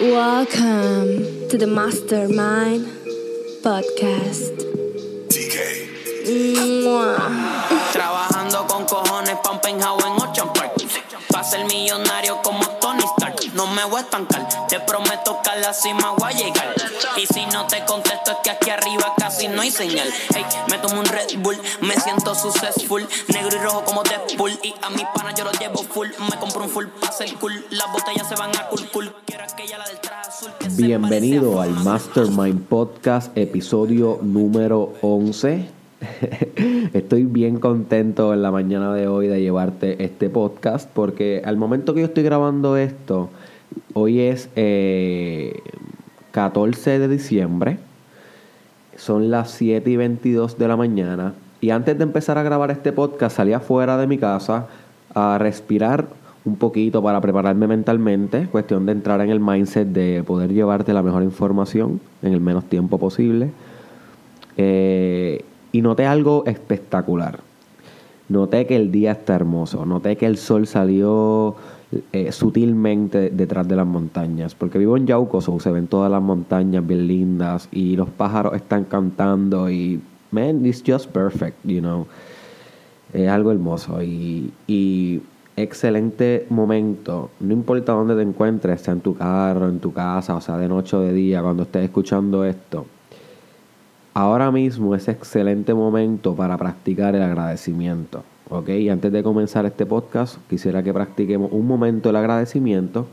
Welcome 0.00 1.48
to 1.48 1.56
the 1.56 1.66
Mastermind 1.66 2.86
Podcast. 3.62 4.52
Trabajando 7.92 8.66
con 8.66 8.84
cojones 8.84 9.38
penthouse 9.62 10.04
en 10.04 10.12
Ocean 10.12 10.52
Park. 10.52 10.74
Pa' 11.32 11.42
ser 11.42 11.64
millonario 11.64 12.42
como 12.42 12.57
te 14.68 14.80
prometo 14.80 15.38
que 15.42 15.50
a 15.50 15.56
la 15.56 15.72
cima 15.72 16.14
voy 16.18 16.32
a 16.32 16.36
llegar. 16.36 16.74
Y 17.16 17.26
si 17.26 17.46
no 17.46 17.66
te 17.66 17.84
contesto 17.84 18.32
es 18.32 18.36
que 18.42 18.50
aquí 18.50 18.70
arriba 18.70 19.14
casi 19.16 19.48
no 19.48 19.60
hay 19.62 19.70
señal. 19.70 20.08
Hey, 20.34 20.44
me 20.70 20.78
tomo 20.78 21.00
un 21.00 21.06
Red 21.06 21.38
Bull, 21.38 21.56
me 21.80 21.94
siento 21.94 22.34
successful. 22.34 23.06
Negro 23.32 23.56
y 23.56 23.58
rojo 23.58 23.84
como 23.84 24.02
Deadpool. 24.02 24.52
Y 24.62 24.74
a 24.82 24.90
mis 24.90 25.04
panas 25.14 25.34
yo 25.36 25.44
los 25.44 25.58
llevo 25.58 25.82
full. 25.82 26.08
Me 26.30 26.36
compro 26.38 26.64
un 26.64 26.70
full 26.70 26.86
pa' 27.00 27.12
ser 27.12 27.32
cool. 27.34 27.52
Las 27.70 27.92
botellas 27.92 28.28
se 28.28 28.34
van 28.34 28.50
a 28.56 28.68
cool 28.68 28.88
cool. 28.92 29.14
Quiero 29.26 29.44
aquella 29.44 29.78
la 29.78 29.86
del 29.86 30.00
traje 30.00 30.28
azul 30.28 30.50
Bienvenido 30.76 31.60
al 31.60 31.70
Mastermind 31.70 32.66
Podcast, 32.66 33.36
episodio 33.36 34.18
número 34.22 34.94
11. 35.02 35.68
Estoy 36.92 37.24
bien 37.24 37.58
contento 37.58 38.32
en 38.32 38.42
la 38.42 38.50
mañana 38.50 38.94
de 38.94 39.08
hoy 39.08 39.26
de 39.26 39.40
llevarte 39.40 40.04
este 40.04 40.28
podcast 40.28 40.88
porque 40.92 41.42
al 41.44 41.56
momento 41.56 41.92
que 41.92 42.00
yo 42.00 42.06
estoy 42.06 42.22
grabando 42.22 42.76
esto, 42.76 43.30
hoy 43.94 44.20
es 44.20 44.48
eh, 44.56 45.62
14 46.32 46.98
de 46.98 47.08
diciembre, 47.08 47.78
son 48.96 49.30
las 49.30 49.50
7 49.52 49.88
y 49.88 49.96
22 49.96 50.58
de 50.58 50.68
la 50.68 50.76
mañana 50.76 51.34
y 51.60 51.70
antes 51.70 51.96
de 51.98 52.04
empezar 52.04 52.38
a 52.38 52.42
grabar 52.42 52.70
este 52.70 52.92
podcast 52.92 53.36
salí 53.36 53.52
afuera 53.52 53.96
de 53.96 54.06
mi 54.06 54.18
casa 54.18 54.66
a 55.14 55.38
respirar 55.38 56.06
un 56.44 56.56
poquito 56.56 57.02
para 57.02 57.20
prepararme 57.20 57.66
mentalmente, 57.66 58.46
cuestión 58.46 58.86
de 58.86 58.92
entrar 58.92 59.20
en 59.20 59.30
el 59.30 59.40
mindset 59.40 59.88
de 59.88 60.22
poder 60.24 60.52
llevarte 60.52 60.92
la 60.92 61.02
mejor 61.02 61.22
información 61.22 62.00
en 62.22 62.32
el 62.32 62.40
menos 62.40 62.64
tiempo 62.64 62.98
posible. 62.98 63.50
Eh, 64.56 65.44
y 65.72 65.82
noté 65.82 66.06
algo 66.06 66.44
espectacular. 66.46 67.40
Noté 68.28 68.66
que 68.66 68.76
el 68.76 68.90
día 68.90 69.12
está 69.12 69.34
hermoso. 69.34 69.86
Noté 69.86 70.16
que 70.16 70.26
el 70.26 70.36
sol 70.36 70.66
salió 70.66 71.56
eh, 72.12 72.32
sutilmente 72.32 73.30
detrás 73.30 73.66
de 73.66 73.76
las 73.76 73.86
montañas. 73.86 74.54
Porque 74.54 74.78
vivo 74.78 74.96
en 74.96 75.06
Yauco, 75.06 75.40
se 75.40 75.70
ven 75.70 75.86
todas 75.86 76.10
las 76.10 76.22
montañas 76.22 76.86
bien 76.86 77.06
lindas 77.06 77.68
y 77.72 77.96
los 77.96 78.10
pájaros 78.10 78.54
están 78.54 78.84
cantando 78.84 79.70
y, 79.70 80.00
man, 80.30 80.64
it's 80.66 80.82
just 80.86 81.10
perfect, 81.10 81.56
you 81.64 81.80
know. 81.80 82.06
Es 83.12 83.28
algo 83.28 83.52
hermoso 83.52 84.02
y, 84.02 84.52
y 84.66 85.22
excelente 85.56 86.46
momento. 86.50 87.30
No 87.40 87.52
importa 87.54 87.92
dónde 87.92 88.14
te 88.16 88.22
encuentres, 88.22 88.82
sea 88.82 88.94
en 88.94 89.00
tu 89.00 89.16
carro, 89.16 89.68
en 89.68 89.80
tu 89.80 89.92
casa, 89.92 90.34
o 90.34 90.40
sea, 90.40 90.58
de 90.58 90.68
noche 90.68 90.96
o 90.96 91.00
de 91.00 91.12
día, 91.12 91.42
cuando 91.42 91.62
estés 91.62 91.84
escuchando 91.84 92.44
esto. 92.44 92.86
Ahora 94.14 94.50
mismo 94.50 94.94
es 94.94 95.08
excelente 95.08 95.72
momento 95.74 96.34
para 96.34 96.56
practicar 96.56 97.14
el 97.14 97.22
agradecimiento. 97.22 98.24
¿Ok? 98.50 98.70
Y 98.70 98.88
antes 98.88 99.12
de 99.12 99.22
comenzar 99.22 99.66
este 99.66 99.84
podcast, 99.84 100.38
quisiera 100.48 100.82
que 100.82 100.92
practiquemos 100.92 101.52
un 101.52 101.66
momento 101.66 102.10
el 102.10 102.16
agradecimiento. 102.16 103.06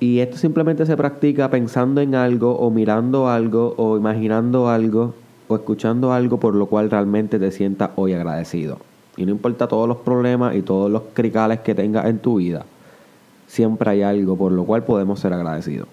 Y 0.00 0.18
esto 0.18 0.36
simplemente 0.36 0.84
se 0.84 0.96
practica 0.96 1.50
pensando 1.50 2.00
en 2.00 2.14
algo, 2.14 2.56
o 2.56 2.70
mirando 2.70 3.28
algo, 3.28 3.74
o 3.76 3.96
imaginando 3.96 4.68
algo, 4.68 5.14
o 5.46 5.54
escuchando 5.54 6.12
algo 6.12 6.40
por 6.40 6.54
lo 6.54 6.66
cual 6.66 6.90
realmente 6.90 7.38
te 7.38 7.50
sientas 7.52 7.90
hoy 7.96 8.14
agradecido. 8.14 8.78
Y 9.16 9.24
no 9.26 9.30
importa 9.30 9.68
todos 9.68 9.88
los 9.88 9.98
problemas 9.98 10.56
y 10.56 10.62
todos 10.62 10.90
los 10.90 11.02
cricales 11.12 11.60
que 11.60 11.74
tengas 11.74 12.06
en 12.06 12.18
tu 12.18 12.36
vida, 12.36 12.64
siempre 13.46 13.90
hay 13.90 14.02
algo 14.02 14.36
por 14.36 14.50
lo 14.50 14.64
cual 14.64 14.82
podemos 14.82 15.20
ser 15.20 15.32
agradecidos. 15.32 15.86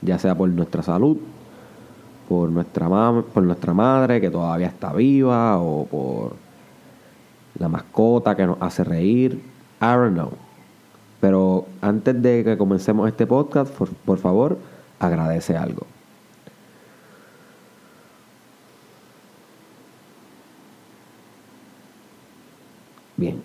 Ya 0.00 0.18
sea 0.20 0.36
por 0.36 0.48
nuestra 0.48 0.84
salud, 0.84 1.16
por 2.28 2.50
nuestra, 2.50 2.88
por 3.34 3.42
nuestra 3.42 3.74
madre 3.74 4.20
que 4.20 4.30
todavía 4.30 4.68
está 4.68 4.92
viva 4.92 5.58
o 5.58 5.86
por 5.86 6.47
la 7.58 7.68
mascota 7.68 8.36
que 8.36 8.46
nos 8.46 8.58
hace 8.60 8.84
reír. 8.84 9.40
I 9.80 9.84
don't 9.84 10.14
know. 10.14 10.30
Pero 11.20 11.66
antes 11.80 12.20
de 12.22 12.44
que 12.44 12.56
comencemos 12.56 13.08
este 13.08 13.26
podcast, 13.26 13.72
por, 13.72 13.88
por 13.88 14.18
favor, 14.18 14.58
agradece 14.98 15.56
algo. 15.56 15.86
Bien. 23.16 23.42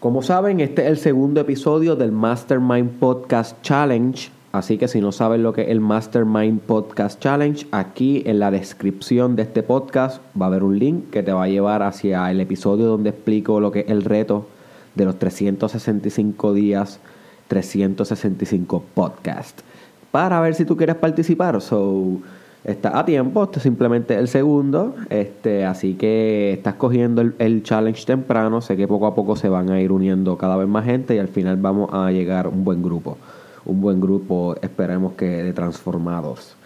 Como 0.00 0.22
saben, 0.22 0.60
este 0.60 0.82
es 0.82 0.88
el 0.88 0.98
segundo 0.98 1.40
episodio 1.40 1.96
del 1.96 2.12
Mastermind 2.12 2.98
Podcast 2.98 3.60
Challenge. 3.62 4.30
Así 4.54 4.78
que 4.78 4.86
si 4.86 5.00
no 5.00 5.10
saben 5.10 5.42
lo 5.42 5.52
que 5.52 5.62
es 5.62 5.68
el 5.70 5.80
Mastermind 5.80 6.60
Podcast 6.60 7.18
Challenge, 7.20 7.66
aquí 7.72 8.22
en 8.24 8.38
la 8.38 8.52
descripción 8.52 9.34
de 9.34 9.42
este 9.42 9.64
podcast 9.64 10.22
va 10.40 10.46
a 10.46 10.48
haber 10.48 10.62
un 10.62 10.78
link 10.78 11.10
que 11.10 11.24
te 11.24 11.32
va 11.32 11.42
a 11.42 11.48
llevar 11.48 11.82
hacia 11.82 12.30
el 12.30 12.40
episodio 12.40 12.86
donde 12.86 13.10
explico 13.10 13.58
lo 13.58 13.72
que 13.72 13.80
es 13.80 13.90
el 13.90 14.04
reto 14.04 14.46
de 14.94 15.06
los 15.06 15.18
365 15.18 16.52
días, 16.52 17.00
365 17.48 18.84
podcasts. 18.94 19.64
Para 20.12 20.38
ver 20.38 20.54
si 20.54 20.64
tú 20.64 20.76
quieres 20.76 20.94
participar. 20.94 21.60
So, 21.60 22.20
está 22.62 22.96
a 22.96 23.04
tiempo, 23.04 23.42
este 23.42 23.58
es 23.58 23.64
simplemente 23.64 24.14
el 24.14 24.28
segundo. 24.28 24.94
Este, 25.10 25.64
así 25.64 25.94
que 25.94 26.52
estás 26.52 26.74
cogiendo 26.74 27.22
el, 27.22 27.34
el 27.40 27.64
challenge 27.64 28.06
temprano. 28.06 28.60
Sé 28.60 28.76
que 28.76 28.86
poco 28.86 29.08
a 29.08 29.16
poco 29.16 29.34
se 29.34 29.48
van 29.48 29.70
a 29.70 29.80
ir 29.80 29.90
uniendo 29.90 30.38
cada 30.38 30.56
vez 30.56 30.68
más 30.68 30.84
gente 30.84 31.16
y 31.16 31.18
al 31.18 31.26
final 31.26 31.56
vamos 31.56 31.92
a 31.92 32.12
llegar 32.12 32.46
a 32.46 32.50
un 32.50 32.62
buen 32.62 32.84
grupo. 32.84 33.18
Un 33.66 33.80
buen 33.80 34.00
grupo, 34.00 34.56
esperemos 34.60 35.14
que 35.14 35.26
de 35.26 35.52
transformados, 35.52 36.56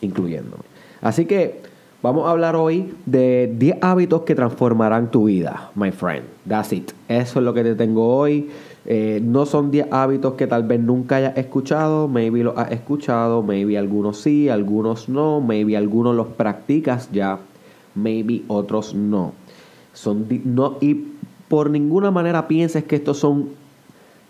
incluyéndome. 0.00 0.62
Así 1.00 1.26
que 1.26 1.60
vamos 2.02 2.26
a 2.26 2.30
hablar 2.30 2.56
hoy 2.56 2.94
de 3.04 3.52
10 3.58 3.78
hábitos 3.80 4.22
que 4.22 4.34
transformarán 4.34 5.10
tu 5.10 5.24
vida, 5.24 5.70
my 5.74 5.90
friend. 5.90 6.24
That's 6.48 6.72
it. 6.72 6.92
Eso 7.08 7.40
es 7.40 7.44
lo 7.44 7.52
que 7.52 7.62
te 7.64 7.74
tengo 7.74 8.16
hoy. 8.16 8.48
Eh, 8.88 9.20
no 9.22 9.46
son 9.46 9.72
10 9.72 9.88
hábitos 9.90 10.34
que 10.34 10.46
tal 10.46 10.62
vez 10.62 10.78
nunca 10.78 11.16
hayas 11.16 11.36
escuchado, 11.36 12.06
maybe 12.06 12.44
los 12.44 12.56
has 12.56 12.70
escuchado, 12.70 13.42
maybe 13.42 13.76
algunos 13.76 14.20
sí, 14.20 14.48
algunos 14.48 15.08
no, 15.08 15.40
maybe 15.40 15.76
algunos 15.76 16.14
los 16.14 16.28
practicas 16.28 17.10
ya, 17.10 17.40
maybe 17.96 18.44
otros 18.46 18.94
no. 18.94 19.32
Son 19.92 20.26
no 20.44 20.76
y 20.80 21.16
por 21.48 21.70
ninguna 21.70 22.12
manera 22.12 22.46
pienses 22.46 22.84
que 22.84 22.96
estos 22.96 23.18
son 23.18 23.48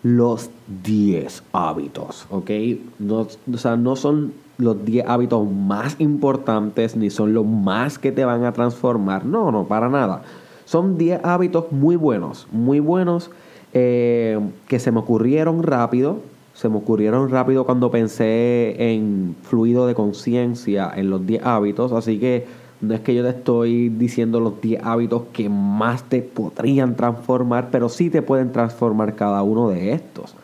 los 0.03 0.49
10 0.83 1.43
hábitos, 1.51 2.27
¿ok? 2.29 2.51
No, 2.99 3.27
o 3.53 3.57
sea, 3.57 3.75
no 3.75 3.95
son 3.95 4.33
los 4.57 4.83
10 4.83 5.07
hábitos 5.07 5.49
más 5.49 5.95
importantes 5.99 6.95
ni 6.95 7.09
son 7.09 7.33
los 7.33 7.45
más 7.45 7.99
que 7.99 8.11
te 8.11 8.25
van 8.25 8.43
a 8.43 8.53
transformar. 8.53 9.25
No, 9.25 9.51
no, 9.51 9.65
para 9.65 9.89
nada. 9.89 10.23
Son 10.65 10.97
10 10.97 11.23
hábitos 11.23 11.71
muy 11.71 11.95
buenos, 11.95 12.47
muy 12.51 12.79
buenos 12.79 13.31
eh, 13.73 14.39
que 14.67 14.79
se 14.79 14.91
me 14.91 14.99
ocurrieron 14.99 15.63
rápido. 15.63 16.19
Se 16.53 16.69
me 16.69 16.77
ocurrieron 16.77 17.29
rápido 17.29 17.65
cuando 17.65 17.91
pensé 17.91 18.75
en 18.91 19.35
fluido 19.43 19.85
de 19.85 19.93
conciencia, 19.93 20.91
en 20.95 21.11
los 21.11 21.25
10 21.25 21.45
hábitos. 21.45 21.91
Así 21.91 22.19
que 22.19 22.47
no 22.79 22.93
es 22.93 22.99
que 23.01 23.15
yo 23.15 23.23
te 23.23 23.29
estoy 23.29 23.89
diciendo 23.89 24.39
los 24.39 24.61
10 24.61 24.83
hábitos 24.83 25.23
que 25.33 25.49
más 25.49 26.03
te 26.03 26.21
podrían 26.21 26.95
transformar, 26.95 27.69
pero 27.71 27.89
sí 27.89 28.09
te 28.09 28.21
pueden 28.21 28.51
transformar 28.51 29.15
cada 29.15 29.41
uno 29.41 29.69
de 29.69 29.93
estos. 29.93 30.35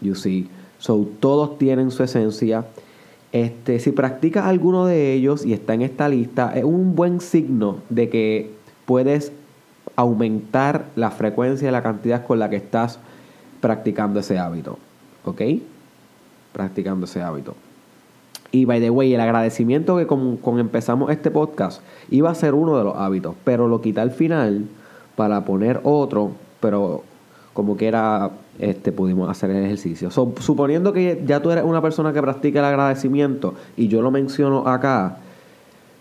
You 0.00 0.14
see. 0.14 0.48
So, 0.78 1.06
todos 1.20 1.58
tienen 1.58 1.90
su 1.90 2.02
esencia. 2.02 2.66
Este, 3.32 3.80
si 3.80 3.92
practicas 3.92 4.46
alguno 4.46 4.86
de 4.86 5.12
ellos 5.12 5.44
y 5.44 5.52
está 5.52 5.74
en 5.74 5.82
esta 5.82 6.08
lista, 6.08 6.56
es 6.56 6.64
un 6.64 6.94
buen 6.94 7.20
signo 7.20 7.78
de 7.90 8.08
que 8.08 8.50
puedes 8.86 9.32
aumentar 9.94 10.86
la 10.96 11.10
frecuencia 11.10 11.68
y 11.68 11.72
la 11.72 11.82
cantidad 11.82 12.24
con 12.24 12.38
la 12.38 12.48
que 12.48 12.56
estás 12.56 12.98
practicando 13.60 14.20
ese 14.20 14.38
hábito. 14.38 14.78
¿Ok? 15.24 15.42
Practicando 16.52 17.04
ese 17.04 17.20
hábito. 17.20 17.56
Y 18.52 18.64
by 18.64 18.80
the 18.80 18.90
way, 18.90 19.12
el 19.14 19.20
agradecimiento 19.20 19.96
que 19.96 20.06
con, 20.06 20.36
con 20.36 20.58
empezamos 20.58 21.10
este 21.10 21.30
podcast 21.30 21.82
iba 22.10 22.30
a 22.30 22.34
ser 22.34 22.54
uno 22.54 22.78
de 22.78 22.84
los 22.84 22.96
hábitos, 22.96 23.34
pero 23.44 23.68
lo 23.68 23.80
quité 23.80 24.00
al 24.00 24.10
final 24.10 24.66
para 25.16 25.44
poner 25.44 25.80
otro, 25.82 26.32
pero 26.60 27.02
como 27.56 27.76
que 27.76 27.88
era, 27.88 28.30
este, 28.58 28.92
pudimos 28.92 29.30
hacer 29.30 29.50
el 29.50 29.64
ejercicio. 29.64 30.10
Suponiendo 30.10 30.92
que 30.92 31.22
ya 31.26 31.40
tú 31.40 31.50
eres 31.50 31.64
una 31.64 31.80
persona 31.80 32.12
que 32.12 32.20
practica 32.20 32.58
el 32.58 32.66
agradecimiento 32.66 33.54
y 33.78 33.88
yo 33.88 34.02
lo 34.02 34.10
menciono 34.10 34.68
acá, 34.68 35.16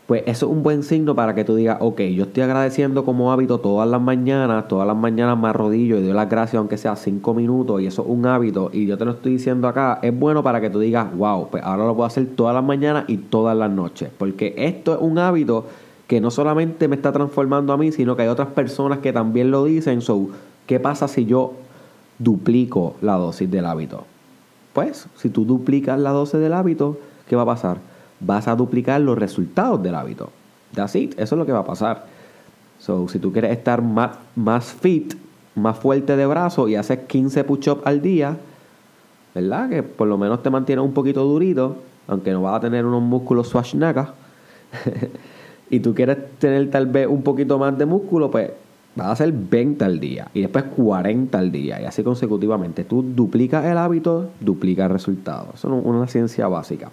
pues 0.07 0.23
eso 0.27 0.45
es 0.45 0.51
un 0.51 0.61
buen 0.61 0.83
signo 0.83 1.15
para 1.15 1.33
que 1.33 1.43
tú 1.43 1.55
digas, 1.55 1.77
ok, 1.79 2.01
yo 2.01 2.25
estoy 2.25 2.43
agradeciendo 2.43 3.05
como 3.05 3.31
hábito 3.31 3.59
todas 3.59 3.89
las 3.89 4.01
mañanas, 4.01 4.67
todas 4.67 4.85
las 4.85 4.95
mañanas 4.95 5.37
me 5.37 5.47
arrodillo 5.47 5.97
y 5.97 6.03
doy 6.03 6.13
las 6.13 6.29
gracias 6.29 6.59
aunque 6.59 6.77
sea 6.77 6.95
cinco 6.95 7.33
minutos 7.33 7.81
y 7.81 7.87
eso 7.87 8.03
es 8.03 8.07
un 8.07 8.25
hábito 8.25 8.69
y 8.71 8.85
yo 8.85 8.97
te 8.97 9.05
lo 9.05 9.11
estoy 9.11 9.33
diciendo 9.33 9.67
acá, 9.67 9.99
es 10.01 10.17
bueno 10.17 10.43
para 10.43 10.61
que 10.61 10.69
tú 10.69 10.79
digas, 10.79 11.07
wow, 11.17 11.49
pues 11.49 11.63
ahora 11.63 11.85
lo 11.85 11.95
puedo 11.95 12.05
hacer 12.05 12.27
todas 12.35 12.53
las 12.53 12.63
mañanas 12.63 13.05
y 13.07 13.17
todas 13.17 13.57
las 13.57 13.71
noches, 13.71 14.09
porque 14.17 14.53
esto 14.57 14.93
es 14.93 14.99
un 15.01 15.17
hábito 15.17 15.65
que 16.07 16.21
no 16.21 16.29
solamente 16.29 16.87
me 16.87 16.95
está 16.95 17.11
transformando 17.11 17.73
a 17.73 17.77
mí, 17.77 17.91
sino 17.91 18.15
que 18.15 18.21
hay 18.21 18.27
otras 18.27 18.49
personas 18.49 18.99
que 18.99 19.11
también 19.11 19.49
lo 19.49 19.63
dicen, 19.63 20.01
so, 20.01 20.27
¿qué 20.67 20.79
pasa 20.79 21.07
si 21.07 21.25
yo 21.25 21.53
duplico 22.19 22.95
la 23.01 23.15
dosis 23.15 23.49
del 23.49 23.65
hábito. 23.65 24.05
Pues, 24.73 25.07
si 25.15 25.29
tú 25.29 25.45
duplicas 25.45 25.99
la 25.99 26.11
dosis 26.11 26.39
del 26.39 26.53
hábito, 26.53 26.97
¿qué 27.29 27.35
va 27.35 27.43
a 27.43 27.47
pasar? 27.47 27.77
Vas 28.19 28.47
a 28.47 28.55
duplicar 28.55 29.01
los 29.01 29.17
resultados 29.17 29.81
del 29.81 29.95
hábito. 29.95 30.29
That's 30.73 30.95
it. 30.95 31.13
Eso 31.13 31.35
es 31.35 31.39
lo 31.39 31.45
que 31.45 31.51
va 31.51 31.59
a 31.59 31.65
pasar. 31.65 32.05
So, 32.79 33.07
si 33.07 33.19
tú 33.19 33.31
quieres 33.31 33.51
estar 33.51 33.81
más, 33.81 34.11
más 34.35 34.65
fit, 34.65 35.15
más 35.55 35.77
fuerte 35.77 36.15
de 36.15 36.25
brazo 36.25 36.67
y 36.67 36.75
haces 36.75 36.99
15 37.07 37.43
push-ups 37.43 37.81
al 37.85 38.01
día, 38.01 38.37
¿verdad? 39.33 39.69
Que 39.69 39.83
por 39.83 40.07
lo 40.07 40.17
menos 40.17 40.43
te 40.43 40.49
mantiene 40.49 40.81
un 40.81 40.93
poquito 40.93 41.23
durito, 41.23 41.77
aunque 42.07 42.31
no 42.31 42.41
vas 42.41 42.55
a 42.55 42.59
tener 42.59 42.85
unos 42.85 43.01
músculos 43.01 43.47
Schwarzenegger. 43.47 44.07
y 45.69 45.79
tú 45.79 45.93
quieres 45.93 46.17
tener 46.39 46.69
tal 46.69 46.87
vez 46.87 47.07
un 47.07 47.21
poquito 47.21 47.57
más 47.57 47.77
de 47.77 47.85
músculo, 47.85 48.29
pues 48.29 48.51
vas 48.95 49.07
a 49.07 49.11
hacer 49.11 49.31
20 49.31 49.83
al 49.83 49.99
día 49.99 50.29
y 50.33 50.41
después 50.41 50.65
40 50.75 51.37
al 51.37 51.51
día 51.51 51.81
y 51.81 51.85
así 51.85 52.03
consecutivamente. 52.03 52.83
Tú 52.83 53.03
duplicas 53.03 53.65
el 53.65 53.77
hábito, 53.77 54.29
duplicas 54.39 54.85
el 54.85 54.91
resultado. 54.91 55.49
Eso 55.53 55.77
es 55.77 55.85
una 55.85 56.07
ciencia 56.07 56.47
básica. 56.47 56.91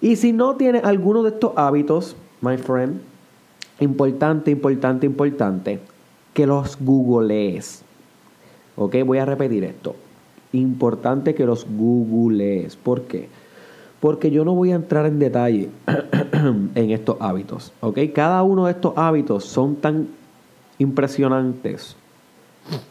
Y 0.00 0.16
si 0.16 0.32
no 0.32 0.56
tienes 0.56 0.84
alguno 0.84 1.22
de 1.22 1.30
estos 1.30 1.52
hábitos, 1.56 2.16
my 2.40 2.56
friend, 2.56 3.00
importante, 3.80 4.50
importante, 4.50 5.06
importante, 5.06 5.80
que 6.32 6.46
los 6.46 6.78
googlees. 6.80 7.82
Ok, 8.76 8.96
voy 9.04 9.18
a 9.18 9.26
repetir 9.26 9.64
esto. 9.64 9.94
Importante 10.52 11.34
que 11.34 11.44
los 11.44 11.66
googlees. 11.68 12.76
¿Por 12.76 13.02
qué? 13.02 13.28
Porque 14.00 14.30
yo 14.30 14.44
no 14.44 14.54
voy 14.54 14.72
a 14.72 14.76
entrar 14.76 15.04
en 15.04 15.18
detalle 15.18 15.68
en 16.74 16.90
estos 16.90 17.16
hábitos. 17.20 17.72
Ok, 17.80 17.98
cada 18.14 18.42
uno 18.42 18.66
de 18.66 18.72
estos 18.72 18.94
hábitos 18.96 19.44
son 19.44 19.76
tan 19.76 20.08
impresionantes 20.78 21.94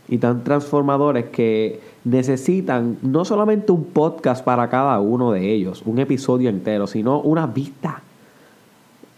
y 0.07 0.17
tan 0.17 0.43
transformadores 0.43 1.25
que 1.25 1.79
necesitan 2.03 2.97
no 3.01 3.25
solamente 3.25 3.71
un 3.71 3.85
podcast 3.85 4.43
para 4.43 4.69
cada 4.69 4.99
uno 4.99 5.31
de 5.31 5.53
ellos, 5.53 5.83
un 5.85 5.99
episodio 5.99 6.49
entero, 6.49 6.87
sino 6.87 7.19
una 7.21 7.47
vida. 7.47 8.01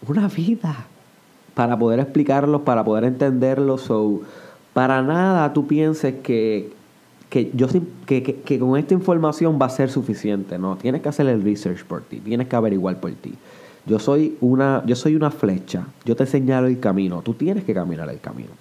Una 0.08 0.28
vida 0.28 0.88
para 1.54 1.78
poder 1.78 2.00
explicarlos, 2.00 2.62
para 2.62 2.84
poder 2.84 3.04
entenderlos. 3.04 3.82
So, 3.82 4.22
para 4.74 5.02
nada 5.02 5.54
tú 5.54 5.68
pienses 5.68 6.16
que, 6.24 6.72
que 7.30 7.52
yo 7.54 7.68
que, 8.06 8.24
que, 8.24 8.60
con 8.60 8.78
esta 8.78 8.94
información 8.94 9.60
va 9.62 9.68
a 9.68 9.70
ser 9.70 9.90
suficiente. 9.90 10.58
No, 10.58 10.78
tienes 10.78 11.02
que 11.02 11.10
hacer 11.10 11.28
el 11.28 11.44
research 11.44 11.84
por 11.86 12.02
ti, 12.02 12.20
tienes 12.20 12.48
que 12.48 12.56
averiguar 12.56 13.00
por 13.00 13.12
ti. 13.12 13.34
Yo 13.86 14.00
soy 14.00 14.38
una, 14.42 14.84
yo 14.86 14.96
soy 14.96 15.16
una 15.16 15.32
flecha, 15.32 15.88
yo 16.06 16.16
te 16.16 16.26
señalo 16.26 16.68
el 16.68 16.80
camino, 16.80 17.22
tú 17.22 17.34
tienes 17.34 17.64
que 17.64 17.74
caminar 17.74 18.10
el 18.10 18.20
camino. 18.20 18.52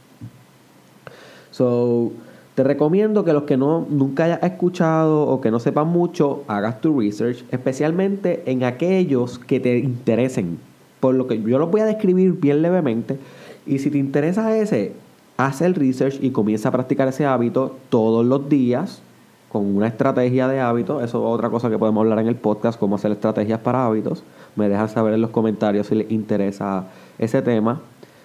So, 1.61 2.13
te 2.55 2.65
recomiendo 2.65 3.23
que 3.23 3.35
los 3.35 3.43
que 3.43 3.59
no 3.59 3.87
nunca 3.91 4.25
hayas 4.25 4.43
escuchado 4.43 5.27
o 5.27 5.43
que 5.43 5.51
no 5.51 5.61
sepan 5.61 5.89
mucho, 5.89 6.43
hagas 6.49 6.81
tu 6.81 6.99
research, 6.99 7.45
especialmente 7.51 8.45
en 8.47 8.65
aquellos 8.65 9.39
que 9.39 9.61
te 9.61 9.77
interesen 9.77 10.59
por 11.01 11.15
lo 11.15 11.27
que 11.27 11.39
yo 11.43 11.59
lo 11.59 11.67
voy 11.67 11.83
a 11.83 11.85
describir 11.85 12.33
bien 12.33 12.63
levemente. 12.63 13.19
Y 13.67 13.79
si 13.81 13.91
te 13.91 13.99
interesa 13.99 14.57
ese, 14.57 14.95
haz 15.37 15.61
el 15.61 15.75
research 15.75 16.19
y 16.23 16.31
comienza 16.31 16.71
a 16.71 16.73
practicar 16.73 17.09
ese 17.09 17.27
hábito 17.27 17.77
todos 17.91 18.25
los 18.25 18.49
días 18.49 19.03
con 19.51 19.67
una 19.77 19.89
estrategia 19.89 20.49
de 20.49 20.61
hábitos. 20.61 21.05
Eso 21.05 21.19
es 21.19 21.35
otra 21.35 21.51
cosa 21.51 21.69
que 21.69 21.77
podemos 21.77 22.01
hablar 22.01 22.21
en 22.21 22.29
el 22.29 22.37
podcast, 22.37 22.81
cómo 22.81 22.97
hacer 22.97 23.13
estrategias 23.13 23.61
para 23.61 23.85
hábitos. 23.85 24.25
Me 24.57 24.71
dejan 24.71 24.89
saber 24.89 25.13
en 25.13 25.21
los 25.21 25.31
comentarios 25.31 25.89
si 25.89 25.95
les 25.95 26.11
interesa 26.11 26.87
ese 27.19 27.43
tema 27.43 27.83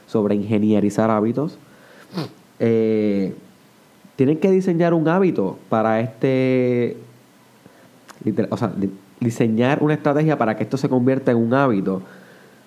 sobre 0.07 0.35
ingenierizar 0.35 1.11
hábitos. 1.11 1.57
Eh, 2.59 3.33
tienen 4.15 4.37
que 4.39 4.49
diseñar 4.51 4.93
un 4.93 5.07
hábito 5.07 5.57
para 5.69 5.99
este... 5.99 6.97
O 8.49 8.57
sea, 8.57 8.71
diseñar 9.19 9.83
una 9.83 9.93
estrategia 9.93 10.37
para 10.37 10.55
que 10.55 10.63
esto 10.63 10.77
se 10.77 10.89
convierta 10.89 11.31
en 11.31 11.37
un 11.37 11.53
hábito 11.53 12.01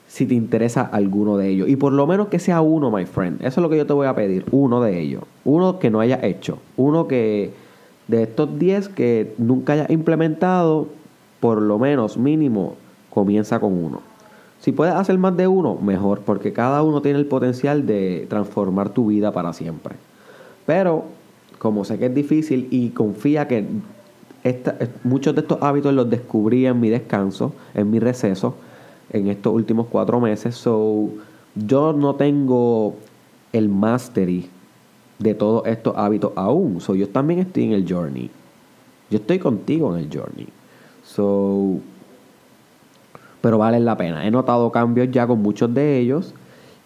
si 0.09 0.27
te 0.27 0.35
interesa 0.35 0.83
alguno 0.83 1.37
de 1.37 1.49
ellos. 1.49 1.69
Y 1.69 1.77
por 1.77 1.93
lo 1.93 2.07
menos 2.07 2.29
que 2.29 2.39
sea 2.39 2.61
uno, 2.61 2.91
my 2.91 3.05
friend. 3.05 3.41
Eso 3.41 3.61
es 3.61 3.63
lo 3.63 3.69
que 3.69 3.77
yo 3.77 3.87
te 3.87 3.93
voy 3.93 4.07
a 4.07 4.15
pedir. 4.15 4.45
Uno 4.51 4.81
de 4.81 5.01
ellos. 5.01 5.25
Uno 5.45 5.79
que 5.79 5.91
no 5.91 6.01
haya 6.01 6.19
hecho. 6.23 6.59
Uno 6.77 7.07
que 7.07 7.53
de 8.09 8.23
estos 8.23 8.59
10 8.59 8.89
que 8.89 9.35
nunca 9.37 9.75
haya 9.75 9.87
implementado, 9.91 10.89
por 11.41 11.61
lo 11.61 11.79
menos 11.79 12.17
mínimo, 12.17 12.77
comienza 13.11 13.61
con 13.61 13.73
uno. 13.73 14.01
Si 14.61 14.73
puedes 14.73 14.95
hacer 14.95 15.19
más 15.19 15.37
de 15.37 15.47
uno, 15.47 15.77
mejor, 15.81 16.21
porque 16.21 16.53
cada 16.53 16.83
uno 16.83 17.01
tiene 17.01 17.19
el 17.19 17.27
potencial 17.27 17.87
de 17.87 18.27
transformar 18.29 18.91
tu 18.91 19.07
vida 19.07 19.33
para 19.33 19.53
siempre. 19.53 19.95
Pero, 20.67 21.05
como 21.59 21.85
sé 21.85 21.99
que 21.99 22.07
es 22.07 22.15
difícil 22.15 22.67
y 22.71 22.91
confía 22.91 23.47
que 23.47 23.67
muchos 25.05 25.35
de 25.35 25.43
estos 25.43 25.59
hábitos 25.63 25.95
los 25.95 26.11
descubrí 26.11 26.67
en 26.67 26.81
mi 26.81 26.89
descanso, 26.89 27.53
en 27.75 27.91
mi 27.91 27.99
receso, 27.99 28.55
en 29.11 29.29
estos 29.29 29.55
últimos 29.55 29.87
cuatro 29.87 30.21
meses. 30.21 30.57
So, 30.57 31.11
yo 31.55 31.93
no 31.93 32.15
tengo 32.17 32.95
el 33.53 33.69
mastery 33.69 34.49
de 35.19 35.35
todos 35.35 35.67
estos 35.67 35.97
hábitos 35.97 36.33
aún. 36.37 36.81
So, 36.81 36.95
yo 36.95 37.09
también 37.09 37.41
estoy 37.41 37.65
en 37.65 37.73
el 37.73 37.91
journey. 37.91 38.31
Yo 39.11 39.19
estoy 39.19 39.39
contigo 39.39 39.97
en 39.97 40.05
el 40.05 40.11
journey. 40.13 40.49
So, 41.05 41.81
pero 43.41 43.59
vale 43.59 43.81
la 43.81 43.97
pena. 43.97 44.27
He 44.27 44.31
notado 44.31 44.71
cambios 44.73 45.11
ya 45.11 45.27
con 45.27 45.43
muchos 45.43 45.73
de 45.73 45.99
ellos 45.99 46.35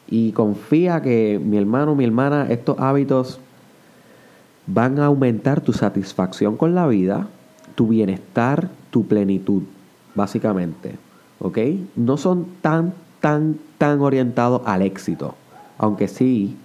y 0.08 0.32
confía 0.32 1.00
que 1.02 1.40
mi 1.42 1.56
hermano, 1.56 1.94
mi 1.94 2.04
hermana, 2.04 2.46
estos 2.50 2.78
hábitos 2.78 3.40
van 4.66 4.98
a 4.98 5.06
aumentar 5.06 5.60
tu 5.60 5.72
satisfacción 5.72 6.56
con 6.56 6.74
la 6.74 6.86
vida, 6.86 7.26
tu 7.74 7.88
bienestar, 7.88 8.68
tu 8.90 9.06
plenitud, 9.06 9.62
básicamente. 10.14 10.96
¿ok? 11.42 11.58
No 11.96 12.16
son 12.16 12.46
tan, 12.60 12.94
tan, 13.20 13.58
tan 13.76 14.00
orientados 14.00 14.62
al 14.64 14.82
éxito, 14.82 15.34
aunque 15.76 16.08
sí, 16.08 16.56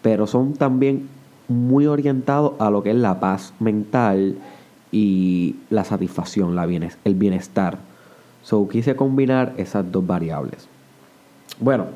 pero 0.00 0.26
son 0.26 0.54
también 0.54 1.08
muy 1.48 1.86
orientados 1.86 2.54
a 2.58 2.70
lo 2.70 2.82
que 2.82 2.90
es 2.90 2.96
la 2.96 3.20
paz 3.20 3.52
mental 3.60 4.36
y 4.90 5.56
la 5.70 5.84
satisfacción, 5.84 6.56
la 6.56 6.64
el 6.64 7.14
bienestar. 7.14 7.78
So 8.42 8.68
quise 8.68 8.96
combinar 8.96 9.54
esas 9.56 9.90
dos 9.90 10.06
variables. 10.06 10.68
Bueno, 11.60 11.86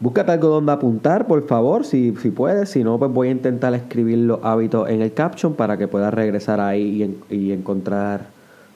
búscate 0.00 0.32
algo 0.32 0.48
donde 0.48 0.72
apuntar, 0.72 1.26
por 1.26 1.46
favor, 1.46 1.84
si, 1.84 2.14
si 2.16 2.30
puedes. 2.30 2.70
Si 2.70 2.82
no, 2.82 2.98
pues 2.98 3.12
voy 3.12 3.28
a 3.28 3.30
intentar 3.32 3.74
escribir 3.74 4.18
los 4.18 4.40
hábitos 4.42 4.88
en 4.88 5.02
el 5.02 5.12
caption 5.12 5.54
para 5.54 5.76
que 5.76 5.88
puedas 5.88 6.12
regresar 6.12 6.60
ahí 6.60 7.18
y, 7.30 7.34
y 7.34 7.52
encontrar 7.52 8.28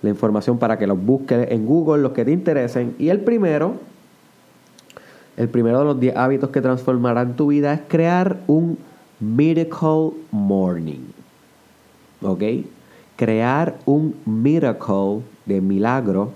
la 0.03 0.11
información 0.11 0.59
para 0.59 0.79
que 0.79 0.87
los 0.87 1.03
busques 1.03 1.51
en 1.51 1.65
Google, 1.65 2.03
los 2.03 2.13
que 2.13 2.25
te 2.27 2.33
interesen. 2.33 2.95
Y 2.99 3.09
el 3.09 3.21
primero, 3.21 3.77
el 5.39 5.49
primero 5.49 5.79
de 5.79 5.85
los 5.87 5.99
10 5.99 6.17
hábitos 6.17 6.51
que 6.51 6.61
transformarán 6.61 7.37
tu 7.37 7.47
vida 7.47 7.73
es 7.73 7.81
crear 7.89 8.37
un 8.47 8.77
miracle 9.19 10.11
morning. 10.31 11.01
¿Ok? 12.21 12.43
Crear 13.17 13.77
un 13.87 14.15
miracle 14.27 15.23
de 15.47 15.61
milagro 15.61 16.33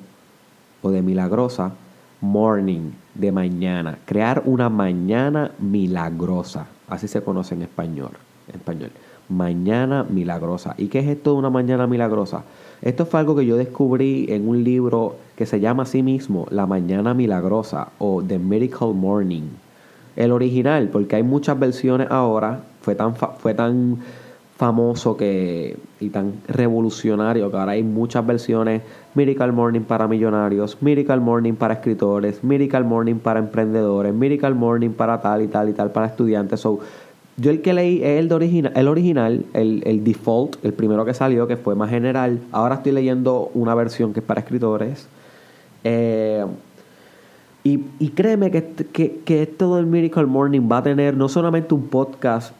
o 0.82 0.90
de 0.90 1.02
milagrosa 1.02 1.72
morning 2.20 2.90
de 3.14 3.32
mañana. 3.32 3.98
Crear 4.04 4.42
una 4.44 4.68
mañana 4.68 5.52
milagrosa. 5.58 6.66
Así 6.88 7.08
se 7.08 7.22
conoce 7.22 7.54
en 7.54 7.62
español. 7.62 8.10
Español. 8.52 8.90
Mañana 9.28 10.06
milagrosa. 10.08 10.74
¿Y 10.78 10.86
qué 10.86 11.00
es 11.00 11.08
esto 11.08 11.32
de 11.32 11.38
una 11.38 11.50
mañana 11.50 11.86
milagrosa? 11.86 12.44
Esto 12.80 13.06
fue 13.06 13.20
algo 13.20 13.36
que 13.36 13.44
yo 13.44 13.56
descubrí 13.56 14.26
en 14.30 14.48
un 14.48 14.64
libro 14.64 15.16
que 15.36 15.46
se 15.46 15.60
llama 15.60 15.82
así 15.82 16.02
mismo 16.02 16.46
La 16.50 16.66
Mañana 16.66 17.12
Milagrosa 17.12 17.88
o 17.98 18.22
The 18.22 18.38
Miracle 18.38 18.94
Morning. 18.94 19.48
El 20.16 20.32
original, 20.32 20.88
porque 20.88 21.16
hay 21.16 21.22
muchas 21.22 21.58
versiones 21.58 22.08
ahora, 22.10 22.62
fue 22.80 22.94
tan, 22.94 23.14
fue 23.14 23.54
tan 23.54 23.98
famoso 24.58 25.16
que, 25.16 25.76
y 26.00 26.08
tan 26.08 26.34
revolucionario 26.48 27.48
que 27.48 27.56
ahora 27.56 27.72
hay 27.72 27.84
muchas 27.84 28.26
versiones. 28.26 28.82
Miracle 29.14 29.52
Morning 29.52 29.82
para 29.82 30.08
millonarios, 30.08 30.76
Miracle 30.80 31.20
Morning 31.20 31.54
para 31.54 31.74
escritores, 31.74 32.42
Miracle 32.42 32.82
Morning 32.82 33.16
para 33.16 33.38
emprendedores, 33.38 34.12
Miracle 34.12 34.54
Morning 34.54 34.90
para 34.90 35.20
tal 35.20 35.42
y 35.42 35.46
tal 35.46 35.68
y 35.68 35.74
tal 35.74 35.92
para 35.92 36.06
estudiantes. 36.08 36.58
So, 36.58 36.80
yo 37.36 37.52
el 37.52 37.62
que 37.62 37.72
leí 37.72 38.02
es 38.02 38.18
el, 38.18 38.28
de 38.28 38.34
original, 38.34 38.72
el 38.74 38.88
original, 38.88 39.44
el, 39.54 40.02
default, 40.02 40.56
el 40.64 40.72
primero 40.72 41.04
que 41.04 41.14
salió, 41.14 41.46
que 41.46 41.56
fue 41.56 41.76
más 41.76 41.90
general. 41.90 42.40
Ahora 42.50 42.76
estoy 42.76 42.90
leyendo 42.90 43.52
una 43.54 43.76
versión 43.76 44.12
que 44.12 44.18
es 44.18 44.26
para 44.26 44.40
escritores. 44.40 45.06
Eh, 45.84 46.44
y, 47.62 48.08
créeme 48.08 48.50
que, 48.50 48.64
que, 48.92 49.20
que 49.24 49.42
esto 49.42 49.76
del 49.76 49.86
Miracle 49.86 50.26
Morning 50.26 50.68
va 50.70 50.78
a 50.78 50.82
tener 50.82 51.16
no 51.16 51.28
solamente 51.28 51.74
un 51.74 51.86
podcast 51.86 52.52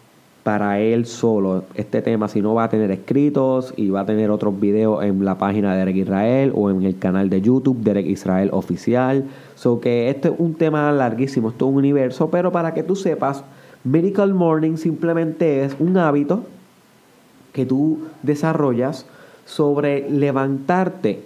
para 0.49 0.81
él 0.81 1.05
solo 1.05 1.65
este 1.75 2.01
tema, 2.01 2.27
sino 2.27 2.55
va 2.55 2.65
a 2.65 2.69
tener 2.71 2.91
escritos 2.91 3.75
y 3.77 3.91
va 3.91 4.01
a 4.01 4.07
tener 4.07 4.31
otros 4.31 4.59
videos 4.59 5.05
en 5.05 5.23
la 5.23 5.37
página 5.37 5.73
de 5.73 5.81
Derek 5.81 5.97
Israel 5.97 6.53
o 6.55 6.71
en 6.71 6.85
el 6.85 6.99
canal 6.99 7.29
de 7.29 7.43
YouTube 7.43 7.83
Derek 7.83 8.07
Israel 8.07 8.49
Oficial. 8.55 9.25
So 9.57 9.79
que 9.79 10.09
este 10.09 10.29
es 10.29 10.35
un 10.39 10.55
tema 10.55 10.91
larguísimo, 10.91 11.51
esto 11.51 11.67
es 11.67 11.73
un 11.73 11.77
universo, 11.77 12.31
pero 12.31 12.51
para 12.51 12.73
que 12.73 12.83
tú 12.83 12.97
sepas 12.97 13.45
Miracle 13.85 14.33
Morning 14.33 14.79
simplemente 14.79 15.67
es 15.67 15.77
un 15.79 15.99
hábito 15.99 16.45
que 17.53 17.67
tú 17.67 18.07
desarrollas 18.23 19.05
sobre 19.45 20.09
levantarte 20.09 21.25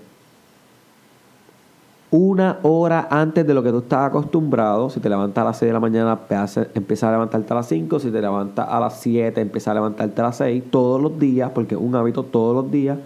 una 2.13 2.59
hora 2.63 3.09
antes 3.11 3.47
de 3.47 3.55
lo 3.55 3.63
que 3.63 3.71
tú 3.71 3.79
estás 3.79 4.09
acostumbrado. 4.09 4.91
Si 4.91 5.01
te 5.01 5.09
levantas 5.09 5.41
a 5.41 5.45
las 5.47 5.57
6 5.57 5.71
de 5.71 5.73
la 5.73 5.81
mañana, 5.81 6.21
empieza 6.75 7.09
a 7.09 7.13
levantarte 7.13 7.53
a 7.53 7.57
las 7.57 7.67
5. 7.69 7.99
Si 8.01 8.11
te 8.11 8.21
levantas 8.21 8.69
a 8.69 8.79
las 8.79 9.01
7, 9.01 9.41
empieza 9.41 9.71
a 9.71 9.75
levantarte 9.75 10.21
a 10.21 10.25
las 10.25 10.37
6. 10.37 10.65
Todos 10.71 11.01
los 11.01 11.19
días, 11.19 11.51
porque 11.55 11.75
es 11.75 11.81
un 11.81 11.97
hábito 11.97 12.23
todos 12.23 12.55
los 12.55 12.71
días. 12.71 12.99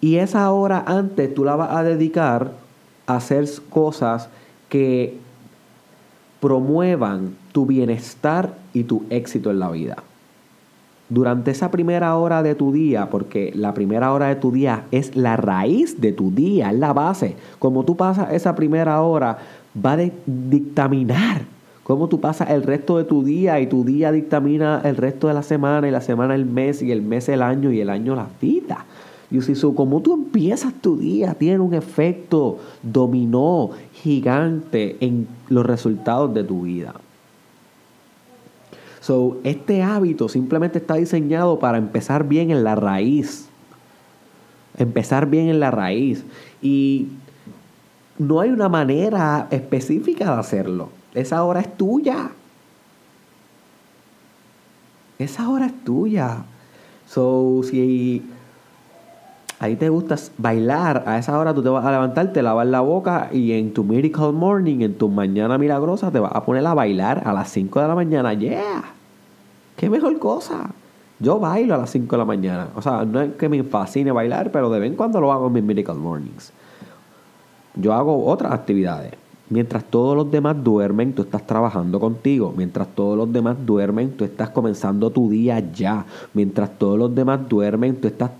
Y 0.00 0.16
esa 0.16 0.50
hora 0.52 0.84
antes 0.86 1.34
tú 1.34 1.44
la 1.44 1.54
vas 1.54 1.76
a 1.76 1.82
dedicar 1.82 2.52
a 3.06 3.16
hacer 3.16 3.46
cosas 3.68 4.30
que 4.70 5.18
promuevan 6.40 7.36
tu 7.52 7.66
bienestar 7.66 8.54
y 8.72 8.84
tu 8.84 9.04
éxito 9.10 9.50
en 9.50 9.58
la 9.58 9.70
vida 9.70 9.96
durante 11.14 11.52
esa 11.52 11.70
primera 11.70 12.16
hora 12.16 12.42
de 12.42 12.54
tu 12.54 12.72
día, 12.72 13.08
porque 13.08 13.52
la 13.54 13.72
primera 13.72 14.12
hora 14.12 14.28
de 14.28 14.36
tu 14.36 14.50
día 14.50 14.84
es 14.90 15.14
la 15.16 15.36
raíz 15.36 16.00
de 16.00 16.12
tu 16.12 16.30
día, 16.30 16.70
es 16.70 16.78
la 16.78 16.92
base. 16.92 17.36
Como 17.58 17.84
tú 17.84 17.96
pasas 17.96 18.32
esa 18.32 18.54
primera 18.54 19.00
hora, 19.00 19.38
va 19.74 19.92
a 19.92 20.10
dictaminar 20.26 21.42
cómo 21.84 22.08
tú 22.08 22.20
pasas 22.20 22.50
el 22.50 22.62
resto 22.62 22.98
de 22.98 23.04
tu 23.04 23.22
día 23.22 23.60
y 23.60 23.66
tu 23.66 23.84
día 23.84 24.10
dictamina 24.10 24.80
el 24.84 24.96
resto 24.96 25.28
de 25.28 25.34
la 25.34 25.42
semana 25.42 25.86
y 25.86 25.90
la 25.90 26.00
semana 26.00 26.34
el 26.34 26.46
mes 26.46 26.82
y 26.82 26.90
el 26.90 27.02
mes 27.02 27.28
el 27.28 27.42
año 27.42 27.70
y 27.70 27.80
el 27.80 27.90
año 27.90 28.16
la 28.16 28.26
vida. 28.40 28.84
Y 29.30 29.40
si 29.40 29.54
como 29.72 30.00
tú 30.00 30.14
empiezas 30.14 30.74
tu 30.74 30.96
día, 30.96 31.34
tiene 31.34 31.60
un 31.60 31.74
efecto 31.74 32.58
dominó 32.82 33.70
gigante 33.92 34.96
en 35.00 35.26
los 35.48 35.64
resultados 35.64 36.32
de 36.34 36.44
tu 36.44 36.62
vida. 36.62 36.94
So, 39.04 39.36
este 39.44 39.82
hábito 39.82 40.30
simplemente 40.30 40.78
está 40.78 40.94
diseñado 40.94 41.58
para 41.58 41.76
empezar 41.76 42.26
bien 42.26 42.50
en 42.50 42.64
la 42.64 42.74
raíz. 42.74 43.50
Empezar 44.78 45.26
bien 45.26 45.50
en 45.50 45.60
la 45.60 45.70
raíz. 45.70 46.24
Y 46.62 47.08
no 48.18 48.40
hay 48.40 48.48
una 48.48 48.70
manera 48.70 49.46
específica 49.50 50.32
de 50.32 50.40
hacerlo. 50.40 50.88
Esa 51.12 51.44
hora 51.44 51.60
es 51.60 51.76
tuya. 51.76 52.30
Esa 55.18 55.50
hora 55.50 55.66
es 55.66 55.84
tuya. 55.84 56.46
So, 57.06 57.60
si 57.62 58.22
ahí 59.58 59.76
te 59.76 59.90
gusta 59.90 60.16
bailar, 60.38 61.04
a 61.06 61.18
esa 61.18 61.38
hora 61.38 61.52
tú 61.52 61.62
te 61.62 61.68
vas 61.68 61.84
a 61.84 61.92
levantar, 61.92 62.32
te 62.32 62.42
lavas 62.42 62.66
la 62.68 62.80
boca 62.80 63.28
y 63.30 63.52
en 63.52 63.74
tu 63.74 63.84
Miracle 63.84 64.32
Morning, 64.32 64.80
en 64.80 64.96
tu 64.96 65.10
mañana 65.10 65.58
milagrosa, 65.58 66.10
te 66.10 66.20
vas 66.20 66.32
a 66.34 66.42
poner 66.42 66.66
a 66.66 66.72
bailar 66.72 67.22
a 67.26 67.34
las 67.34 67.50
5 67.50 67.82
de 67.82 67.88
la 67.88 67.94
mañana. 67.94 68.32
¡Yeah! 68.32 68.93
¿Qué 69.76 69.90
mejor 69.90 70.18
cosa? 70.18 70.70
Yo 71.18 71.38
bailo 71.38 71.74
a 71.74 71.78
las 71.78 71.90
5 71.90 72.14
de 72.14 72.18
la 72.18 72.24
mañana. 72.24 72.68
O 72.74 72.82
sea, 72.82 73.04
no 73.04 73.20
es 73.20 73.34
que 73.34 73.48
me 73.48 73.62
fascine 73.62 74.12
bailar, 74.12 74.50
pero 74.50 74.70
de 74.70 74.80
vez 74.80 74.90
en 74.90 74.96
cuando 74.96 75.20
lo 75.20 75.32
hago 75.32 75.46
en 75.46 75.52
mis 75.52 75.62
Miracle 75.62 75.94
Mornings. 75.94 76.52
Yo 77.76 77.92
hago 77.92 78.26
otras 78.26 78.52
actividades. 78.52 79.14
Mientras 79.50 79.84
todos 79.84 80.16
los 80.16 80.30
demás 80.30 80.62
duermen, 80.64 81.12
tú 81.12 81.22
estás 81.22 81.46
trabajando 81.46 82.00
contigo. 82.00 82.54
Mientras 82.56 82.88
todos 82.88 83.16
los 83.16 83.32
demás 83.32 83.56
duermen, 83.64 84.12
tú 84.12 84.24
estás 84.24 84.50
comenzando 84.50 85.10
tu 85.10 85.28
día 85.28 85.60
ya. 85.72 86.06
Mientras 86.32 86.78
todos 86.78 86.98
los 86.98 87.14
demás 87.14 87.48
duermen, 87.48 88.00
tú 88.00 88.08
estás 88.08 88.30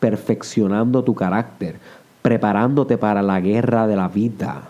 perfeccionando 0.00 1.04
tu 1.04 1.14
carácter, 1.14 1.78
preparándote 2.22 2.98
para 2.98 3.22
la 3.22 3.40
guerra 3.40 3.86
de 3.86 3.96
la 3.96 4.08
vida. 4.08 4.62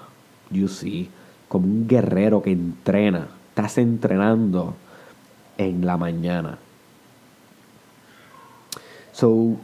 You 0.50 0.68
see, 0.68 1.08
como 1.48 1.66
un 1.66 1.86
guerrero 1.88 2.42
que 2.42 2.52
entrena. 2.52 3.28
Estás 3.48 3.78
entrenando 3.78 4.74
en 5.60 5.84
la 5.84 5.96
mañana. 5.96 6.58
So, 9.12 9.56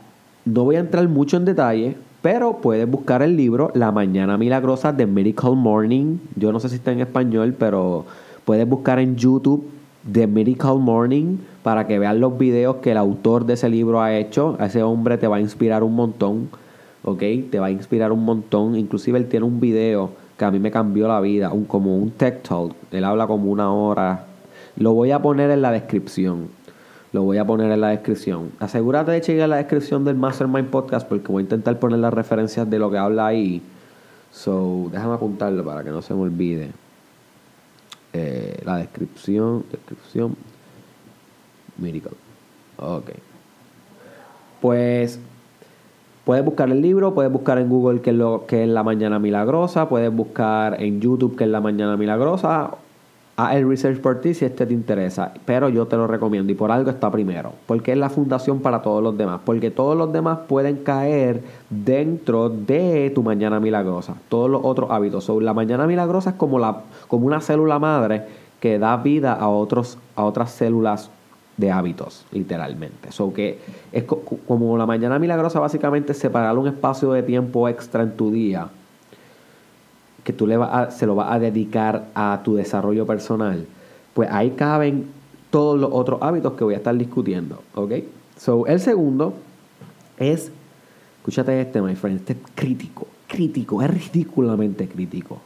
no 0.44 0.64
voy 0.64 0.76
a 0.76 0.80
entrar 0.80 1.08
mucho 1.08 1.38
en 1.38 1.46
detalle, 1.46 1.96
pero 2.20 2.58
puedes 2.58 2.88
buscar 2.88 3.22
el 3.22 3.36
libro 3.36 3.70
La 3.74 3.92
Mañana 3.92 4.36
Milagrosa 4.36 4.92
de 4.92 5.06
Miracle 5.06 5.52
Morning. 5.52 6.18
Yo 6.36 6.52
no 6.52 6.60
sé 6.60 6.68
si 6.68 6.76
está 6.76 6.92
en 6.92 7.00
español, 7.00 7.54
pero 7.58 8.04
puedes 8.44 8.68
buscar 8.68 8.98
en 8.98 9.16
YouTube 9.16 9.64
The 10.12 10.26
Miracle 10.26 10.76
Morning 10.76 11.38
para 11.62 11.86
que 11.86 11.98
veas 11.98 12.16
los 12.16 12.36
videos 12.36 12.76
que 12.76 12.90
el 12.90 12.98
autor 12.98 13.46
de 13.46 13.54
ese 13.54 13.70
libro 13.70 14.02
ha 14.02 14.14
hecho. 14.16 14.58
ese 14.60 14.82
hombre 14.82 15.16
te 15.16 15.26
va 15.26 15.36
a 15.36 15.40
inspirar 15.40 15.82
un 15.82 15.94
montón, 15.94 16.50
¿ok? 17.04 17.22
Te 17.50 17.58
va 17.58 17.66
a 17.66 17.70
inspirar 17.70 18.12
un 18.12 18.24
montón. 18.24 18.76
Inclusive 18.76 19.18
él 19.18 19.28
tiene 19.28 19.46
un 19.46 19.60
video 19.60 20.10
que 20.36 20.44
a 20.44 20.50
mí 20.50 20.58
me 20.58 20.70
cambió 20.70 21.08
la 21.08 21.20
vida, 21.20 21.52
un, 21.52 21.64
como 21.64 21.96
un 21.96 22.10
tech 22.10 22.42
talk. 22.42 22.74
Él 22.90 23.04
habla 23.04 23.26
como 23.26 23.50
una 23.50 23.72
hora 23.72 24.26
lo 24.76 24.92
voy 24.92 25.11
a 25.11 25.21
poner 25.21 25.50
en 25.50 25.62
la 25.62 25.73
descripción. 25.73 26.49
Lo 27.12 27.23
voy 27.23 27.38
a 27.38 27.47
poner 27.47 27.71
en 27.73 27.80
la 27.80 27.88
descripción. 27.88 28.52
Asegúrate 28.59 29.11
de 29.11 29.21
chequear 29.21 29.49
la 29.49 29.56
descripción 29.56 30.04
del 30.04 30.16
Mastermind 30.16 30.68
Podcast 30.68 31.09
porque 31.09 31.28
voy 31.28 31.40
a 31.40 31.45
intentar 31.45 31.78
poner 31.78 31.99
las 31.99 32.12
referencias 32.12 32.68
de 32.68 32.78
lo 32.78 32.90
que 32.90 32.99
habla 32.99 33.26
ahí. 33.26 33.62
So, 34.30 34.88
déjame 34.92 35.14
apuntarlo 35.14 35.64
para 35.64 35.83
que 35.83 35.90
no 35.90 36.02
se 36.02 36.12
me 36.12 36.21
olvide. 36.21 36.73
Eh, 38.12 38.61
la 38.64 38.76
descripción, 38.76 39.64
descripción, 39.71 40.37
Miracle. 41.78 42.16
Ok. 42.78 43.11
Pues 44.61 45.18
puedes 46.25 46.45
buscar 46.45 46.68
el 46.71 46.83
libro, 46.83 47.14
puedes 47.14 47.33
buscar 47.33 47.59
en 47.59 47.71
Google 47.71 48.02
que 48.02 48.11
es, 48.11 48.16
lo, 48.16 48.45
que 48.47 48.64
es 48.64 48.68
La 48.68 48.83
Mañana 48.83 49.18
Milagrosa, 49.18 49.88
puedes 49.88 50.12
buscar 50.12 50.83
en 50.83 51.00
YouTube 51.00 51.37
que 51.37 51.45
es 51.45 51.50
La 51.50 51.61
Mañana 51.61 51.97
Milagrosa 51.97 52.76
a 53.37 53.55
el 53.57 53.69
research 53.69 54.00
por 54.00 54.21
ti 54.21 54.33
si 54.33 54.47
este 54.47 54.64
te 54.64 54.73
interesa, 54.73 55.35
pero 55.45 55.69
yo 55.69 55.87
te 55.87 55.97
lo 55.97 56.07
recomiendo 56.07 56.50
y 56.50 56.55
por 56.55 56.73
algo 56.73 56.90
está 56.90 57.11
primero, 57.11 57.52
porque 57.66 57.93
es 57.93 57.99
la 57.99 58.09
fundación 58.09 58.61
para 58.61 58.81
todos 58.81 59.02
los 59.02 59.16
demás, 59.16 59.40
porque 59.45 59.71
todos 59.71 59.97
los 59.97 60.12
demás 60.12 60.38
pueden 60.49 60.78
caer 60.78 61.43
dentro 61.69 62.49
de 62.49 63.12
tu 63.14 63.23
mañana 63.23 63.61
milagrosa, 63.61 64.14
todos 64.28 64.49
los 64.49 64.62
otros 64.64 64.90
hábitos. 64.90 65.28
la 65.43 65.52
mañana 65.52 65.87
milagrosa 65.87 66.31
es 66.31 66.37
como, 66.37 66.59
la, 66.59 66.83
como 67.09 67.26
una 67.26 67.40
célula 67.40 67.78
madre 67.78 68.25
que 68.61 68.78
da 68.78 68.97
vida 68.97 69.35
a, 69.35 69.49
otros, 69.49 69.99
a 70.14 70.25
otras 70.25 70.52
células 70.52 71.11
de 71.59 71.71
hábitos, 71.71 72.25
literalmente. 72.33 73.12
So 73.12 73.33
que 73.35 73.59
es 73.93 74.05
como 74.05 74.76
la 74.78 74.87
mañana 74.87 75.19
milagrosa 75.19 75.61
básicamente 75.61 76.14
separar 76.14 76.57
un 76.57 76.69
espacio 76.69 77.12
de 77.12 77.23
tiempo 77.23 77.69
extra 77.69 78.02
en 78.02 78.16
tu 78.16 78.31
día 78.31 78.69
que 80.26 80.33
tú 80.33 80.49
le 80.49 80.56
vas 80.56 80.92
se 80.97 81.06
lo 81.06 81.14
vas 81.14 81.30
a 81.30 81.38
dedicar 81.38 82.09
a 82.16 82.40
tu 82.42 82.56
desarrollo 82.56 83.06
personal, 83.06 83.64
pues 84.12 84.28
ahí 84.33 84.50
caben 84.50 85.06
todos 85.50 85.78
los 85.78 85.88
otros 85.92 86.21
hábitos 86.21 86.54
que 86.54 86.64
voy 86.64 86.75
a 86.75 86.78
estar 86.78 86.97
discutiendo, 86.97 87.62
¿ok? 87.76 87.92
So, 88.37 88.66
el 88.66 88.80
segundo 88.80 89.35
es, 90.18 90.50
escúchate 91.18 91.61
este, 91.61 91.80
my 91.80 91.95
friend, 91.95 92.18
este 92.18 92.33
es 92.33 92.38
crítico, 92.56 93.06
crítico, 93.28 93.80
es 93.83 93.88
ridículamente 93.88 94.88
crítico. 94.88 95.38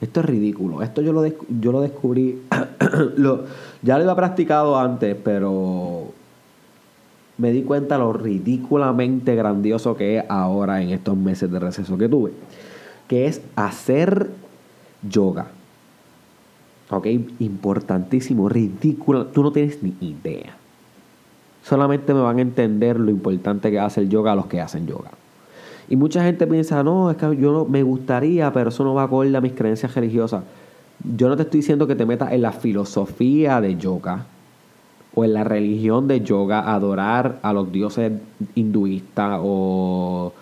Esto 0.00 0.20
es 0.20 0.26
ridículo. 0.26 0.82
Esto 0.82 1.02
yo 1.02 1.12
lo, 1.12 1.24
yo 1.24 1.70
lo 1.70 1.80
descubrí, 1.80 2.42
ya 3.82 3.96
lo 3.96 4.02
había 4.02 4.16
practicado 4.16 4.76
antes, 4.76 5.16
pero 5.22 6.06
me 7.38 7.52
di 7.52 7.62
cuenta 7.62 7.96
lo 7.96 8.12
ridículamente 8.12 9.36
grandioso 9.36 9.96
que 9.96 10.18
es 10.18 10.24
ahora 10.28 10.82
en 10.82 10.90
estos 10.90 11.16
meses 11.16 11.48
de 11.52 11.60
receso 11.60 11.96
que 11.96 12.08
tuve 12.08 12.32
que 13.10 13.26
es 13.26 13.42
hacer 13.56 14.30
yoga. 15.02 15.48
¿Ok? 16.90 17.08
Importantísimo, 17.40 18.48
ridículo. 18.48 19.26
Tú 19.26 19.42
no 19.42 19.50
tienes 19.50 19.82
ni 19.82 19.96
idea. 20.00 20.56
Solamente 21.64 22.14
me 22.14 22.20
van 22.20 22.38
a 22.38 22.42
entender 22.42 23.00
lo 23.00 23.10
importante 23.10 23.72
que 23.72 23.80
hace 23.80 24.02
el 24.02 24.08
yoga 24.08 24.30
a 24.30 24.36
los 24.36 24.46
que 24.46 24.60
hacen 24.60 24.86
yoga. 24.86 25.10
Y 25.88 25.96
mucha 25.96 26.22
gente 26.22 26.46
piensa, 26.46 26.84
no, 26.84 27.10
es 27.10 27.16
que 27.16 27.36
yo 27.36 27.50
no, 27.50 27.64
me 27.64 27.82
gustaría, 27.82 28.52
pero 28.52 28.68
eso 28.68 28.84
no 28.84 28.94
va 28.94 29.02
acorde 29.02 29.36
a 29.36 29.40
mis 29.40 29.54
creencias 29.54 29.92
religiosas. 29.92 30.44
Yo 31.16 31.28
no 31.28 31.36
te 31.36 31.42
estoy 31.42 31.62
diciendo 31.62 31.88
que 31.88 31.96
te 31.96 32.06
metas 32.06 32.30
en 32.30 32.42
la 32.42 32.52
filosofía 32.52 33.60
de 33.60 33.74
yoga 33.74 34.26
o 35.16 35.24
en 35.24 35.34
la 35.34 35.42
religión 35.42 36.06
de 36.06 36.20
yoga, 36.20 36.72
adorar 36.72 37.40
a 37.42 37.52
los 37.52 37.72
dioses 37.72 38.12
hinduistas 38.54 39.40
o 39.42 40.32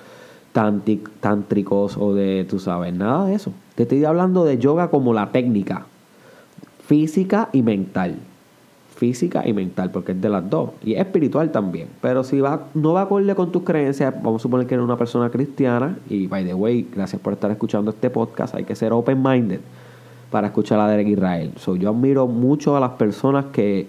tántricos 0.52 1.96
o 1.96 2.14
de, 2.14 2.46
tú 2.48 2.58
sabes, 2.58 2.92
nada 2.94 3.26
de 3.26 3.34
eso. 3.34 3.52
Te 3.74 3.84
estoy 3.84 4.04
hablando 4.04 4.44
de 4.44 4.58
yoga 4.58 4.90
como 4.90 5.14
la 5.14 5.30
técnica 5.30 5.86
física 6.88 7.50
y 7.52 7.62
mental. 7.62 8.16
Física 8.96 9.46
y 9.46 9.52
mental, 9.52 9.90
porque 9.92 10.12
es 10.12 10.20
de 10.20 10.28
las 10.28 10.48
dos. 10.50 10.70
Y 10.82 10.94
espiritual 10.94 11.52
también. 11.52 11.88
Pero 12.00 12.24
si 12.24 12.40
va, 12.40 12.66
no 12.74 12.94
va 12.94 13.02
acorde 13.02 13.34
con 13.36 13.52
tus 13.52 13.62
creencias, 13.62 14.12
vamos 14.22 14.40
a 14.40 14.42
suponer 14.42 14.66
que 14.66 14.74
eres 14.74 14.84
una 14.84 14.96
persona 14.96 15.30
cristiana. 15.30 15.98
Y 16.08 16.26
by 16.26 16.44
the 16.44 16.54
way, 16.54 16.88
gracias 16.92 17.20
por 17.22 17.34
estar 17.34 17.50
escuchando 17.50 17.90
este 17.92 18.10
podcast. 18.10 18.54
Hay 18.54 18.64
que 18.64 18.74
ser 18.74 18.92
open-minded 18.92 19.60
para 20.30 20.48
escuchar 20.48 20.80
a 20.80 20.88
Derek 20.88 21.08
Israel. 21.08 21.52
So, 21.56 21.76
yo 21.76 21.90
admiro 21.90 22.26
mucho 22.26 22.76
a 22.76 22.80
las 22.80 22.92
personas 22.92 23.46
que 23.52 23.86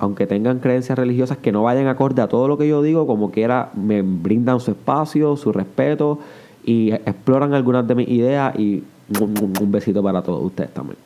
aunque 0.00 0.26
tengan 0.26 0.58
creencias 0.60 0.98
religiosas 0.98 1.36
que 1.36 1.52
no 1.52 1.62
vayan 1.62 1.86
acorde 1.86 2.22
a 2.22 2.26
todo 2.26 2.48
lo 2.48 2.56
que 2.56 2.66
yo 2.66 2.82
digo, 2.82 3.06
como 3.06 3.30
quiera, 3.30 3.70
me 3.74 4.00
brindan 4.00 4.58
su 4.58 4.70
espacio, 4.70 5.36
su 5.36 5.52
respeto 5.52 6.18
y 6.64 6.92
exploran 6.92 7.52
algunas 7.52 7.86
de 7.86 7.94
mis 7.94 8.08
ideas 8.08 8.58
y 8.58 8.82
un, 9.20 9.70
besito 9.70 10.02
para 10.02 10.22
todos 10.22 10.42
ustedes 10.42 10.72
también. 10.72 10.96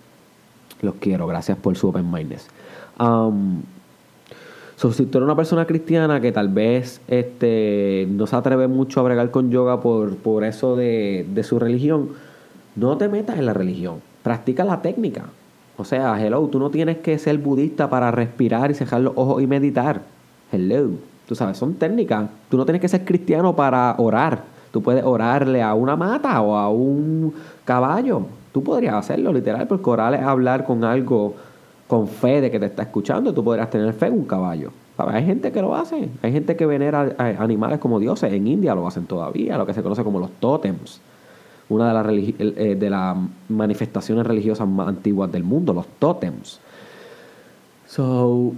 Los 0.81 0.95
quiero, 0.95 1.27
gracias 1.27 1.59
por 1.59 1.77
su 1.77 1.89
open 1.89 2.11
mindness. 2.11 2.47
Um, 2.99 3.63
So, 4.77 4.93
si 4.93 5.07
tú 5.07 5.19
eres 5.19 5.27
una 5.27 5.37
persona 5.37 5.67
cristiana 5.67 6.21
que 6.21 6.33
tal 6.33 6.49
vez 6.49 7.01
este, 7.07 8.09
no 8.11 8.27
se 8.27 8.35
atreve 8.35 8.67
mucho 8.67 8.99
a 8.99 9.05
bregar 9.05 9.31
con 9.31 9.51
yoga 9.53 9.81
por, 9.81 10.17
por 10.17 10.43
eso 10.43 10.75
de, 10.75 11.25
de 11.33 11.45
su 11.45 11.61
religión, 11.61 12.09
no 12.75 12.97
te 12.97 13.09
metas 13.09 13.39
en 13.39 13.47
la 13.47 13.55
religión. 13.55 14.01
Practica 14.25 14.65
la 14.65 14.83
técnica. 14.83 15.27
O 15.77 15.85
sea, 15.85 16.25
hello, 16.25 16.47
tú 16.49 16.59
no 16.59 16.71
tienes 16.71 16.99
que 16.99 17.19
ser 17.19 17.39
budista 17.39 17.91
para 17.91 18.11
respirar 18.11 18.71
y 18.71 18.75
cerrar 18.75 19.01
los 19.01 19.13
ojos 19.17 19.43
y 19.43 19.47
meditar. 19.47 20.03
Hello. 20.53 20.91
Tú 21.27 21.35
sabes, 21.35 21.57
son 21.57 21.75
técnicas. 21.75 22.29
Tú 22.49 22.57
no 22.57 22.65
tienes 22.65 22.81
que 22.81 22.89
ser 22.89 23.05
cristiano 23.05 23.57
para 23.57 23.95
orar. 23.99 24.43
Tú 24.71 24.83
puedes 24.83 25.05
orarle 25.05 25.63
a 25.63 25.75
una 25.75 25.97
mata 25.97 26.41
o 26.41 26.57
a 26.57 26.69
un 26.69 27.33
caballo. 27.65 28.27
Tú 28.53 28.63
podrías 28.63 28.95
hacerlo, 28.95 29.33
literal, 29.33 29.67
porque 29.67 29.89
orar 29.89 30.15
es 30.15 30.23
hablar 30.23 30.65
con 30.65 30.85
algo 30.85 31.35
con 31.89 32.09
fe 32.09 32.41
de 32.41 32.51
que 32.51 32.59
te 32.59 32.67
está 32.67 32.83
escuchando. 32.83 33.33
Tú 33.33 33.43
podrías 33.43 33.71
tener 33.71 33.93
fe 33.95 34.07
en 34.07 34.15
un 34.15 34.25
caballo. 34.25 34.71
Hay 34.97 35.25
gente 35.25 35.51
que 35.51 35.61
lo 35.61 35.75
hace. 35.75 36.09
Hay 36.23 36.33
gente 36.33 36.57
que 36.57 36.67
venera 36.67 37.15
animales 37.19 37.79
como 37.79 37.99
dioses. 37.99 38.33
En 38.33 38.47
India 38.47 38.75
lo 38.75 38.87
hacen 38.87 39.07
todavía, 39.07 39.59
lo 39.59 39.67
que 39.67 39.75
se 39.75 39.83
conoce 39.83 40.05
como 40.05 40.21
los 40.21 40.31
tótems. 40.39 41.01
Una 41.69 41.89
de 41.89 41.95
las, 41.95 42.07
eh, 42.39 42.77
de 42.79 42.91
las 42.91 43.17
manifestaciones 43.49 44.27
religiosas 44.27 44.69
más 44.69 44.89
antiguas 44.89 45.33
del 45.33 45.45
mundo, 45.45 45.73
los 45.73 45.87
tótems. 45.99 46.61
So, 47.87 48.53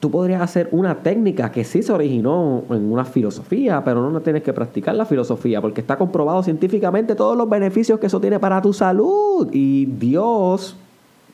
tú 0.00 0.10
podrías 0.10 0.42
hacer 0.42 0.68
una 0.72 0.96
técnica 0.96 1.50
que 1.50 1.64
sí 1.64 1.82
se 1.82 1.92
originó 1.92 2.64
en 2.70 2.92
una 2.92 3.04
filosofía, 3.04 3.82
pero 3.84 4.10
no 4.10 4.20
tienes 4.20 4.42
que 4.42 4.52
practicar 4.52 4.94
la 4.94 5.06
filosofía 5.06 5.60
porque 5.60 5.80
está 5.80 5.96
comprobado 5.96 6.42
científicamente 6.42 7.14
todos 7.14 7.36
los 7.36 7.48
beneficios 7.48 7.98
que 7.98 8.06
eso 8.06 8.20
tiene 8.20 8.38
para 8.38 8.60
tu 8.60 8.72
salud. 8.72 9.48
Y 9.52 9.86
Dios 9.86 10.76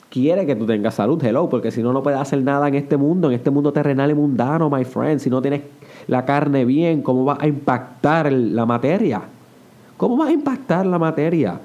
quiere 0.09 0.47
que 0.47 0.56
tú 0.56 0.66
tengas 0.66 0.94
salud, 0.94 1.23
hello, 1.23 1.49
porque 1.49 1.70
si 1.70 1.82
no, 1.82 1.92
no 1.92 2.02
puedes 2.02 2.20
hacer 2.20 2.42
nada 2.42 2.68
en 2.68 2.75
este 2.75 2.97
mundo, 2.97 3.28
en 3.28 3.35
este 3.35 3.50
mundo 3.50 3.73
terrenal 3.73 4.11
y 4.11 4.14
mundano, 4.14 4.70
my 4.70 4.85
friend. 4.85 5.20
Si 5.20 5.30
no 5.30 5.42
tienes 5.42 5.62
la 6.06 6.25
carne 6.25 6.64
bien, 6.64 7.02
¿cómo 7.02 7.25
va 7.25 7.38
a 7.40 7.47
impactar 7.47 8.30
la 8.32 8.66
materia? 8.66 9.23
¿Cómo 10.00 10.16
va 10.16 10.28
a 10.28 10.33
impactar 10.33 10.87
la 10.87 10.99
materia? 10.99 11.61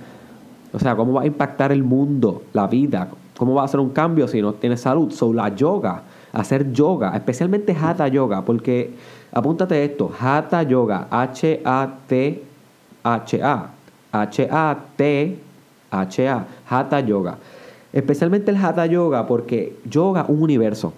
O 0.74 0.80
sea, 0.80 0.94
¿cómo 0.94 1.14
va 1.14 1.22
a 1.22 1.26
impactar 1.26 1.72
el 1.72 1.86
mundo, 1.86 2.44
la 2.52 2.68
vida? 2.68 3.08
¿Cómo 3.38 3.54
va 3.54 3.62
a 3.62 3.66
hacer 3.66 3.80
un 3.80 3.92
cambio 3.92 4.28
si 4.28 4.42
no 4.42 4.54
tienes 4.56 4.82
salud? 4.82 5.10
So, 5.12 5.32
la 5.32 5.56
yoga 5.56 6.04
hacer 6.36 6.72
yoga, 6.74 7.16
especialmente 7.16 7.74
Hatha 7.74 8.10
Yoga, 8.10 8.42
porque 8.44 8.94
apúntate 9.32 9.86
esto, 9.86 10.12
Hatha 10.20 10.64
Yoga, 10.64 11.08
H-A-T-H-A, 11.10 11.60
H-A-T-H-A, 14.12 15.36
Hatha 16.70 17.00
Yoga. 17.00 17.38
Especialmente 17.94 18.52
el 18.52 18.58
Hatha 18.58 18.86
Yoga, 18.86 19.26
porque 19.26 19.78
yoga 19.90 20.26
un 20.28 20.42
universo. 20.42 20.92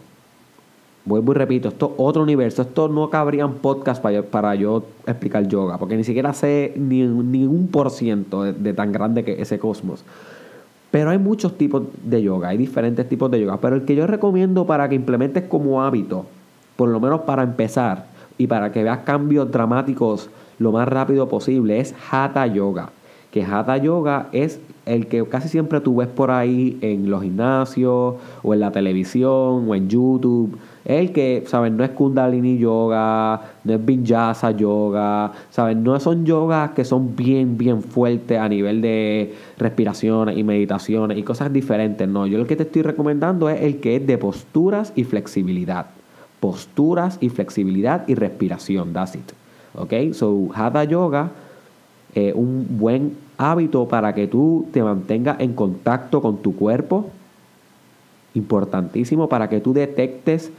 Vuelvo 1.07 1.31
y 1.31 1.35
repito, 1.35 1.69
esto 1.69 1.85
es 1.85 1.93
otro 1.95 2.21
universo. 2.21 2.61
Esto 2.63 2.89
no 2.89 3.09
cabría 3.09 3.45
en 3.45 3.53
podcast 3.53 4.01
para, 4.01 4.23
para 4.23 4.55
yo 4.55 4.83
explicar 5.05 5.47
yoga, 5.47 5.77
porque 5.77 5.95
ni 5.95 6.03
siquiera 6.03 6.33
sé 6.33 6.73
ni, 6.75 7.03
un 7.03 7.69
por 7.71 7.91
ciento 7.91 8.43
de 8.43 8.73
tan 8.73 8.91
grande 8.91 9.23
que 9.23 9.41
ese 9.41 9.57
cosmos. 9.57 10.03
Pero 10.91 11.11
hay 11.11 11.17
muchos 11.17 11.57
tipos 11.57 11.83
de 12.03 12.21
yoga, 12.21 12.49
hay 12.49 12.57
diferentes 12.57 13.07
tipos 13.07 13.31
de 13.31 13.39
yoga. 13.39 13.57
Pero 13.61 13.77
el 13.77 13.85
que 13.85 13.95
yo 13.95 14.05
recomiendo 14.05 14.65
para 14.65 14.89
que 14.89 14.95
implementes 14.95 15.45
como 15.45 15.81
hábito, 15.81 16.25
por 16.75 16.89
lo 16.89 16.99
menos 16.99 17.21
para 17.21 17.43
empezar 17.43 18.07
y 18.37 18.47
para 18.47 18.73
que 18.73 18.83
veas 18.83 18.99
cambios 18.99 19.49
dramáticos 19.49 20.29
lo 20.59 20.73
más 20.73 20.89
rápido 20.89 21.29
posible, 21.29 21.79
es 21.79 21.95
Hatha 22.11 22.47
Yoga. 22.47 22.89
Que 23.31 23.45
Hatha 23.45 23.77
Yoga 23.77 24.27
es 24.33 24.59
el 24.85 25.07
que 25.07 25.23
casi 25.25 25.47
siempre 25.47 25.79
tú 25.79 25.95
ves 25.95 26.09
por 26.09 26.31
ahí 26.31 26.77
en 26.81 27.09
los 27.09 27.23
gimnasios 27.23 28.15
o 28.43 28.53
en 28.53 28.59
la 28.59 28.71
televisión 28.71 29.69
o 29.69 29.75
en 29.75 29.87
YouTube 29.87 30.57
el 30.87 31.11
que, 31.11 31.43
¿sabes? 31.47 31.73
No 31.73 31.83
es 31.83 31.89
Kundalini 31.89 32.57
Yoga, 32.57 33.41
no 33.65 33.73
es 33.73 33.85
Vinyasa 33.85 34.51
Yoga, 34.51 35.33
¿sabes? 35.49 35.75
No 35.75 35.99
son 35.99 36.25
yogas 36.25 36.71
que 36.71 36.85
son 36.85 37.13
bien, 37.13 37.57
bien 37.57 37.83
fuertes 37.83 38.39
a 38.39 38.47
nivel 38.47 38.81
de 38.81 39.35
respiraciones 39.57 40.37
y 40.37 40.45
meditaciones 40.45 41.17
y 41.17 41.23
cosas 41.23 41.51
diferentes, 41.51 42.07
no. 42.07 42.25
Yo 42.25 42.39
el 42.39 42.47
que 42.47 42.55
te 42.55 42.63
estoy 42.63 42.83
recomendando 42.83 43.49
es 43.49 43.61
el 43.61 43.81
que 43.81 43.97
es 43.97 44.07
de 44.07 44.17
posturas 44.17 44.93
y 44.95 45.03
flexibilidad. 45.03 45.87
Posturas 46.39 47.17
y 47.19 47.27
flexibilidad 47.27 48.07
y 48.07 48.15
respiración, 48.15 48.93
that's 48.93 49.15
it. 49.15 49.29
¿Ok? 49.75 50.13
So, 50.13 50.47
Hatha 50.53 50.85
Yoga 50.85 51.31
es 52.15 52.33
un 52.33 52.65
buen 52.79 53.17
hábito 53.37 53.89
para 53.89 54.15
que 54.15 54.27
tú 54.27 54.67
te 54.71 54.81
mantengas 54.81 55.41
en 55.41 55.51
contacto 55.51 56.21
con 56.21 56.37
tu 56.37 56.55
cuerpo. 56.55 57.09
Importantísimo 58.35 59.27
para 59.27 59.49
que 59.49 59.59
tú 59.59 59.73
detectes 59.73 60.49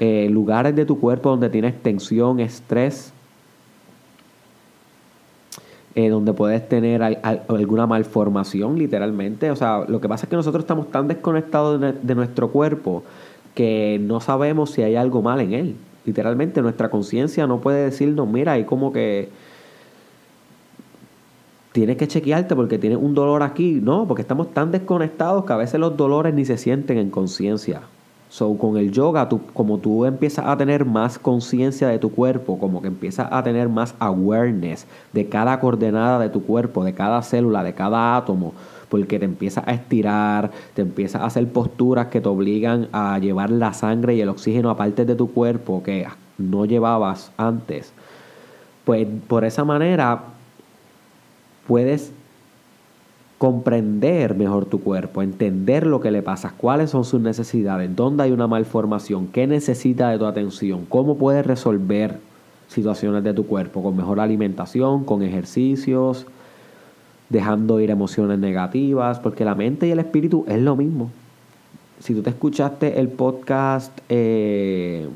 eh, 0.00 0.28
lugares 0.30 0.74
de 0.74 0.84
tu 0.84 0.98
cuerpo 0.98 1.30
donde 1.30 1.48
tienes 1.50 1.80
tensión, 1.82 2.40
estrés, 2.40 3.12
eh, 5.94 6.08
donde 6.08 6.32
puedes 6.32 6.68
tener 6.68 7.02
alguna 7.02 7.86
malformación, 7.86 8.76
literalmente. 8.76 9.52
O 9.52 9.56
sea, 9.56 9.84
lo 9.86 10.00
que 10.00 10.08
pasa 10.08 10.26
es 10.26 10.30
que 10.30 10.34
nosotros 10.34 10.64
estamos 10.64 10.90
tan 10.90 11.06
desconectados 11.06 11.80
de, 11.80 12.14
nuestro 12.16 12.50
cuerpo 12.50 13.04
que 13.54 14.00
no 14.02 14.20
sabemos 14.20 14.72
si 14.72 14.82
hay 14.82 14.96
algo 14.96 15.22
mal 15.22 15.40
en 15.40 15.52
él. 15.52 15.76
Literalmente, 16.04 16.60
nuestra 16.62 16.90
conciencia 16.90 17.46
no 17.46 17.60
puede 17.60 17.84
decirnos, 17.84 18.26
mira, 18.26 18.52
hay 18.52 18.64
como 18.64 18.92
que 18.92 19.28
tienes 21.70 21.96
que 21.96 22.08
chequearte 22.08 22.56
porque 22.56 22.78
tienes 22.78 22.98
un 22.98 23.14
dolor 23.14 23.44
aquí. 23.44 23.78
No, 23.80 24.08
porque 24.08 24.22
estamos 24.22 24.52
tan 24.52 24.72
desconectados 24.72 25.44
que 25.44 25.52
a 25.52 25.56
veces 25.56 25.78
los 25.78 25.96
dolores 25.96 26.34
ni 26.34 26.44
se 26.44 26.58
sienten 26.58 26.98
en 26.98 27.10
conciencia. 27.10 27.82
So, 28.34 28.58
con 28.58 28.76
el 28.76 28.90
yoga, 28.90 29.28
tú, 29.28 29.42
como 29.52 29.78
tú 29.78 30.04
empiezas 30.04 30.44
a 30.44 30.56
tener 30.56 30.84
más 30.84 31.20
conciencia 31.20 31.86
de 31.86 32.00
tu 32.00 32.10
cuerpo, 32.10 32.58
como 32.58 32.82
que 32.82 32.88
empiezas 32.88 33.28
a 33.30 33.44
tener 33.44 33.68
más 33.68 33.94
awareness 34.00 34.88
de 35.12 35.28
cada 35.28 35.60
coordenada 35.60 36.18
de 36.18 36.30
tu 36.30 36.42
cuerpo, 36.42 36.82
de 36.82 36.94
cada 36.94 37.22
célula, 37.22 37.62
de 37.62 37.74
cada 37.74 38.16
átomo, 38.16 38.52
porque 38.88 39.20
te 39.20 39.24
empiezas 39.24 39.62
a 39.68 39.70
estirar, 39.70 40.50
te 40.74 40.82
empiezas 40.82 41.22
a 41.22 41.26
hacer 41.26 41.46
posturas 41.46 42.08
que 42.08 42.20
te 42.20 42.28
obligan 42.28 42.88
a 42.90 43.20
llevar 43.20 43.50
la 43.50 43.72
sangre 43.72 44.16
y 44.16 44.20
el 44.20 44.28
oxígeno 44.28 44.68
a 44.68 44.76
partes 44.76 45.06
de 45.06 45.14
tu 45.14 45.30
cuerpo 45.32 45.84
que 45.84 46.04
no 46.36 46.64
llevabas 46.64 47.30
antes. 47.36 47.92
Pues 48.84 49.06
por 49.28 49.44
esa 49.44 49.62
manera 49.62 50.22
puedes 51.68 52.10
comprender 53.38 54.36
mejor 54.36 54.66
tu 54.66 54.80
cuerpo, 54.80 55.22
entender 55.22 55.86
lo 55.86 56.00
que 56.00 56.10
le 56.10 56.22
pasa, 56.22 56.54
cuáles 56.56 56.90
son 56.90 57.04
sus 57.04 57.20
necesidades, 57.20 57.94
dónde 57.94 58.22
hay 58.22 58.32
una 58.32 58.46
malformación, 58.46 59.26
qué 59.26 59.46
necesita 59.46 60.10
de 60.10 60.18
tu 60.18 60.26
atención, 60.26 60.86
cómo 60.88 61.16
puedes 61.16 61.44
resolver 61.44 62.18
situaciones 62.68 63.24
de 63.24 63.34
tu 63.34 63.46
cuerpo 63.46 63.82
con 63.82 63.96
mejor 63.96 64.20
alimentación, 64.20 65.04
con 65.04 65.22
ejercicios, 65.22 66.26
dejando 67.28 67.80
ir 67.80 67.90
emociones 67.90 68.38
negativas, 68.38 69.18
porque 69.18 69.44
la 69.44 69.54
mente 69.54 69.88
y 69.88 69.90
el 69.90 69.98
espíritu 69.98 70.44
es 70.48 70.60
lo 70.60 70.76
mismo. 70.76 71.10
Si 71.98 72.14
tú 72.14 72.22
te 72.22 72.30
escuchaste 72.30 73.00
el 73.00 73.08
podcast, 73.08 73.96
eh, 74.08 75.08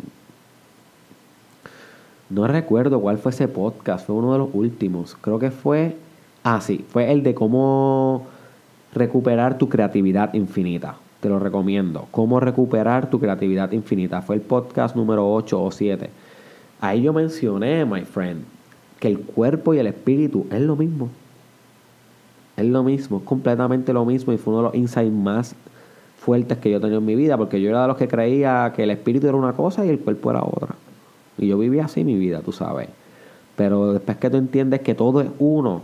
no 2.31 2.46
recuerdo 2.46 3.00
cuál 3.00 3.18
fue 3.18 3.33
ese 3.33 3.48
podcast, 3.48 4.07
fue 4.07 4.16
uno 4.16 4.33
de 4.33 4.38
los 4.38 4.48
últimos, 4.52 5.16
creo 5.20 5.38
que 5.38 5.50
fue 5.50 5.96
Ah, 6.44 6.61
sí, 6.61 6.85
fue 6.88 7.12
el 7.12 7.22
de 7.22 7.35
cómo 7.35 8.27
recuperar 8.94 9.59
tu 9.59 9.68
creatividad 9.68 10.33
infinita. 10.35 10.96
Te 11.20 11.29
lo 11.29 11.38
recomiendo. 11.38 12.07
Cómo 12.11 12.40
recuperar 12.40 13.11
tu 13.11 13.18
creatividad 13.18 13.72
infinita. 13.72 14.22
Fue 14.22 14.37
el 14.37 14.42
podcast 14.42 14.94
número 14.94 15.31
8 15.33 15.62
o 15.62 15.70
7. 15.70 16.11
Ahí 16.81 17.03
yo 17.03 17.12
mencioné, 17.12 17.85
my 17.85 18.03
friend, 18.03 18.44
que 19.01 19.09
el 19.09 19.20
cuerpo 19.20 19.74
y 19.74 19.79
el 19.79 19.88
espíritu 19.88 20.46
es 20.51 20.61
lo 20.61 20.77
mismo. 20.77 21.09
Es 22.57 22.66
lo 22.66 22.83
mismo, 22.83 23.18
es 23.18 23.22
completamente 23.24 23.92
lo 23.92 24.05
mismo 24.05 24.33
y 24.33 24.38
fue 24.38 24.53
uno 24.53 24.62
de 24.62 24.68
los 24.68 24.74
insights 24.74 25.12
más 25.12 25.55
fuertes 26.18 26.59
que 26.59 26.70
yo 26.70 26.79
he 26.79 26.81
tenido 26.81 26.98
en 26.98 27.07
mi 27.07 27.14
vida 27.14 27.37
porque 27.37 27.61
yo 27.61 27.70
era 27.70 27.83
de 27.83 27.88
los 27.88 27.96
que 27.96 28.09
creía 28.09 28.72
que 28.74 28.83
el 28.83 28.90
espíritu 28.90 29.29
era 29.29 29.37
una 29.37 29.53
cosa 29.53 29.87
y 29.87 29.88
el 29.88 30.01
cuerpo 30.01 30.31
era 30.31 30.42
otra. 30.42 30.74
Y 31.37 31.46
yo 31.46 31.59
vivía 31.59 31.85
así 31.85 32.05
mi 32.05 32.16
vida, 32.16 32.40
tú 32.40 32.53
sabes. 32.53 32.88
Pero 33.57 33.92
después 33.92 34.16
que 34.18 34.31
tú 34.31 34.37
entiendes 34.37 34.81
que 34.81 34.94
todo 34.94 35.20
es 35.20 35.29
uno, 35.38 35.83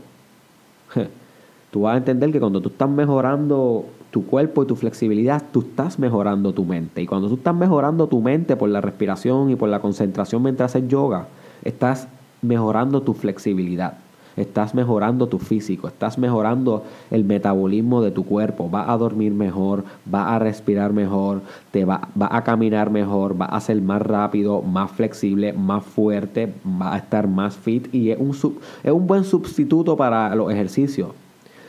tú 1.71 1.83
vas 1.83 1.95
a 1.95 1.99
entender 1.99 2.31
que 2.33 2.41
cuando 2.41 2.61
tú 2.61 2.69
estás 2.69 2.89
mejorando 2.89 3.87
tu 4.11 4.27
cuerpo 4.27 4.63
y 4.63 4.67
tu 4.67 4.77
flexibilidad, 4.77 5.43
tú 5.53 5.61
estás 5.61 5.99
mejorando 5.99 6.53
tu 6.53 6.65
mente. 6.65 7.03
Y 7.03 7.07
cuando 7.07 7.29
tú 7.29 7.35
estás 7.35 7.55
mejorando 7.55 8.07
tu 8.07 8.21
mente 8.21 8.55
por 8.55 8.69
la 8.69 8.81
respiración 8.81 9.51
y 9.51 9.57
por 9.57 9.69
la 9.69 9.81
concentración 9.81 10.43
mientras 10.43 10.71
haces 10.71 10.89
yoga, 10.89 11.27
estás 11.65 12.07
mejorando 12.43 13.03
tu 13.03 13.15
flexibilidad. 13.15 14.04
Estás 14.37 14.75
mejorando 14.75 15.29
tu 15.29 15.39
físico, 15.39 15.87
estás 15.87 16.19
mejorando 16.19 16.83
el 17.11 17.25
metabolismo 17.25 18.03
de 18.03 18.11
tu 18.11 18.25
cuerpo, 18.25 18.69
vas 18.69 18.89
a 18.89 18.97
dormir 18.97 19.33
mejor, 19.33 19.85
vas 20.05 20.29
a 20.29 20.39
respirar 20.39 20.93
mejor, 20.93 21.43
te 21.71 21.85
va, 21.85 22.09
va 22.21 22.29
a 22.31 22.43
caminar 22.43 22.91
mejor, 22.91 23.41
va 23.41 23.47
a 23.47 23.61
ser 23.61 23.81
más 23.81 24.03
rápido, 24.03 24.63
más 24.63 24.91
flexible, 24.91 25.53
más 25.53 25.85
fuerte, 25.85 26.53
va 26.67 26.95
a 26.95 26.99
estar 26.99 27.29
más 27.29 27.57
fit 27.57 27.95
y 27.95 28.11
es 28.11 28.19
un, 28.19 28.59
es 28.83 28.93
un 28.93 29.07
buen 29.07 29.25
sustituto 29.25 29.97
para 29.97 30.35
los 30.35 30.53
ejercicios. 30.53 31.11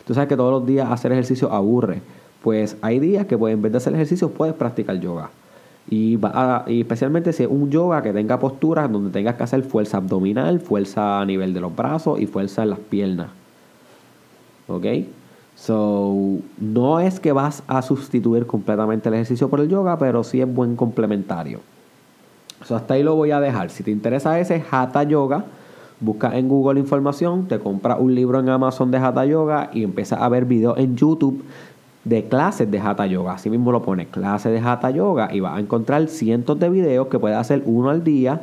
Tú 0.05 0.13
sabes 0.13 0.29
que 0.29 0.37
todos 0.37 0.51
los 0.51 0.65
días 0.65 0.91
hacer 0.91 1.11
ejercicio 1.11 1.51
aburre. 1.51 2.01
Pues 2.43 2.77
hay 2.81 2.99
días 2.99 3.25
que 3.25 3.37
pues, 3.37 3.53
en 3.53 3.61
vez 3.61 3.71
de 3.71 3.79
hacer 3.79 3.93
ejercicio 3.93 4.29
puedes 4.29 4.53
practicar 4.53 4.99
yoga. 4.99 5.29
Y, 5.89 6.19
especialmente 6.67 7.31
si 7.31 7.43
es 7.43 7.49
un 7.49 7.69
yoga 7.69 8.01
que 8.01 8.11
tenga 8.11 8.39
posturas 8.39 8.91
donde 8.91 9.11
tengas 9.11 9.35
que 9.35 9.43
hacer 9.43 9.63
fuerza 9.63 9.97
abdominal, 9.97 10.59
fuerza 10.59 11.21
a 11.21 11.25
nivel 11.25 11.53
de 11.53 11.61
los 11.61 11.75
brazos 11.75 12.19
y 12.19 12.25
fuerza 12.25 12.63
en 12.63 12.71
las 12.71 12.79
piernas. 12.79 13.27
¿Ok? 14.67 14.85
So, 15.55 16.39
no 16.59 16.99
es 16.99 17.19
que 17.19 17.31
vas 17.31 17.63
a 17.67 17.81
sustituir 17.81 18.45
completamente 18.45 19.09
el 19.09 19.15
ejercicio 19.15 19.49
por 19.49 19.59
el 19.61 19.69
yoga, 19.69 19.97
pero 19.97 20.23
sí 20.23 20.41
es 20.41 20.53
buen 20.53 20.75
complementario. 20.75 21.61
So, 22.63 22.75
hasta 22.75 22.95
ahí 22.95 23.03
lo 23.03 23.15
voy 23.15 23.31
a 23.31 23.39
dejar. 23.39 23.69
Si 23.69 23.83
te 23.83 23.91
interesa 23.91 24.39
ese 24.39 24.63
Hatha 24.69 25.03
Yoga, 25.03 25.45
busca 25.99 26.35
en 26.37 26.49
Google 26.49 26.79
información, 26.79 27.47
te 27.47 27.59
compras 27.59 27.97
un 27.99 28.15
libro 28.15 28.39
en 28.39 28.49
Amazon 28.49 28.91
de 28.91 28.97
Hatha 28.97 29.25
Yoga 29.25 29.69
y 29.71 29.83
empiezas 29.83 30.21
a 30.21 30.27
ver 30.29 30.45
videos 30.45 30.77
en 30.77 30.97
YouTube 30.97 31.43
de 32.05 32.23
clases 32.25 32.69
de 32.71 32.79
Hatha 32.79 33.05
Yoga. 33.07 33.33
Así 33.33 33.49
mismo 33.49 33.71
lo 33.71 33.81
pones, 33.81 34.07
clases 34.07 34.53
de 34.53 34.59
Hatha 34.59 34.91
Yoga, 34.91 35.29
y 35.33 35.41
vas 35.41 35.57
a 35.57 35.59
encontrar 35.59 36.07
cientos 36.07 36.57
de 36.59 36.69
videos 36.69 37.07
que 37.07 37.19
puedes 37.19 37.37
hacer 37.37 37.63
uno 37.65 37.89
al 37.89 38.03
día. 38.03 38.41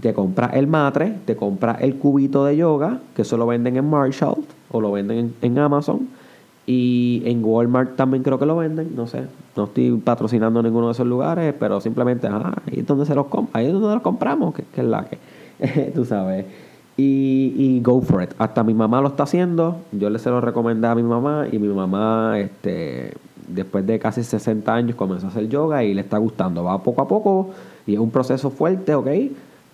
Te 0.00 0.14
compras 0.14 0.54
el 0.54 0.66
matre, 0.66 1.14
te 1.24 1.36
compras 1.36 1.78
el 1.80 1.96
cubito 1.96 2.44
de 2.44 2.56
yoga, 2.56 3.00
que 3.14 3.22
eso 3.22 3.36
lo 3.36 3.46
venden 3.46 3.76
en 3.76 3.88
Marshall 3.88 4.44
o 4.70 4.80
lo 4.80 4.92
venden 4.92 5.34
en, 5.40 5.58
Amazon. 5.58 6.08
Y 6.66 7.22
en 7.24 7.44
Walmart 7.44 7.96
también 7.96 8.22
creo 8.22 8.38
que 8.38 8.46
lo 8.46 8.56
venden, 8.56 8.94
no 8.94 9.06
sé. 9.06 9.22
No 9.56 9.64
estoy 9.64 9.92
patrocinando 9.92 10.62
ninguno 10.62 10.86
de 10.86 10.92
esos 10.92 11.06
lugares, 11.06 11.54
pero 11.58 11.80
simplemente, 11.80 12.26
ah, 12.26 12.52
ahí 12.66 12.80
es 12.80 12.86
donde 12.86 13.06
se 13.06 13.14
los 13.14 13.26
ahí 13.52 13.66
es 13.66 13.72
donde 13.72 13.94
los 13.94 14.02
compramos, 14.02 14.54
que 14.54 14.64
es 14.76 14.84
la 14.84 15.06
que, 15.06 15.92
tú 15.94 16.04
sabes. 16.04 16.44
Y, 16.96 17.80
go 17.82 18.00
for 18.00 18.22
it. 18.22 18.30
Hasta 18.38 18.62
mi 18.64 18.72
mamá 18.72 19.00
lo 19.00 19.08
está 19.08 19.24
haciendo. 19.24 19.76
Yo 19.92 20.08
le 20.08 20.18
se 20.18 20.30
lo 20.30 20.40
recomendé 20.40 20.88
a 20.88 20.94
mi 20.94 21.02
mamá 21.02 21.46
y 21.50 21.58
mi 21.58 21.68
mamá, 21.68 22.38
este, 22.38 23.12
después 23.48 23.86
de 23.86 23.98
casi 23.98 24.24
60 24.24 24.72
años, 24.72 24.96
comenzó 24.96 25.26
a 25.26 25.30
hacer 25.30 25.48
yoga 25.48 25.84
y 25.84 25.92
le 25.92 26.00
está 26.00 26.16
gustando. 26.18 26.64
Va 26.64 26.82
poco 26.82 27.02
a 27.02 27.08
poco 27.08 27.50
y 27.86 27.94
es 27.94 28.00
un 28.00 28.10
proceso 28.10 28.50
fuerte, 28.50 28.94
¿ok? 28.94 29.08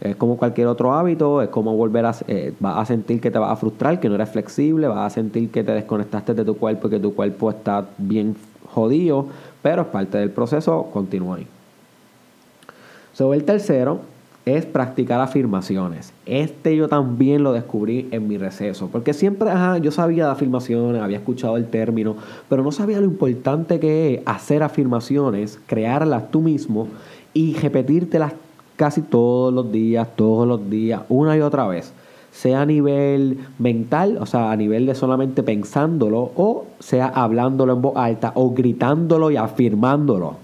Es 0.01 0.17
como 0.17 0.37
cualquier 0.37 0.67
otro 0.67 0.93
hábito, 0.95 1.43
es 1.43 1.49
como 1.49 1.77
volver 1.77 2.07
a... 2.07 2.15
Eh, 2.27 2.55
vas 2.59 2.79
a 2.79 2.85
sentir 2.87 3.21
que 3.21 3.31
te 3.31 3.39
vas 3.39 3.53
a 3.53 3.57
frustrar, 3.57 4.01
que 4.01 4.09
no 4.09 4.17
eres 4.17 4.31
flexible, 4.31 4.89
vas 4.89 5.13
a 5.13 5.15
sentir 5.15 5.51
que 5.51 5.63
te 5.63 5.73
desconectaste 5.73 6.35
de 6.35 6.45
tu 6.45 6.57
cuerpo 6.57 6.89
y 6.89 6.91
que 6.91 6.99
tu 6.99 7.15
cuerpo 7.15 7.51
está 7.51 7.87
bien 7.99 8.35
jodido, 8.75 9.27
pero 9.63 9.83
es 9.83 9.89
parte 9.89 10.19
del 10.19 10.31
proceso, 10.31 10.89
continúa 10.93 11.37
ahí. 11.37 11.47
Sobre 13.13 13.39
el 13.39 13.45
tercero 13.45 14.01
es 14.45 14.67
practicar 14.67 15.21
afirmaciones. 15.21 16.13
Este 16.27 16.75
yo 16.77 16.89
también 16.89 17.45
lo 17.45 17.53
descubrí 17.53 18.09
en 18.11 18.27
mi 18.27 18.39
receso, 18.39 18.89
porque 18.91 19.13
siempre 19.13 19.51
ajá, 19.51 19.79
yo 19.79 19.91
sabía 19.93 20.27
de 20.27 20.33
afirmaciones, 20.33 21.01
había 21.01 21.19
escuchado 21.19 21.57
el 21.57 21.67
término, 21.67 22.17
pero 22.49 22.65
no 22.65 22.73
sabía 22.73 23.01
lo 23.01 23.07
importante 23.07 23.79
que 23.79 24.15
es 24.15 24.21
hacer 24.27 24.63
afirmaciones, 24.63 25.61
crearlas 25.67 26.31
tú 26.31 26.41
mismo 26.41 26.89
y 27.33 27.55
repetírtelas 27.55 28.33
casi 28.77 29.03
todos 29.03 29.55
los 29.55 29.71
días, 29.71 30.09
todos 30.17 30.49
los 30.49 30.69
días, 30.69 31.03
una 31.09 31.37
y 31.37 31.41
otra 31.41 31.67
vez. 31.69 31.93
Sea 32.33 32.63
a 32.63 32.67
nivel 32.67 33.39
mental, 33.59 34.17
o 34.19 34.27
sea, 34.27 34.51
a 34.51 34.57
nivel 34.57 34.87
de 34.87 34.95
solamente 34.95 35.43
pensándolo, 35.43 36.33
o 36.35 36.65
sea 36.81 37.07
hablándolo 37.07 37.75
en 37.75 37.83
voz 37.83 37.97
alta, 37.97 38.33
o 38.35 38.53
gritándolo 38.53 39.31
y 39.31 39.37
afirmándolo. 39.37 40.37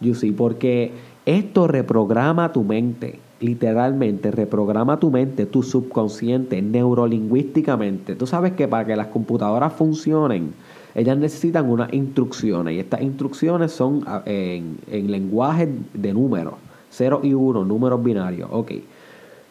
You 0.00 0.14
see, 0.14 0.32
porque 0.32 0.92
esto 1.24 1.66
reprograma 1.66 2.52
tu 2.52 2.62
mente, 2.62 3.18
literalmente 3.40 4.30
reprograma 4.30 4.98
tu 4.98 5.10
mente, 5.10 5.46
tu 5.46 5.62
subconsciente, 5.62 6.62
neurolingüísticamente. 6.62 8.14
Tú 8.14 8.26
sabes 8.26 8.52
que 8.52 8.68
para 8.68 8.86
que 8.86 8.96
las 8.96 9.08
computadoras 9.08 9.72
funcionen, 9.72 10.54
ellas 10.94 11.18
necesitan 11.18 11.68
unas 11.68 11.92
instrucciones 11.92 12.74
y 12.74 12.78
estas 12.78 13.02
instrucciones 13.02 13.72
son 13.72 14.04
ah, 14.06 14.22
en, 14.26 14.78
en 14.90 15.10
lenguaje 15.10 15.68
de 15.92 16.12
números, 16.12 16.54
0 16.90 17.20
y 17.24 17.34
1, 17.34 17.64
números 17.64 18.02
binarios. 18.02 18.48
Ok, 18.52 18.72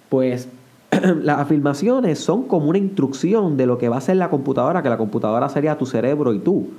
pues 0.09 0.47
las 1.21 1.39
afirmaciones 1.39 2.19
son 2.19 2.43
como 2.43 2.69
una 2.69 2.77
instrucción 2.77 3.57
de 3.57 3.65
lo 3.65 3.77
que 3.77 3.89
va 3.89 3.95
a 3.95 3.99
hacer 3.99 4.15
la 4.15 4.29
computadora, 4.29 4.81
que 4.81 4.89
la 4.89 4.97
computadora 4.97 5.49
sería 5.49 5.77
tu 5.77 5.85
cerebro 5.85 6.33
y 6.33 6.39
tú. 6.39 6.69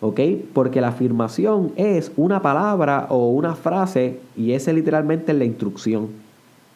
¿Ok? 0.00 0.20
Porque 0.52 0.80
la 0.80 0.88
afirmación 0.88 1.70
es 1.76 2.10
una 2.16 2.42
palabra 2.42 3.06
o 3.08 3.28
una 3.28 3.54
frase 3.54 4.18
y 4.36 4.52
esa 4.52 4.72
es 4.72 4.76
literalmente 4.76 5.32
la 5.32 5.44
instrucción. 5.44 6.08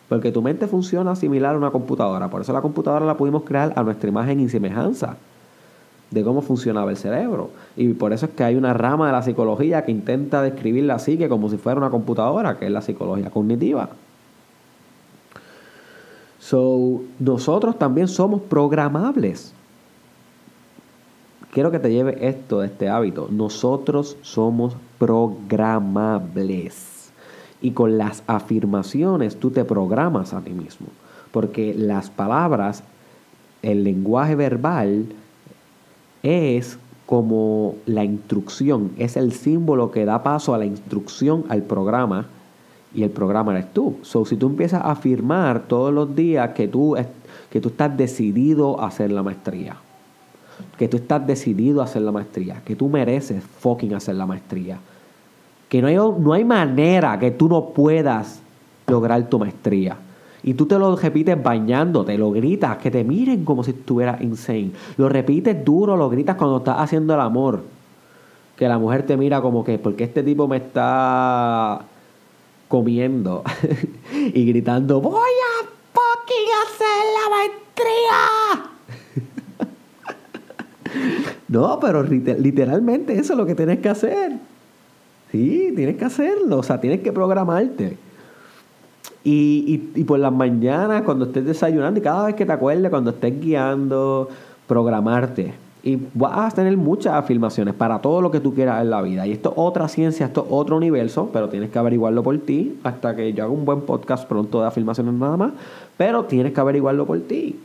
Porque 0.08 0.30
tu 0.30 0.40
mente 0.42 0.66
funciona 0.66 1.16
similar 1.16 1.54
a 1.54 1.58
una 1.58 1.70
computadora. 1.70 2.28
Por 2.28 2.42
eso 2.42 2.52
la 2.52 2.62
computadora 2.62 3.04
la 3.06 3.16
pudimos 3.16 3.42
crear 3.42 3.72
a 3.74 3.82
nuestra 3.82 4.08
imagen 4.08 4.40
y 4.40 4.48
semejanza 4.48 5.16
de 6.10 6.22
cómo 6.22 6.42
funcionaba 6.42 6.90
el 6.90 6.96
cerebro. 6.96 7.50
Y 7.76 7.92
por 7.94 8.12
eso 8.12 8.26
es 8.26 8.32
que 8.32 8.44
hay 8.44 8.54
una 8.54 8.72
rama 8.72 9.06
de 9.06 9.12
la 9.12 9.22
psicología 9.22 9.84
que 9.84 9.90
intenta 9.92 10.42
describir 10.42 10.84
la 10.84 10.98
psique 10.98 11.28
como 11.28 11.48
si 11.50 11.56
fuera 11.56 11.78
una 11.78 11.90
computadora, 11.90 12.58
que 12.58 12.66
es 12.66 12.72
la 12.72 12.82
psicología 12.82 13.30
cognitiva. 13.30 13.88
So, 16.38 17.02
nosotros 17.18 17.76
también 17.76 18.06
somos 18.06 18.40
programables. 18.42 19.52
Quiero 21.50 21.72
que 21.72 21.78
te 21.80 21.90
lleve 21.90 22.28
esto 22.28 22.60
de 22.60 22.66
este 22.66 22.88
hábito. 22.88 23.28
Nosotros 23.30 24.16
somos 24.22 24.76
programables. 24.98 26.95
Y 27.66 27.72
con 27.72 27.98
las 27.98 28.22
afirmaciones 28.28 29.40
tú 29.40 29.50
te 29.50 29.64
programas 29.64 30.32
a 30.32 30.40
ti 30.40 30.52
mismo. 30.52 30.86
Porque 31.32 31.74
las 31.74 32.10
palabras, 32.10 32.84
el 33.62 33.82
lenguaje 33.82 34.36
verbal, 34.36 35.06
es 36.22 36.78
como 37.06 37.74
la 37.84 38.04
instrucción, 38.04 38.92
es 38.98 39.16
el 39.16 39.32
símbolo 39.32 39.90
que 39.90 40.04
da 40.04 40.22
paso 40.22 40.54
a 40.54 40.58
la 40.58 40.64
instrucción 40.64 41.44
al 41.48 41.62
programa 41.62 42.26
y 42.94 43.02
el 43.02 43.10
programa 43.10 43.50
eres 43.50 43.72
tú. 43.72 43.96
So, 44.02 44.24
si 44.24 44.36
tú 44.36 44.46
empiezas 44.46 44.82
a 44.82 44.92
afirmar 44.92 45.66
todos 45.66 45.92
los 45.92 46.14
días 46.14 46.50
que 46.50 46.68
tú, 46.68 46.96
que 47.50 47.60
tú 47.60 47.70
estás 47.70 47.96
decidido 47.96 48.80
a 48.80 48.86
hacer 48.86 49.10
la 49.10 49.24
maestría, 49.24 49.74
que 50.78 50.86
tú 50.86 50.98
estás 50.98 51.26
decidido 51.26 51.80
a 51.80 51.86
hacer 51.86 52.02
la 52.02 52.12
maestría, 52.12 52.62
que 52.64 52.76
tú 52.76 52.88
mereces 52.88 53.42
fucking 53.42 53.92
hacer 53.92 54.14
la 54.14 54.26
maestría, 54.26 54.78
no 55.80 55.88
hay, 55.88 55.96
no 55.96 56.32
hay 56.32 56.44
manera 56.44 57.18
que 57.18 57.30
tú 57.30 57.48
no 57.48 57.70
puedas 57.70 58.40
lograr 58.86 59.28
tu 59.28 59.38
maestría. 59.38 59.96
Y 60.42 60.54
tú 60.54 60.66
te 60.66 60.78
lo 60.78 60.94
repites 60.94 61.42
bañándote, 61.42 62.16
lo 62.16 62.30
gritas, 62.30 62.76
que 62.78 62.90
te 62.90 63.02
miren 63.02 63.44
como 63.44 63.64
si 63.64 63.72
estuvieras 63.72 64.20
insane. 64.20 64.70
Lo 64.96 65.08
repites 65.08 65.64
duro, 65.64 65.96
lo 65.96 66.08
gritas 66.08 66.36
cuando 66.36 66.58
estás 66.58 66.76
haciendo 66.78 67.14
el 67.14 67.20
amor. 67.20 67.62
Que 68.56 68.68
la 68.68 68.78
mujer 68.78 69.04
te 69.04 69.16
mira 69.16 69.40
como 69.40 69.64
que, 69.64 69.78
porque 69.78 70.04
este 70.04 70.22
tipo 70.22 70.46
me 70.46 70.58
está 70.58 71.80
comiendo 72.68 73.42
y 74.12 74.44
gritando, 74.46 75.00
voy 75.00 75.14
a 75.14 75.64
fucking 75.92 76.48
hacer 76.64 77.04
la 77.16 77.28
maestría. 77.36 78.22
no, 81.48 81.78
pero 81.80 82.02
lite- 82.04 82.38
literalmente 82.38 83.18
eso 83.18 83.32
es 83.32 83.38
lo 83.38 83.46
que 83.46 83.54
tienes 83.54 83.78
que 83.80 83.88
hacer. 83.88 84.32
Sí, 85.36 85.70
tienes 85.76 85.96
que 85.96 86.04
hacerlo, 86.06 86.58
o 86.58 86.62
sea, 86.62 86.80
tienes 86.80 87.00
que 87.00 87.12
programarte. 87.12 87.98
Y, 89.22 89.90
y, 89.94 90.04
por 90.04 90.18
las 90.18 90.32
mañanas, 90.32 91.02
cuando 91.02 91.26
estés 91.26 91.44
desayunando, 91.44 92.00
y 92.00 92.02
cada 92.02 92.26
vez 92.26 92.36
que 92.36 92.46
te 92.46 92.52
acuerdes, 92.52 92.88
cuando 92.90 93.10
estés 93.10 93.38
guiando, 93.38 94.30
programarte. 94.66 95.52
Y 95.82 95.98
vas 96.14 96.52
a 96.52 96.56
tener 96.56 96.74
muchas 96.78 97.12
afirmaciones 97.14 97.74
para 97.74 97.98
todo 97.98 98.22
lo 98.22 98.30
que 98.30 98.40
tú 98.40 98.54
quieras 98.54 98.80
en 98.80 98.88
la 98.88 99.02
vida. 99.02 99.26
Y 99.26 99.32
esto 99.32 99.50
es 99.50 99.54
otra 99.58 99.88
ciencia, 99.88 100.24
esto 100.24 100.44
es 100.46 100.46
otro 100.50 100.76
universo, 100.76 101.28
pero 101.32 101.50
tienes 101.50 101.70
que 101.70 101.78
averiguarlo 101.78 102.22
por 102.22 102.38
ti. 102.38 102.78
Hasta 102.82 103.14
que 103.14 103.34
yo 103.34 103.44
haga 103.44 103.52
un 103.52 103.66
buen 103.66 103.82
podcast 103.82 104.26
pronto 104.26 104.62
de 104.62 104.68
afirmaciones 104.68 105.12
nada 105.12 105.36
más. 105.36 105.52
Pero 105.98 106.24
tienes 106.24 106.54
que 106.54 106.60
averiguarlo 106.60 107.04
por 107.04 107.20
ti. 107.20 107.56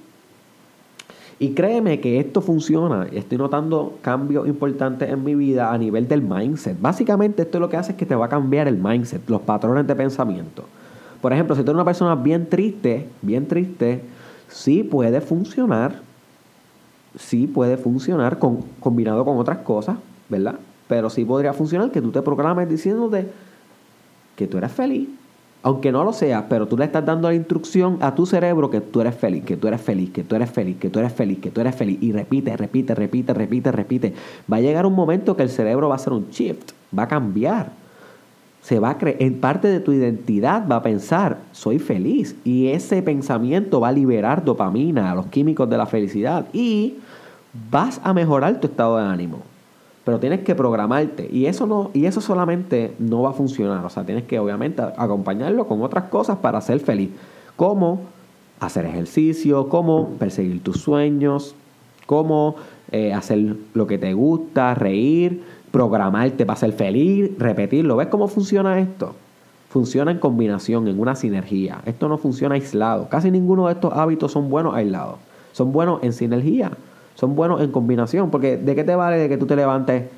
Y 1.42 1.56
créeme 1.56 2.00
que 2.00 2.20
esto 2.20 2.40
funciona. 2.40 3.08
Estoy 3.12 3.40
notando 3.40 3.98
cambios 4.04 4.48
importantes 4.48 5.10
en 5.10 5.24
mi 5.24 5.34
vida 5.34 5.74
a 5.74 5.78
nivel 5.80 6.08
del 6.08 6.22
mindset. 6.22 6.80
Básicamente 6.80 7.42
esto 7.42 7.60
lo 7.60 7.68
que 7.68 7.78
hace 7.78 7.94
es 7.94 7.98
que 7.98 8.06
te 8.06 8.14
va 8.14 8.28
a 8.28 8.30
cambiar 8.30 8.68
el 8.68 8.78
mindset, 8.78 9.28
los 9.28 9.42
patrones 9.42 9.88
de 9.88 9.96
pensamiento. 9.96 10.66
Por 11.20 11.34
ejemplo, 11.34 11.56
si 11.56 11.64
tú 11.64 11.72
eres 11.72 11.78
una 11.78 11.86
persona 11.86 12.14
bien 12.14 12.48
triste, 12.48 13.10
bien 13.24 13.48
triste, 13.48 14.04
sí 14.50 14.84
puede 14.84 15.20
funcionar. 15.20 16.02
Sí 17.18 17.48
puede 17.48 17.76
funcionar 17.76 18.38
con, 18.38 18.60
combinado 18.80 19.26
con 19.26 19.40
otras 19.40 19.58
cosas, 19.58 19.98
¿verdad? 20.30 20.60
Pero 20.88 21.10
sí 21.10 21.26
podría 21.26 21.54
funcionar 21.54 21.90
que 21.90 22.04
tú 22.04 22.12
te 22.12 22.22
programes 22.22 22.70
diciéndote 22.70 23.28
que 24.36 24.46
tú 24.46 24.60
eres 24.60 24.72
feliz. 24.72 25.10
Aunque 25.63 25.91
no 25.91 26.04
lo 26.04 26.12
seas, 26.12 26.45
pero 26.50 26.67
tú 26.67 26.76
le 26.76 26.86
estás 26.86 27.06
dando 27.06 27.28
la 27.28 27.36
instrucción 27.36 28.00
a 28.02 28.15
tu 28.15 28.26
cerebro 28.26 28.71
que 28.71 28.82
tú 28.82 29.00
eres 29.00 29.13
feliz, 29.13 29.43
que 29.43 29.58
tú 29.58 29.67
eres 29.67 29.80
feliz, 29.80 30.10
que 30.10 30.24
tú 30.24 30.36
eres 30.36 30.50
feliz, 30.50 30.78
que 30.78 30.89
tú 30.89 31.00
eres 31.00 31.13
feliz, 31.13 31.38
que 31.39 31.52
tú 31.52 31.62
eres 31.62 31.76
feliz. 31.76 32.00
Y 32.02 32.12
repite, 32.12 32.58
repite, 32.58 32.95
repite, 32.95 33.34
repite, 33.34 33.71
repite. 33.71 34.13
Va 34.52 34.58
a 34.58 34.62
llegar 34.62 34.88
un 34.88 34.95
momento 34.95 35.38
que 35.38 35.43
el 35.43 35.50
cerebro 35.50 35.88
va 35.88 35.95
a 35.95 35.97
hacer 35.97 36.13
un 36.13 36.30
shift, 36.32 36.71
va 36.97 37.04
a 37.04 37.08
cambiar. 37.08 37.69
Se 38.63 38.80
va 38.80 38.91
a 38.91 38.97
creer, 38.97 39.17
en 39.19 39.39
parte 39.39 39.67
de 39.67 39.80
tu 39.80 39.91
identidad 39.91 40.67
va 40.67 40.78
a 40.78 40.84
pensar, 40.84 41.38
soy 41.52 41.78
feliz. 41.78 42.36
Y 42.43 42.69
ese 42.69 43.04
pensamiento 43.04 43.80
va 43.80 43.89
a 43.89 43.91
liberar 43.91 44.43
dopamina, 44.43 45.13
los 45.13 45.28
químicos 45.28 45.69
de 45.69 45.78
la 45.78 45.86
felicidad. 45.86 46.47
Y 46.54 46.95
vas 47.69 48.02
a 48.04 48.13
mejorar 48.13 48.60
tu 48.60 48.67
estado 48.67 48.97
de 48.97 49.04
ánimo. 49.04 49.51
Pero 50.04 50.20
tienes 50.20 50.42
que 50.42 50.56
programarte. 50.56 51.30
Y 51.32 51.46
eso 51.46 51.66
no, 51.68 51.92
y 51.94 52.06
eso 52.06 52.22
solamente 52.22 52.94
no 53.00 53.22
va 53.22 53.32
a 53.32 53.34
funcionar. 53.34 53.86
O 53.86 53.90
sea, 53.90 54.04
tienes 54.04 54.24
que 54.24 54.40
obviamente 54.40 54.82
acompañarlo 54.82 55.68
con 55.68 55.82
otras 55.84 56.06
cosas 56.06 56.38
para 56.38 56.60
ser 56.62 56.80
feliz. 56.80 57.12
Como 57.56 58.02
hacer 58.60 58.86
ejercicio, 58.86 59.70
como 59.70 60.10
perseguir 60.20 60.64
tus 60.64 60.78
sueños, 60.78 61.56
como 62.06 62.56
eh, 62.92 63.14
hacer 63.14 63.56
lo 63.74 63.88
que 63.88 63.98
te 63.98 64.14
gusta, 64.14 64.76
reír, 64.76 65.44
programarte 65.72 66.46
para 66.46 66.60
ser 66.60 66.74
feliz, 66.74 67.32
repetirlo. 67.38 67.96
¿Ves 67.98 68.08
cómo 68.08 68.28
funciona 68.28 68.80
esto? 68.80 69.16
Funciona 69.70 70.12
en 70.12 70.20
combinación, 70.20 70.88
en 70.88 71.00
una 71.00 71.16
sinergia. 71.16 71.82
Esto 71.86 72.10
no 72.10 72.18
funciona 72.18 72.56
aislado. 72.56 73.08
Casi 73.08 73.32
ninguno 73.32 73.68
de 73.68 73.74
estos 73.74 73.94
hábitos 73.94 74.32
son 74.32 74.50
buenos 74.50 74.76
aislados. 74.76 75.16
Son 75.54 75.72
buenos 75.72 76.04
en 76.04 76.12
sinergia. 76.14 76.72
Son 77.15 77.36
buenos 77.36 77.62
en 77.62 77.71
combinación. 77.71 78.30
Porque 78.30 78.58
¿de 78.58 78.76
qué 78.76 78.84
te 78.84 78.95
vale 78.95 79.17
de 79.17 79.30
que 79.30 79.38
tú 79.38 79.45
te 79.45 79.56
levantes 79.56 80.10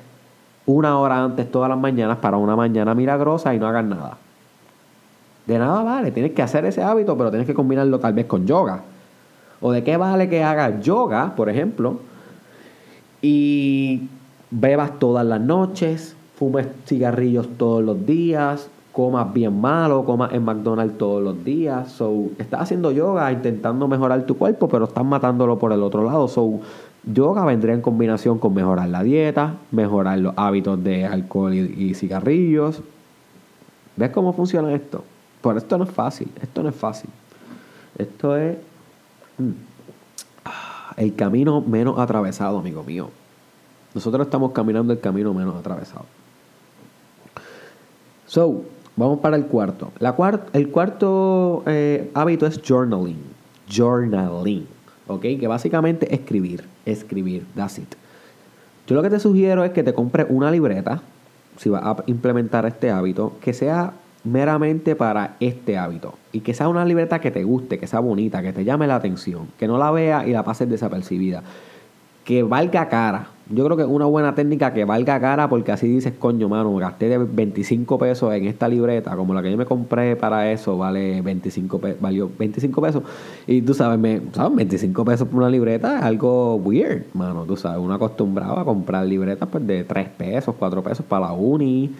una 0.66 0.98
hora 0.98 1.22
antes 1.22 1.50
todas 1.50 1.68
las 1.68 1.78
mañanas 1.78 2.18
para 2.18 2.36
una 2.36 2.56
mañana 2.56 2.94
milagrosa 2.94 3.54
y 3.54 3.58
no 3.58 3.66
hagas 3.66 3.84
nada? 3.84 4.16
De 5.46 5.58
nada 5.58 5.82
vale. 5.82 6.10
Tienes 6.10 6.32
que 6.32 6.42
hacer 6.42 6.64
ese 6.64 6.82
hábito, 6.82 7.16
pero 7.16 7.30
tienes 7.30 7.46
que 7.46 7.54
combinarlo 7.54 7.98
tal 7.98 8.14
vez 8.14 8.26
con 8.26 8.46
yoga. 8.46 8.82
¿O 9.60 9.72
de 9.72 9.82
qué 9.82 9.96
vale 9.96 10.28
que 10.28 10.42
hagas 10.42 10.80
yoga, 10.82 11.34
por 11.34 11.48
ejemplo, 11.48 12.00
y 13.22 14.08
bebas 14.50 14.98
todas 14.98 15.24
las 15.24 15.40
noches, 15.40 16.14
fumes 16.36 16.66
cigarrillos 16.86 17.48
todos 17.56 17.82
los 17.82 18.04
días, 18.04 18.68
comas 18.94 19.34
bien 19.34 19.60
malo, 19.60 20.04
comas 20.04 20.32
en 20.32 20.44
McDonald's 20.44 20.96
todos 20.96 21.20
los 21.20 21.44
días. 21.44 21.90
So, 21.90 22.28
estás 22.38 22.62
haciendo 22.62 22.92
yoga 22.92 23.30
intentando 23.32 23.88
mejorar 23.88 24.24
tu 24.24 24.38
cuerpo, 24.38 24.68
pero 24.68 24.84
estás 24.84 25.04
matándolo 25.04 25.58
por 25.58 25.72
el 25.72 25.82
otro 25.82 26.04
lado. 26.04 26.28
So, 26.28 26.60
yoga 27.02 27.44
vendría 27.44 27.74
en 27.74 27.82
combinación 27.82 28.38
con 28.38 28.54
mejorar 28.54 28.88
la 28.88 29.02
dieta, 29.02 29.56
mejorar 29.72 30.18
los 30.18 30.32
hábitos 30.36 30.82
de 30.84 31.06
alcohol 31.06 31.52
y, 31.54 31.92
cigarrillos. 31.94 32.82
¿Ves 33.96 34.10
cómo 34.10 34.32
funciona 34.32 34.72
esto? 34.72 35.04
Por 35.40 35.56
esto 35.56 35.76
no 35.76 35.84
es 35.84 35.90
fácil, 35.90 36.30
esto 36.40 36.62
no 36.62 36.68
es 36.68 36.76
fácil. 36.76 37.10
Esto 37.98 38.36
es 38.36 38.56
mm, 39.38 39.50
el 40.98 41.16
camino 41.16 41.60
menos 41.60 41.98
atravesado, 41.98 42.60
amigo 42.60 42.84
mío. 42.84 43.10
Nosotros 43.92 44.24
estamos 44.24 44.52
caminando 44.52 44.92
el 44.92 45.00
camino 45.00 45.34
menos 45.34 45.56
atravesado. 45.56 46.04
So, 48.26 48.64
vamos 48.96 49.20
para 49.20 49.36
el 49.36 49.46
cuarto. 49.46 49.92
La 49.98 50.14
el 50.52 50.68
cuarto 50.70 51.62
eh, 51.66 52.10
hábito 52.14 52.46
es 52.46 52.60
journaling. 52.66 53.18
Journaling. 53.68 54.66
¿Ok? 55.06 55.22
Que 55.22 55.46
básicamente 55.46 56.06
es 56.12 56.20
escribir. 56.20 56.64
Escribir. 56.86 57.44
That's 57.54 57.78
it. 57.78 57.94
Yo 58.86 58.94
lo 58.94 59.02
que 59.02 59.10
te 59.10 59.18
sugiero 59.18 59.64
es 59.64 59.72
que 59.72 59.82
te 59.82 59.94
compres 59.94 60.26
una 60.28 60.50
libreta, 60.50 61.02
si 61.56 61.70
vas 61.70 61.82
a 61.84 61.96
implementar 62.06 62.66
este 62.66 62.90
hábito, 62.90 63.32
que 63.40 63.54
sea 63.54 63.94
meramente 64.24 64.96
para 64.96 65.36
este 65.40 65.78
hábito. 65.78 66.14
Y 66.32 66.40
que 66.40 66.54
sea 66.54 66.68
una 66.68 66.84
libreta 66.84 67.20
que 67.20 67.30
te 67.30 67.44
guste, 67.44 67.78
que 67.78 67.86
sea 67.86 68.00
bonita, 68.00 68.42
que 68.42 68.52
te 68.52 68.64
llame 68.64 68.86
la 68.86 68.96
atención, 68.96 69.48
que 69.58 69.68
no 69.68 69.78
la 69.78 69.90
veas 69.90 70.26
y 70.26 70.32
la 70.32 70.44
pases 70.44 70.68
desapercibida. 70.68 71.42
Que 72.24 72.42
valga 72.42 72.88
cara. 72.88 73.28
Yo 73.50 73.62
creo 73.66 73.76
que 73.76 73.84
una 73.84 74.06
buena 74.06 74.34
técnica 74.34 74.72
que 74.72 74.86
valga 74.86 75.20
cara 75.20 75.50
porque 75.50 75.70
así 75.70 75.86
dices, 75.86 76.14
coño, 76.18 76.48
mano, 76.48 76.74
gasté 76.76 77.18
25 77.18 77.98
pesos 77.98 78.32
en 78.32 78.46
esta 78.46 78.68
libreta, 78.68 79.14
como 79.16 79.34
la 79.34 79.42
que 79.42 79.50
yo 79.50 79.58
me 79.58 79.66
compré 79.66 80.16
para 80.16 80.50
eso, 80.50 80.78
vale 80.78 81.20
25 81.20 81.78
pesos, 81.78 82.00
valió 82.00 82.30
25 82.38 82.80
pesos. 82.80 83.02
Y 83.46 83.60
tú 83.60 83.74
sabes, 83.74 83.98
me, 83.98 84.22
¿sabes? 84.32 84.56
25 84.56 85.04
pesos 85.04 85.28
por 85.28 85.40
una 85.40 85.50
libreta 85.50 85.98
es 85.98 86.04
algo 86.04 86.56
weird, 86.56 87.04
mano, 87.12 87.44
tú 87.44 87.54
sabes, 87.54 87.78
uno 87.78 87.92
acostumbrado 87.92 88.58
a 88.58 88.64
comprar 88.64 89.04
libretas 89.04 89.46
pues 89.52 89.66
de 89.66 89.84
3 89.84 90.08
pesos, 90.08 90.54
4 90.58 90.82
pesos 90.82 91.04
para 91.04 91.26
la 91.26 91.32
uni. 91.32 91.94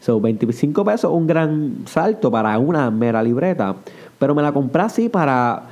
So, 0.00 0.20
25 0.20 0.84
pesos 0.84 1.10
un 1.12 1.26
gran 1.26 1.76
salto 1.86 2.30
para 2.30 2.58
una 2.58 2.90
mera 2.90 3.22
libreta. 3.22 3.76
Pero 4.18 4.34
me 4.34 4.42
la 4.42 4.52
compré 4.52 4.82
así 4.82 5.08
para 5.08 5.62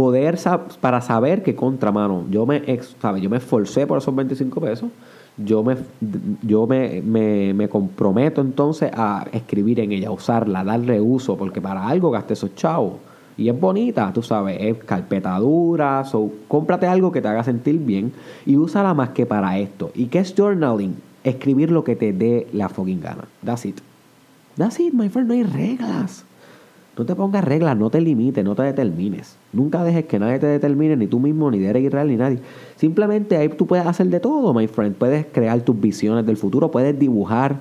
poder 0.00 0.38
para 0.80 1.02
saber 1.02 1.42
que 1.42 1.54
contra 1.54 1.92
mano, 1.92 2.24
yo 2.30 2.46
me, 2.46 2.62
¿sabe? 3.02 3.20
yo 3.20 3.28
me 3.28 3.36
esforcé 3.36 3.86
por 3.86 3.98
esos 3.98 4.16
25 4.16 4.58
pesos, 4.58 4.88
yo 5.36 5.62
me, 5.62 5.76
yo 6.40 6.66
me, 6.66 7.02
me, 7.02 7.68
comprometo 7.68 8.40
entonces 8.40 8.90
a 8.94 9.26
escribir 9.30 9.78
en 9.78 9.92
ella, 9.92 10.10
usarla, 10.10 10.64
darle 10.64 11.02
uso, 11.02 11.36
porque 11.36 11.60
para 11.60 11.86
algo 11.86 12.10
gasté 12.10 12.32
esos 12.32 12.54
chavos. 12.54 12.94
Y 13.36 13.50
es 13.50 13.60
bonita, 13.60 14.10
tú 14.14 14.22
sabes, 14.22 14.56
es 14.58 14.78
carpeta 14.84 15.38
dura, 15.38 16.02
so, 16.06 16.30
cómprate 16.48 16.86
algo 16.86 17.12
que 17.12 17.20
te 17.20 17.28
haga 17.28 17.44
sentir 17.44 17.78
bien 17.78 18.10
y 18.46 18.56
úsala 18.56 18.94
más 18.94 19.10
que 19.10 19.26
para 19.26 19.58
esto. 19.58 19.90
¿Y 19.94 20.06
qué 20.06 20.20
es 20.20 20.34
journaling? 20.34 20.96
Escribir 21.24 21.70
lo 21.70 21.84
que 21.84 21.94
te 21.94 22.14
dé 22.14 22.46
la 22.54 22.70
fucking 22.70 23.02
gana. 23.02 23.24
That's 23.44 23.66
it. 23.66 23.82
That's 24.56 24.80
it, 24.80 24.94
my 24.94 25.10
friend, 25.10 25.28
no 25.28 25.34
hay 25.34 25.42
reglas. 25.42 26.24
No 27.00 27.06
te 27.06 27.14
pongas 27.14 27.42
reglas, 27.42 27.78
no 27.78 27.88
te 27.88 27.98
limites, 27.98 28.44
no 28.44 28.54
te 28.54 28.62
determines. 28.62 29.34
Nunca 29.54 29.82
dejes 29.82 30.04
que 30.04 30.18
nadie 30.18 30.38
te 30.38 30.46
determine, 30.46 30.96
ni 30.96 31.06
tú 31.06 31.18
mismo, 31.18 31.50
ni 31.50 31.58
Derek 31.58 31.84
Israel, 31.84 32.08
ni 32.08 32.16
nadie. 32.16 32.40
Simplemente 32.76 33.38
ahí 33.38 33.48
tú 33.48 33.66
puedes 33.66 33.86
hacer 33.86 34.08
de 34.08 34.20
todo, 34.20 34.52
my 34.52 34.66
friend. 34.66 34.96
Puedes 34.96 35.24
crear 35.32 35.62
tus 35.62 35.80
visiones 35.80 36.26
del 36.26 36.36
futuro, 36.36 36.70
puedes 36.70 36.98
dibujar 36.98 37.56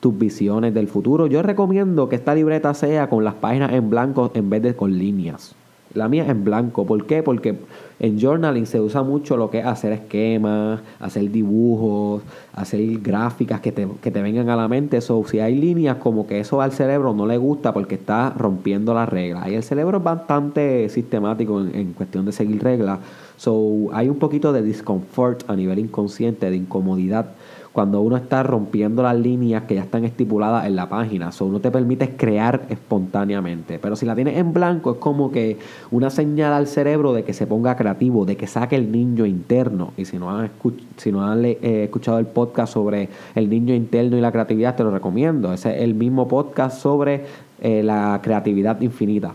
tus 0.00 0.18
visiones 0.18 0.74
del 0.74 0.88
futuro. 0.88 1.28
Yo 1.28 1.40
recomiendo 1.40 2.10
que 2.10 2.16
esta 2.16 2.34
libreta 2.34 2.74
sea 2.74 3.08
con 3.08 3.24
las 3.24 3.36
páginas 3.36 3.72
en 3.72 3.88
blanco 3.88 4.30
en 4.34 4.50
vez 4.50 4.60
de 4.64 4.76
con 4.76 4.98
líneas. 4.98 5.56
La 5.94 6.08
mía 6.08 6.22
es 6.22 6.28
en 6.28 6.44
blanco. 6.44 6.86
¿Por 6.86 7.06
qué? 7.06 7.22
Porque 7.22 7.56
en 7.98 8.20
journaling 8.20 8.66
se 8.66 8.80
usa 8.80 9.02
mucho 9.02 9.36
lo 9.36 9.50
que 9.50 9.58
es 9.58 9.66
hacer 9.66 9.92
esquemas, 9.92 10.80
hacer 11.00 11.30
dibujos, 11.30 12.22
hacer 12.52 12.80
gráficas 13.00 13.60
que 13.60 13.72
te, 13.72 13.88
que 14.00 14.10
te 14.10 14.22
vengan 14.22 14.48
a 14.48 14.56
la 14.56 14.68
mente. 14.68 15.00
So, 15.00 15.24
si 15.26 15.40
hay 15.40 15.56
líneas 15.56 15.96
como 15.96 16.26
que 16.26 16.40
eso 16.40 16.60
al 16.60 16.72
cerebro 16.72 17.12
no 17.12 17.26
le 17.26 17.36
gusta 17.36 17.72
porque 17.74 17.96
está 17.96 18.30
rompiendo 18.30 18.94
las 18.94 19.08
reglas. 19.08 19.48
Y 19.48 19.54
el 19.54 19.62
cerebro 19.62 19.98
es 19.98 20.04
bastante 20.04 20.88
sistemático 20.88 21.60
en, 21.60 21.74
en 21.74 21.92
cuestión 21.92 22.24
de 22.24 22.32
seguir 22.32 22.62
reglas. 22.62 23.00
So, 23.36 23.88
hay 23.92 24.08
un 24.08 24.18
poquito 24.18 24.52
de 24.52 24.62
discomfort 24.62 25.48
a 25.48 25.56
nivel 25.56 25.78
inconsciente, 25.78 26.50
de 26.50 26.56
incomodidad 26.56 27.26
cuando 27.72 28.00
uno 28.00 28.16
está 28.16 28.42
rompiendo 28.42 29.02
las 29.02 29.16
líneas 29.16 29.62
que 29.64 29.76
ya 29.76 29.82
están 29.82 30.04
estipuladas 30.04 30.66
en 30.66 30.74
la 30.74 30.88
página. 30.88 31.30
O 31.38 31.44
no 31.46 31.60
te 31.60 31.70
permite 31.70 32.16
crear 32.16 32.62
espontáneamente. 32.68 33.78
Pero 33.78 33.94
si 33.94 34.06
la 34.06 34.16
tienes 34.16 34.36
en 34.38 34.52
blanco, 34.52 34.92
es 34.92 34.96
como 34.98 35.30
que 35.30 35.56
una 35.90 36.10
señal 36.10 36.52
al 36.52 36.66
cerebro 36.66 37.12
de 37.12 37.22
que 37.22 37.32
se 37.32 37.46
ponga 37.46 37.76
creativo, 37.76 38.24
de 38.24 38.36
que 38.36 38.48
saque 38.48 38.74
el 38.74 38.90
niño 38.90 39.24
interno. 39.24 39.92
Y 39.96 40.04
si 40.04 40.18
no 40.18 40.30
han, 40.30 40.50
si 40.96 41.12
no 41.12 41.24
han 41.24 41.44
eh, 41.44 41.58
escuchado 41.84 42.18
el 42.18 42.26
podcast 42.26 42.72
sobre 42.72 43.08
el 43.36 43.48
niño 43.48 43.72
interno 43.74 44.16
y 44.16 44.20
la 44.20 44.32
creatividad, 44.32 44.74
te 44.74 44.82
lo 44.82 44.90
recomiendo. 44.90 45.52
Ese 45.52 45.76
es 45.76 45.82
el 45.82 45.94
mismo 45.94 46.26
podcast 46.26 46.80
sobre 46.80 47.24
eh, 47.60 47.82
la 47.84 48.18
creatividad 48.22 48.80
infinita. 48.80 49.34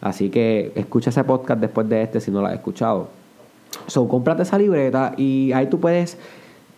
Así 0.00 0.30
que 0.30 0.72
escucha 0.76 1.10
ese 1.10 1.24
podcast 1.24 1.60
después 1.60 1.88
de 1.88 2.02
este 2.02 2.20
si 2.20 2.30
no 2.30 2.40
lo 2.40 2.46
has 2.46 2.54
escuchado. 2.54 3.08
So, 3.86 4.06
cómprate 4.06 4.42
esa 4.42 4.58
libreta 4.58 5.14
y 5.16 5.52
ahí 5.52 5.66
tú 5.66 5.80
puedes 5.80 6.18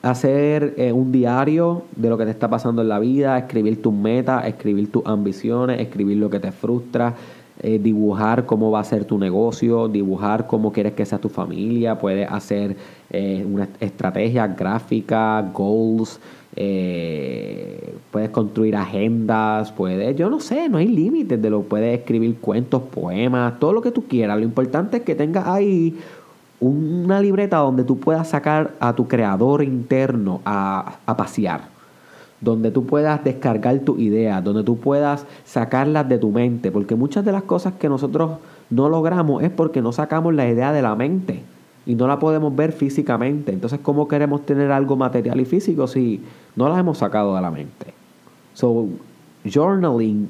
hacer 0.05 0.75
eh, 0.77 0.93
un 0.93 1.13
diario 1.13 1.85
de 1.97 2.11
lo 2.11 2.19
que 2.19 2.25
te 2.25 2.31
está 2.31 2.49
pasando 2.49 2.83
en 2.83 2.89
la 2.89 2.99
vida, 2.99 3.39
escribir 3.39 3.81
tus 3.81 3.95
metas, 3.95 4.47
escribir 4.47 4.93
tus 4.93 5.05
ambiciones, 5.07 5.81
escribir 5.81 6.19
lo 6.19 6.29
que 6.29 6.41
te 6.41 6.53
frustra, 6.53 7.15
eh, 7.63 7.79
dibujar 7.79 8.45
cómo 8.45 8.71
va 8.71 8.81
a 8.81 8.85
ser 8.85 9.07
tu 9.07 9.17
negocio, 9.19 9.89
dibujar 9.89 10.47
cómo 10.47 10.73
quieres 10.73 10.93
que 10.93 11.07
sea 11.07 11.19
tu 11.19 11.31
familia, 11.31 11.99
puedes 11.99 12.31
hacer 12.31 12.77
eh, 13.09 13.47
una 13.51 13.67
estrategia 13.81 14.47
gráfica, 14.47 15.41
goals, 15.55 16.21
puedes 18.13 18.31
construir 18.31 18.77
agendas, 18.77 19.73
puedes, 19.73 20.15
yo 20.15 20.31
no 20.31 20.39
sé, 20.39 20.69
no 20.69 20.79
hay 20.79 20.87
límites 20.87 21.43
de 21.43 21.51
lo, 21.51 21.63
puedes 21.63 21.99
escribir 21.99 22.37
cuentos, 22.37 22.83
poemas, 22.83 23.59
todo 23.59 23.73
lo 23.73 23.83
que 23.83 23.91
tú 23.91 24.05
quieras. 24.05 24.39
Lo 24.39 24.45
importante 24.45 24.99
es 24.99 25.03
que 25.03 25.17
tengas 25.17 25.49
ahí 25.49 25.97
una 26.61 27.21
libreta 27.21 27.59
donde 27.59 27.85
tú 27.85 27.99
puedas 27.99 28.29
sacar 28.29 28.73
a 28.81 28.95
tu 28.95 29.09
creador 29.09 29.63
interno 29.63 30.41
a, 30.45 30.97
pasear, 31.17 31.63
donde 32.41 32.71
tú 32.71 32.87
puedas 32.87 33.23
descargar 33.25 33.79
tus 33.81 33.99
ideas, 33.99 34.43
donde 34.43 34.63
tú 34.63 34.79
puedas 34.79 35.27
sacarlas 35.45 36.09
de 36.09 36.19
tu 36.19 36.31
mente, 36.31 36.71
porque 36.71 36.95
muchas 36.95 37.25
de 37.25 37.33
las 37.33 37.43
cosas 37.43 37.75
que 37.75 37.89
nosotros 37.89 38.33
no 38.71 38.89
logramos 38.89 39.43
es 39.43 39.51
porque 39.51 39.83
no 39.83 39.93
sacamos 39.93 40.35
la 40.35 40.49
idea 40.49 40.73
de 40.73 40.83
la 40.83 40.95
mente 40.95 41.43
y 41.87 41.95
no 41.95 42.07
la 42.07 42.19
podemos 42.19 42.55
ver 42.55 42.73
físicamente. 42.73 43.53
Entonces, 43.53 43.81
¿cómo 43.83 44.09
queremos 44.09 44.47
tener 44.47 44.73
algo 44.73 44.97
material 44.97 45.41
y 45.41 45.45
físico 45.45 45.87
si 45.87 46.23
no 46.57 46.69
la 46.69 46.79
hemos 46.79 46.99
sacado 46.99 47.35
de 47.37 47.43
la 47.43 47.51
mente? 47.51 47.93
So, 48.55 48.87
journaling 49.45 50.29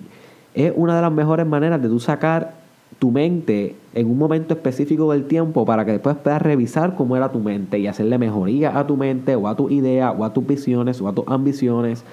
es 0.55 0.73
una 0.75 0.97
de 0.97 1.03
las 1.03 1.13
mejores 1.13 1.47
maneras 1.47 1.81
de 1.81 1.89
tú 1.89 2.01
sacar 2.01 2.64
tu 2.99 3.11
mente 3.11 3.77
en 3.95 4.11
un 4.11 4.19
momento 4.19 4.55
específico 4.55 5.13
del 5.13 5.25
tiempo 5.25 5.65
para 5.65 5.85
que 5.85 5.93
después 5.93 6.17
puedas 6.17 6.43
revisar 6.43 6.97
cómo 6.97 7.17
era 7.17 7.31
tu 7.31 7.39
mente 7.39 7.79
y 7.79 7.87
hacerle 7.87 8.19
mejoría 8.19 8.79
a 8.79 8.87
tu 8.87 8.97
mente 8.97 9.37
o 9.37 9.49
a 9.49 9.57
tu 9.57 9.71
idea 9.71 10.13
o 10.13 10.25
a 10.25 10.33
tus 10.33 10.47
visiones 10.47 11.01
o 11.01 11.09
a 11.09 11.15
tus 11.15 11.25
ambiciones. 11.29 12.05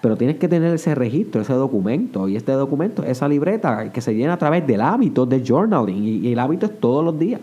Pero 0.00 0.16
tienes 0.16 0.36
que 0.36 0.48
tener 0.48 0.74
ese 0.74 0.94
registro, 0.94 1.40
ese 1.40 1.54
documento. 1.54 2.28
Y 2.28 2.36
este 2.36 2.52
documento, 2.52 3.04
esa 3.04 3.26
libreta 3.26 3.90
que 3.90 4.02
se 4.02 4.14
llena 4.14 4.34
a 4.34 4.38
través 4.38 4.66
del 4.66 4.82
hábito 4.82 5.24
de 5.24 5.42
journaling. 5.42 6.04
Y, 6.04 6.30
el 6.30 6.38
hábito 6.38 6.66
es 6.66 6.78
todos 6.78 7.02
los 7.02 7.18
días. 7.18 7.40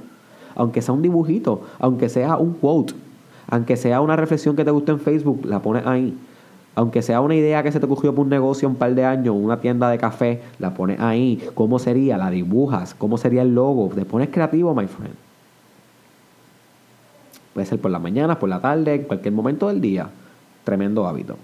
Aunque 0.53 0.83
sea 0.83 0.93
un 0.93 1.01
dibujito, 1.01 1.61
aunque 1.79 2.07
sea 2.07 2.37
un 2.37 2.53
quote, 2.53 2.93
Aunque 3.47 3.77
sea 3.77 3.99
una 3.99 4.15
reflexión 4.15 4.55
que 4.55 4.63
te 4.63 4.69
guste 4.69 4.91
en 4.91 4.99
Facebook, 4.99 5.41
la 5.45 5.59
pones 5.61 5.87
ahí. 5.87 6.15
Aunque 6.73 7.01
sea 7.01 7.19
una 7.19 7.35
idea 7.35 7.63
que 7.63 7.71
se 7.71 7.79
te 7.79 7.85
ocurrió 7.85 8.15
por 8.15 8.23
un 8.23 8.29
negocio 8.29 8.67
un 8.67 8.75
par 8.75 8.95
de 8.95 9.03
años, 9.03 9.35
una 9.37 9.59
tienda 9.59 9.89
de 9.89 9.97
café, 9.97 10.41
la 10.57 10.73
pones 10.73 10.99
ahí. 10.99 11.43
¿Cómo 11.53 11.79
sería? 11.79 12.17
La 12.17 12.29
dibujas. 12.29 12.93
¿Cómo 12.93 13.17
sería 13.17 13.41
el 13.41 13.53
logo? 13.53 13.89
Te 13.93 14.05
pones 14.05 14.29
creativo, 14.29 14.73
my 14.73 14.87
friend. 14.87 15.15
Puede 17.53 17.67
ser 17.67 17.79
por 17.81 17.91
la 17.91 17.99
mañana, 17.99 18.39
por 18.39 18.47
la 18.47 18.61
tarde, 18.61 18.95
en 18.95 19.03
cualquier 19.03 19.33
momento 19.33 19.67
del 19.67 19.81
día. 19.81 20.09
Tremendo 20.63 21.05
hábito. 21.07 21.35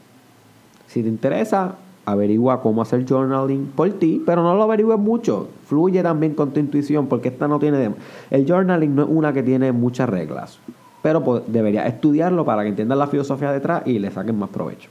Si 0.88 1.04
te 1.04 1.10
interesa, 1.10 1.76
averigua 2.06 2.62
cómo 2.62 2.82
hacer 2.82 3.06
journaling 3.06 3.74
por 3.76 3.90
ti, 3.92 4.24
pero 4.26 4.42
no 4.42 4.56
lo 4.56 4.64
averigües 4.64 4.98
mucho. 4.98 5.50
Fluye 5.66 6.02
también 6.02 6.36
con 6.36 6.52
tu 6.52 6.62
intuición, 6.62 7.08
porque 7.08 7.28
esta 7.28 7.50
no 7.50 7.60
tiene. 7.60 7.92
El 8.30 8.46
journaling 8.48 8.96
no 8.96 9.04
es 9.04 9.10
una 9.12 9.34
que 9.34 9.44
tiene 9.44 9.74
muchas 9.74 10.08
reglas, 10.08 10.60
pero 11.02 11.44
deberías 11.48 11.88
estudiarlo 11.88 12.46
para 12.46 12.62
que 12.62 12.70
entiendas 12.70 12.98
la 12.98 13.08
filosofía 13.08 13.52
detrás 13.52 13.86
y 13.86 14.00
le 14.00 14.10
saquen 14.10 14.40
más 14.40 14.50
provecho. 14.50 14.90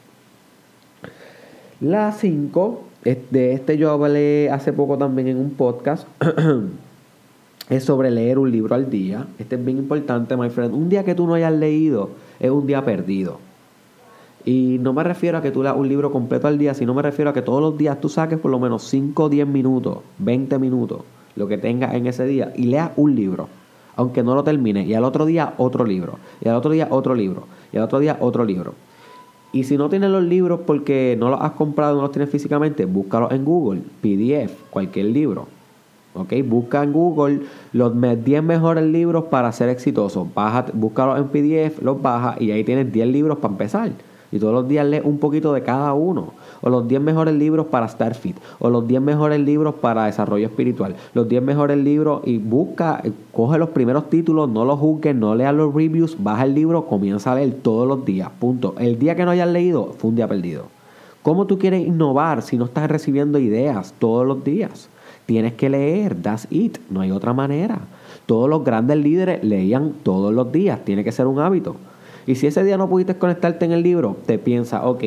La 1.81 2.11
5, 2.11 2.81
de 3.05 3.53
este 3.53 3.77
yo 3.77 3.91
hablé 3.91 4.49
hace 4.51 4.73
poco 4.73 4.97
también 4.97 5.29
en 5.29 5.37
un 5.37 5.51
podcast. 5.51 6.09
es 7.69 7.85
sobre 7.85 8.11
leer 8.11 8.39
un 8.39 8.51
libro 8.51 8.75
al 8.75 8.89
día. 8.89 9.27
Este 9.39 9.57
es 9.57 9.65
bien 9.65 9.77
importante, 9.77 10.39
my 10.39 10.49
friend. 10.49 10.73
Un 10.73 10.89
día 10.89 11.05
que 11.05 11.15
tú 11.15 11.27
no 11.27 11.35
hayas 11.35 11.53
leído 11.53 12.13
es 12.41 12.51
un 12.51 12.67
día 12.67 12.83
perdido. 12.83 13.41
Y 14.47 14.79
no 14.81 14.95
me 14.95 15.05
refiero 15.05 15.37
a 15.37 15.43
que 15.43 15.51
tú 15.51 15.63
leas 15.63 15.77
un 15.77 15.87
libro 15.87 16.11
completo 16.11 16.49
al 16.49 16.57
día, 16.57 16.73
sino 16.73 16.95
me 16.95 17.03
refiero 17.03 17.31
a 17.31 17.35
que 17.35 17.43
todos 17.43 17.61
los 17.61 17.77
días 17.77 18.01
tú 18.01 18.09
saques 18.09 18.39
por 18.39 18.51
lo 18.51 18.59
menos 18.59 18.85
5 18.85 19.25
o 19.25 19.29
10 19.29 19.47
minutos, 19.47 19.99
20 20.17 20.59
minutos, 20.59 21.03
lo 21.35 21.47
que 21.47 21.59
tengas 21.59 21.95
en 21.95 22.07
ese 22.07 22.25
día, 22.25 22.55
y 22.57 22.69
leas 22.69 22.93
un 22.97 23.15
libro, 23.15 23.49
aunque 23.97 24.23
no 24.23 24.35
lo 24.35 24.45
termines. 24.45 24.87
Y 24.87 24.95
al 24.95 25.05
otro 25.05 25.27
día 25.27 25.53
otro 25.59 25.85
libro, 25.85 26.19
y 26.41 26.49
al 26.49 26.55
otro 26.55 26.71
día 26.71 26.89
otro 26.91 27.15
libro, 27.15 27.43
y 27.71 27.77
al 27.77 27.83
otro 27.83 27.99
día 27.99 28.17
otro 28.19 28.47
libro. 28.47 28.73
Y 29.57 29.65
si 29.65 29.79
no 29.79 29.89
tienes 29.89 30.11
los 30.11 30.23
libros 30.23 30.61
porque 30.67 31.17
no 31.19 31.31
los 31.31 31.41
has 31.41 31.53
comprado, 31.53 31.97
no 31.97 32.03
los 32.03 32.11
tienes 32.11 32.29
físicamente, 32.29 32.85
búscalos 32.85 33.33
en 33.33 33.43
Google, 33.43 33.81
PDF, 34.03 34.53
cualquier 34.69 35.07
libro. 35.07 35.47
¿ok? 36.13 36.31
Busca 36.45 36.83
en 36.83 36.93
Google 36.93 37.41
los 37.73 37.95
10 38.23 38.43
mejores 38.43 38.85
libros 38.85 39.25
para 39.31 39.51
ser 39.53 39.71
exitoso. 39.71 40.29
Baja, 40.35 40.67
búscalos 40.75 41.19
en 41.19 41.29
PDF, 41.29 41.81
los 41.81 42.03
baja 42.03 42.37
y 42.39 42.51
ahí 42.51 42.65
tienes 42.65 42.93
10 42.93 43.09
libros 43.09 43.39
para 43.39 43.53
empezar. 43.53 43.93
Y 44.31 44.39
todos 44.39 44.53
los 44.53 44.69
días 44.69 44.85
lees 44.85 45.07
un 45.07 45.19
poquito 45.19 45.55
de 45.55 45.63
cada 45.63 45.95
uno. 45.95 46.35
O 46.67 46.69
los 46.69 46.89
10 46.89 47.01
mejores 47.01 47.33
libros 47.33 47.69
para 47.69 47.87
estar 47.87 48.17
fit. 48.17 48.37
O 48.59 48.69
los 48.71 48.89
10 48.89 49.01
mejores 49.01 49.39
libros 49.39 49.77
para 49.77 50.07
desarrollo 50.07 50.49
espiritual. 50.49 50.97
Los 51.15 51.29
10 51.29 51.41
mejores 51.41 51.79
libros 51.79 52.23
y 52.25 52.39
busca, 52.39 53.01
eh, 53.05 53.13
coge 53.31 53.57
los 53.57 53.69
primeros 53.69 54.11
títulos, 54.11 54.49
no 54.49 54.65
los 54.65 54.81
juzgues, 54.81 55.15
no 55.15 55.37
leas 55.37 55.55
los 55.55 55.73
reviews, 55.73 56.17
baja 56.19 56.43
el 56.43 56.57
libro, 56.57 56.87
comienza 56.87 57.31
a 57.31 57.37
leer 57.37 57.55
todos 57.63 57.87
los 57.87 58.05
días. 58.05 58.31
Punto. 58.41 58.75
El 58.81 58.99
día 58.99 59.15
que 59.15 59.25
no 59.25 59.31
hayas 59.31 59.49
leído 59.49 59.95
fue 59.97 60.11
un 60.11 60.17
día 60.17 60.27
perdido. 60.27 60.65
¿Cómo 61.23 61.47
tú 61.47 61.57
quieres 61.57 61.87
innovar 61.87 62.43
si 62.43 62.57
no 62.57 62.65
estás 62.65 62.91
recibiendo 62.91 63.39
ideas 63.39 63.95
todos 64.01 64.27
los 64.27 64.43
días? 64.43 64.89
Tienes 65.25 65.53
que 65.53 65.71
leer, 65.71 66.17
that's 66.17 66.49
it, 66.51 66.79
no 66.91 67.01
hay 67.01 67.13
otra 67.13 67.33
manera. 67.33 67.79
Todos 68.27 68.51
los 68.51 68.65
grandes 68.65 68.97
líderes 68.97 69.45
leían 69.45 69.93
todos 70.03 70.35
los 70.35 70.51
días, 70.51 70.85
tiene 70.85 71.05
que 71.05 71.13
ser 71.13 71.29
un 71.29 71.39
hábito. 71.39 71.77
Y 72.27 72.35
si 72.35 72.49
ese 72.49 72.65
día 72.65 72.77
no 72.77 72.89
pudiste 72.89 73.17
conectarte 73.17 73.65
en 73.65 73.73
el 73.73 73.83
libro, 73.83 74.17
te 74.27 74.39
piensa, 74.39 74.85
ok, 74.85 75.05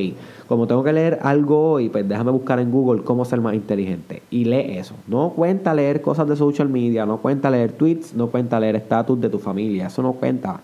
como 0.47 0.67
tengo 0.67 0.84
que 0.84 0.93
leer 0.93 1.19
algo 1.21 1.71
hoy, 1.71 1.89
pues 1.89 2.08
déjame 2.08 2.32
buscar 2.32 2.60
en 2.60 2.71
Google 2.71 3.03
cómo 3.03 3.25
ser 3.25 3.41
más 3.41 3.55
inteligente. 3.55 4.21
Y 4.32 4.45
lee 4.45 4.77
eso. 4.77 4.95
No 5.08 5.32
cuenta 5.32 5.73
leer 5.73 6.01
cosas 6.01 6.29
de 6.29 6.38
social 6.38 6.69
media, 6.69 7.05
no 7.05 7.17
cuenta 7.17 7.49
leer 7.49 7.73
tweets, 7.73 8.13
no 8.13 8.27
cuenta 8.27 8.60
leer 8.60 8.77
estatus 8.77 9.19
de 9.19 9.29
tu 9.29 9.38
familia, 9.38 9.88
eso 9.88 10.01
no 10.01 10.13
cuenta. 10.13 10.62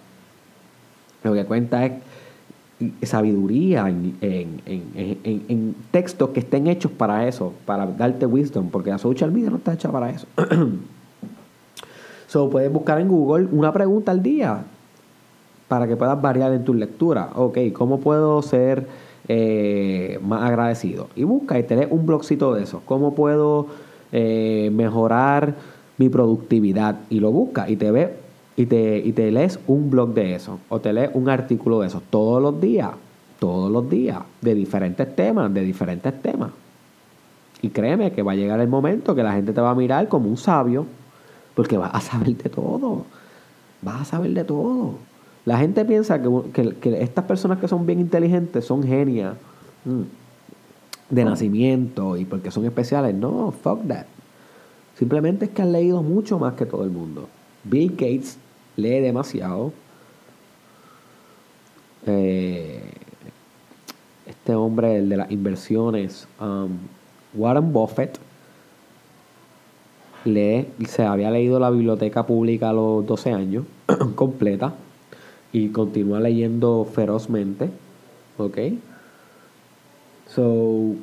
Lo 1.24 1.34
que 1.34 1.44
cuenta 1.44 1.86
es 1.86 1.94
sabiduría 3.04 3.89
en, 3.89 4.15
en, 4.22 5.76
textos 5.91 6.30
que 6.30 6.39
estén 6.39 6.68
hechos 6.68 6.91
para 6.91 7.28
eso, 7.28 7.54
para 7.65 7.86
darte 7.86 8.26
wisdom, 8.26 8.70
porque 8.70 8.91
la 8.91 8.98
social 8.98 9.32
media 9.32 9.50
no 9.50 9.58
está 9.58 9.74
hecha 9.74 9.91
para 9.91 10.10
eso. 10.10 10.26
so, 12.28 12.50
puedes 12.50 12.72
buscar 12.72 13.00
en 13.02 13.10
Google 13.10 13.48
una 13.52 13.74
pregunta 13.74 14.12
al 14.12 14.24
día 14.24 14.63
para 15.67 15.88
que 15.88 15.95
puedas 15.95 16.21
variar 16.21 16.54
en 16.54 16.63
tu 16.63 16.73
lectura. 16.73 17.30
Ok, 17.36 17.58
¿cómo 17.73 17.99
puedo 17.99 18.41
ser 18.41 18.88
eh, 19.28 20.19
más 20.23 20.43
agradecido? 20.43 21.08
Y 21.15 21.23
busca 21.23 21.58
y 21.60 21.63
tenés 21.63 21.88
un 21.89 22.06
blogcito 22.06 22.54
de 22.54 22.63
eso. 22.63 22.82
¿Cómo 22.86 23.15
puedo 23.15 23.67
eh, 24.12 24.69
mejorar 24.73 25.56
mi 25.97 26.10
productividad? 26.10 26.97
Y 27.10 27.19
lo 27.19 27.32
busca 27.32 27.69
y 27.69 27.75
te 27.75 27.91
ve 27.91 28.13
y 28.58 28.65
te, 28.67 28.97
y 28.99 29.12
te 29.12 29.32
lees 29.32 29.60
un 29.67 29.89
blog 29.89 30.13
de 30.13 30.36
eso 30.36 30.60
o 30.69 30.80
te 30.80 30.93
lees 30.93 31.10
un 31.13 31.30
artículo 31.30 31.82
de 31.82 31.88
eso 31.88 32.01
todos 32.10 32.41
los 32.41 32.62
días, 32.62 32.91
todos 33.39 33.71
los 33.71 33.89
días, 33.89 34.19
de 34.41 34.56
diferentes 34.56 35.15
temas, 35.15 35.54
de 35.54 35.62
diferentes 35.62 36.21
temas. 36.21 36.51
Y 37.62 37.69
créeme 37.69 38.12
que 38.12 38.21
va 38.21 38.34
a 38.34 38.36
llegar 38.36 38.60
el 38.60 38.67
momento 38.67 39.15
que 39.15 39.23
la 39.23 39.34
gente 39.34 39.51
te 39.51 39.62
va 39.62 39.71
a 39.71 39.75
mirar 39.75 40.08
como 40.08 40.30
un 40.30 40.38
sabio, 40.38 40.86
porque 41.56 41.78
vas 41.78 41.91
a 41.93 42.01
saber 42.01 42.36
de 42.36 42.49
todo, 42.49 43.06
vas 43.82 44.01
a 44.01 44.06
saber 44.06 44.32
de 44.32 44.43
todo. 44.43 44.95
La 45.45 45.60
gente 45.60 45.86
piensa 45.86 46.21
que, 46.21 46.75
que, 46.81 47.01
estas 47.01 47.25
personas 47.25 47.60
que 47.60 47.67
son 47.67 47.86
bien 47.86 47.99
inteligentes 47.99 48.65
son 48.65 48.84
genias 48.84 49.36
mm, 49.86 50.01
de 51.12 51.25
nacimiento 51.25 52.17
y 52.17 52.25
porque 52.25 52.49
son 52.51 52.65
especiales. 52.65 53.13
No, 53.13 53.51
fuck 53.51 53.88
that. 53.88 54.05
Simplemente 54.97 55.45
es 55.45 55.51
que 55.51 55.62
han 55.62 55.71
leído 55.71 56.01
mucho 56.01 56.39
más 56.39 56.53
que 56.55 56.65
todo 56.65 56.84
el 56.84 56.89
mundo. 56.89 57.27
Bill 57.63 57.91
Gates 57.91 58.38
lee 58.75 58.99
demasiado. 59.01 59.71
Eh, 62.08 62.81
este 64.25 64.55
hombre, 64.55 64.97
el 64.97 65.10
de 65.10 65.17
las 65.17 65.31
inversiones, 65.31 66.27
um, 66.39 66.69
Warren 67.36 67.71
Buffett, 67.71 68.19
lee, 70.23 70.67
se 70.88 71.03
había 71.03 71.29
leído 71.31 71.60
la 71.60 71.69
biblioteca 71.69 72.25
pública 72.25 72.69
a 72.69 72.73
los 72.73 73.05
12 73.05 73.31
años, 73.31 73.65
completa, 74.15 74.73
y 75.56 75.70
continúa 75.70 76.20
leyendo 76.20 76.84
ferozmente. 76.84 77.70
¿Ok? 78.38 78.58
So, 80.28 80.96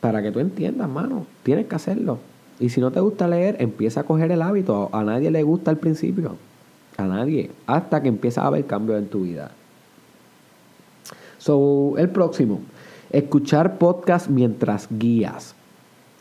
para 0.00 0.22
que 0.22 0.32
tú 0.32 0.40
entiendas, 0.40 0.88
mano, 0.88 1.26
tienes 1.42 1.66
que 1.66 1.74
hacerlo. 1.74 2.18
Y 2.58 2.70
si 2.70 2.80
no 2.80 2.90
te 2.90 3.00
gusta 3.00 3.28
leer, 3.28 3.56
empieza 3.60 4.00
a 4.00 4.04
coger 4.04 4.32
el 4.32 4.40
hábito. 4.40 4.88
A 4.92 5.04
nadie 5.04 5.30
le 5.30 5.42
gusta 5.42 5.70
al 5.70 5.76
principio. 5.76 6.36
A 6.96 7.04
nadie. 7.04 7.50
Hasta 7.66 8.02
que 8.02 8.08
empieza 8.08 8.42
a 8.42 8.46
haber 8.46 8.64
cambios 8.64 8.98
en 8.98 9.08
tu 9.08 9.24
vida. 9.24 9.50
So, 11.36 11.98
el 11.98 12.08
próximo. 12.08 12.60
Escuchar 13.10 13.76
podcast 13.76 14.28
mientras 14.28 14.88
guías. 14.90 15.54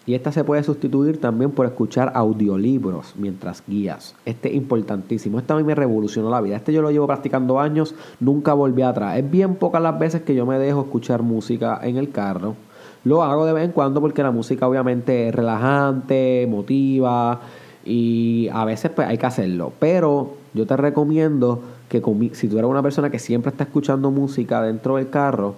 Y 0.08 0.16
esta 0.16 0.32
se 0.32 0.46
puede 0.46 0.64
sustituir 0.64 1.20
también 1.20 1.52
por 1.52 1.66
escuchar 1.66 2.14
audiolibros 2.16 3.14
mientras 3.18 3.62
guías. 3.68 4.16
Este 4.26 4.48
es 4.48 4.56
importantísimo. 4.56 5.38
Este 5.38 5.52
a 5.52 5.58
mí 5.58 5.64
me 5.64 5.76
revolucionó 5.76 6.30
la 6.30 6.40
vida. 6.40 6.56
Este 6.56 6.72
yo 6.72 6.82
lo 6.82 6.92
llevo 6.92 7.08
practicando 7.08 7.60
años, 7.60 7.94
nunca 8.22 8.54
volví 8.54 8.84
atrás. 8.84 9.18
Es 9.18 9.30
bien 9.30 9.56
pocas 9.56 9.82
las 9.82 10.00
veces 10.00 10.22
que 10.22 10.34
yo 10.34 10.46
me 10.46 10.58
dejo 10.60 10.84
escuchar 10.84 11.24
música 11.24 11.82
en 11.84 11.98
el 11.98 12.10
carro. 12.10 12.56
Lo 13.04 13.22
hago 13.22 13.46
de 13.46 13.52
vez 13.52 13.66
en 13.66 13.74
cuando 13.74 14.00
porque 14.00 14.24
la 14.24 14.32
música 14.32 14.66
obviamente 14.66 15.28
es 15.28 15.36
relajante, 15.36 16.44
emotiva 16.44 17.42
y 17.84 18.48
a 18.54 18.64
veces 18.64 18.92
pues 18.92 19.10
hay 19.10 19.18
que 19.18 19.26
hacerlo. 19.26 19.74
Pero 19.78 20.36
yo 20.54 20.66
te 20.66 20.78
recomiendo 20.78 21.60
que 21.90 22.02
si 22.32 22.48
tú 22.48 22.58
eres 22.58 22.70
una 22.70 22.82
persona 22.82 23.10
que 23.10 23.20
siempre 23.20 23.52
está 23.52 23.66
escuchando 23.66 24.10
música 24.10 24.62
dentro 24.62 24.96
del 24.96 25.10
carro, 25.10 25.56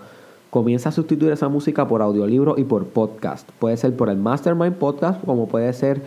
comienza 0.50 0.90
a 0.90 0.92
sustituir 0.92 1.32
esa 1.32 1.48
música 1.48 1.88
por 1.88 2.02
audiolibro 2.02 2.56
y 2.58 2.64
por 2.64 2.86
podcast. 2.88 3.50
Puede 3.60 3.78
ser 3.78 3.96
por 3.96 4.10
el 4.10 4.18
Mastermind 4.18 4.76
Podcast, 4.76 5.24
como 5.24 5.48
puede 5.48 5.72
ser 5.74 6.02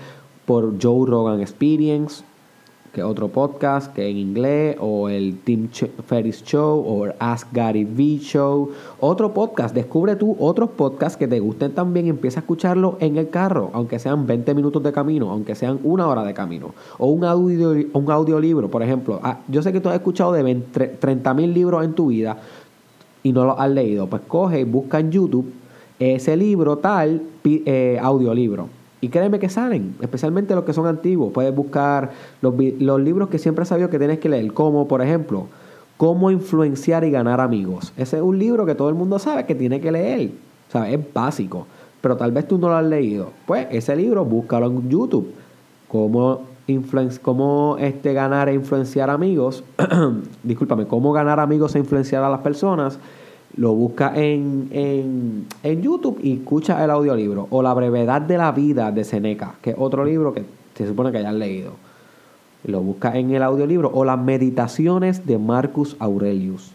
por 0.47 0.75
Joe 0.83 1.07
Rogan 1.09 1.41
Experience, 1.41 2.25
que 2.93 3.03
otro 3.03 3.29
podcast 3.29 3.95
que 3.95 4.09
en 4.09 4.19
inglés, 4.19 4.77
o 4.79 5.09
el 5.09 5.39
Tim 5.45 5.69
Ferris 6.07 6.45
Show, 6.45 6.85
o 6.87 7.07
Ask 7.19 7.49
Gary 7.53 7.85
V 7.85 8.19
Show, 8.19 8.71
otro 9.01 9.33
podcast. 9.33 9.75
Descubre 9.75 10.15
tú 10.17 10.37
otros 10.39 10.71
podcasts 10.71 11.17
que 11.17 11.27
te 11.27 11.41
gusten 11.41 11.73
también 11.73 12.09
empieza 12.09 12.41
a 12.41 12.43
escucharlo 12.43 12.99
en 13.01 13.17
el 13.17 13.31
carro, 13.31 13.71
aunque 13.73 13.99
sean 13.99 14.27
20 14.27 14.55
minutos 14.55 14.83
de 14.83 14.93
camino, 14.93 15.31
aunque 15.31 15.55
sean 15.55 15.81
una 15.85 16.07
hora 16.07 16.23
de 16.25 16.35
camino, 16.35 16.75
o 16.99 17.07
un, 17.07 17.25
audio, 17.25 17.71
un 17.93 18.11
audiolibro, 18.11 18.71
por 18.71 18.83
ejemplo. 18.83 19.21
Ah, 19.23 19.39
yo 19.49 19.63
sé 19.63 19.73
que 19.73 19.81
tú 19.81 19.89
has 19.89 19.95
escuchado 19.95 20.33
de 20.33 20.55
30 20.55 21.35
mil 21.35 21.55
libros 21.55 21.83
en 21.85 21.95
tu 21.95 22.09
vida 22.09 22.39
y 23.23 23.33
no 23.33 23.45
los 23.45 23.59
has 23.59 23.71
leído. 23.71 24.07
Pues 24.07 24.23
coge 24.27 24.61
y 24.61 24.65
busca 24.65 25.01
en 25.01 25.11
YouTube 25.11 25.53
ese 25.99 26.37
libro 26.37 26.79
tal, 26.79 27.23
eh, 27.45 27.99
audiolibro 28.03 28.69
y 29.03 29.09
créeme 29.09 29.41
que 29.41 29.49
salen, 29.49 29.97
especialmente 30.01 30.55
los 30.55 30.63
que 30.63 30.73
son 30.73 30.87
antiguos. 30.87 31.33
Puedes 31.33 31.53
buscar 31.53 32.13
los, 32.41 32.55
libros 33.01 33.29
que 33.29 33.39
siempre 33.39 33.63
has 33.63 33.69
sabido 33.69 33.91
que 33.91 33.99
tienes 33.99 34.21
que 34.21 34.29
leer, 34.29 34.53
como 34.55 34.89
por 34.89 35.03
ejemplo, 35.03 35.49
Cómo 35.99 36.33
influenciar 36.33 37.05
y 37.05 37.13
ganar 37.13 37.41
amigos. 37.41 37.93
Ese 37.97 38.17
es 38.17 38.23
un 38.23 38.37
libro 38.37 38.67
que 38.67 38.75
todo 38.75 38.89
el 38.89 38.97
mundo 38.97 39.21
sabe 39.21 39.47
que 39.47 39.55
tiene 39.55 39.81
que 39.81 39.93
leer. 39.93 40.33
O 40.69 40.73
sea, 40.73 40.91
es 40.91 40.99
básico. 41.13 41.67
Pero 42.01 42.17
tal 42.17 42.33
vez 42.33 42.49
tú 42.49 42.59
no 42.59 42.69
lo 42.69 42.75
has 42.75 42.85
leído. 42.85 43.29
Pues 43.47 43.69
ese 43.71 43.95
libro 43.95 44.25
búscalo 44.25 44.67
en 44.67 44.89
YouTube. 44.89 45.33
Cómo 45.87 46.41
cómo 47.23 47.77
este, 47.79 48.13
ganar 48.13 48.49
e 48.49 48.55
influenciar 48.55 49.11
amigos, 49.11 49.65
discúlpame, 50.43 50.87
cómo 50.87 51.13
ganar 51.13 51.41
amigos 51.41 51.75
e 51.75 51.79
influenciar 51.79 52.23
a 52.23 52.31
las 52.31 52.41
personas, 52.41 52.99
lo 53.57 53.75
busca 53.75 54.13
en, 54.15 54.69
en, 54.71 55.47
en 55.63 55.83
YouTube 55.83 56.19
y 56.23 56.35
escucha 56.35 56.83
el 56.83 56.91
audiolibro. 56.91 57.49
O 57.51 57.63
La 57.63 57.75
brevedad 57.75 58.23
de 58.23 58.39
la 58.39 58.53
vida 58.53 58.91
de 58.91 59.05
Seneca, 59.05 59.57
que 59.61 59.71
es 59.71 59.77
otro 59.79 60.05
libro 60.05 60.33
que 60.33 60.45
se 60.75 60.87
supone 60.87 61.13
que 61.13 61.19
hayas 61.19 61.35
leído. 61.35 61.73
Lo 62.65 62.81
busca 62.81 63.17
en 63.17 63.31
el 63.33 63.43
audiolibro. 63.43 63.91
O 63.93 64.05
Las 64.05 64.19
meditaciones 64.19 65.27
de 65.27 65.39
Marcus 65.39 65.97
Aurelius. 65.99 66.73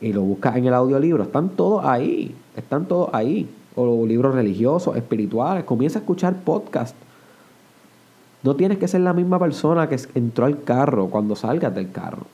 Y 0.00 0.12
lo 0.12 0.22
busca 0.22 0.56
en 0.58 0.66
el 0.66 0.74
audiolibro. 0.74 1.22
Están 1.22 1.50
todos 1.50 1.84
ahí. 1.84 2.34
Están 2.56 2.86
todos 2.86 3.10
ahí. 3.12 3.48
O 3.76 4.04
libros 4.04 4.34
religiosos, 4.34 4.96
espirituales. 4.96 5.64
Comienza 5.64 6.00
a 6.00 6.02
escuchar 6.02 6.34
podcast. 6.42 6.96
No 8.42 8.56
tienes 8.56 8.78
que 8.78 8.88
ser 8.88 9.02
la 9.02 9.12
misma 9.12 9.38
persona 9.38 9.88
que 9.88 9.96
entró 10.14 10.46
al 10.46 10.62
carro 10.62 11.08
cuando 11.08 11.36
salgas 11.36 11.74
del 11.74 11.92
carro. 11.92 12.26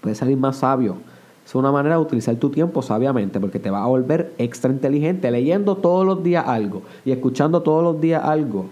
Puedes 0.00 0.18
salir 0.18 0.36
más 0.36 0.56
sabio. 0.56 0.96
Es 1.44 1.54
una 1.54 1.72
manera 1.72 1.96
de 1.96 2.02
utilizar 2.02 2.36
tu 2.36 2.50
tiempo 2.50 2.82
sabiamente 2.82 3.40
porque 3.40 3.58
te 3.58 3.70
va 3.70 3.82
a 3.82 3.86
volver 3.86 4.32
extra 4.38 4.70
inteligente 4.70 5.30
leyendo 5.30 5.76
todos 5.76 6.06
los 6.06 6.22
días 6.22 6.46
algo 6.46 6.82
y 7.04 7.12
escuchando 7.12 7.62
todos 7.62 7.82
los 7.82 8.00
días 8.00 8.22
algo. 8.22 8.66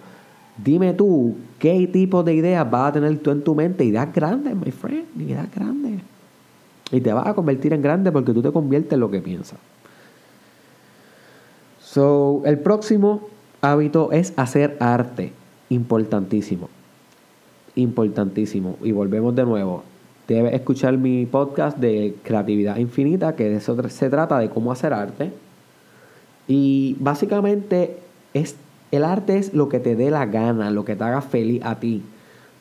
Dime 0.63 0.93
tú, 0.93 1.35
¿qué 1.59 1.87
tipo 1.87 2.23
de 2.23 2.35
ideas 2.35 2.69
vas 2.71 2.91
a 2.91 2.93
tener 2.93 3.19
tú 3.19 3.31
en 3.31 3.43
tu 3.43 3.55
mente? 3.55 3.85
Ideas 3.85 4.13
grandes, 4.13 4.55
my 4.55 4.71
friend, 4.71 5.07
ideas 5.21 5.49
grandes. 5.55 6.01
Y 6.91 7.01
te 7.01 7.13
vas 7.13 7.27
a 7.27 7.35
convertir 7.35 7.73
en 7.73 7.83
grande 7.83 8.13
porque 8.13 8.33
tú 8.33 8.43
te 8.43 8.51
conviertes 8.51 8.93
en 8.93 9.01
lo 9.01 9.11
que 9.11 9.21
piensas. 9.21 9.59
So, 11.81 12.43
el 12.45 12.59
próximo 12.59 13.29
hábito 13.61 14.13
es 14.13 14.33
hacer 14.37 14.77
arte. 14.81 15.33
Importantísimo. 15.71 16.69
Importantísimo. 17.75 18.77
Y 18.83 18.93
volvemos 18.93 19.35
de 19.35 19.45
nuevo. 19.45 19.85
Debes 20.27 20.55
escuchar 20.55 20.97
mi 20.99 21.27
podcast 21.27 21.79
de 21.79 22.17
Creatividad 22.23 22.77
Infinita, 22.77 23.35
que 23.35 23.49
de 23.49 23.57
eso 23.57 23.77
se 23.89 24.11
trata 24.11 24.39
de 24.39 24.51
cómo 24.51 24.73
hacer 24.73 24.93
arte. 24.93 25.33
Y 26.47 26.97
básicamente 27.01 27.99
es, 28.35 28.57
el 28.91 29.05
arte 29.05 29.39
es 29.39 29.55
lo 29.55 29.69
que 29.69 29.81
te 29.81 29.97
dé 29.97 30.11
la 30.11 30.27
gana, 30.27 30.71
lo 30.71 30.85
que 30.85 30.97
te 30.97 31.05
haga 31.05 31.23
feliz 31.23 31.63
a 31.65 31.79
ti. 31.79 32.03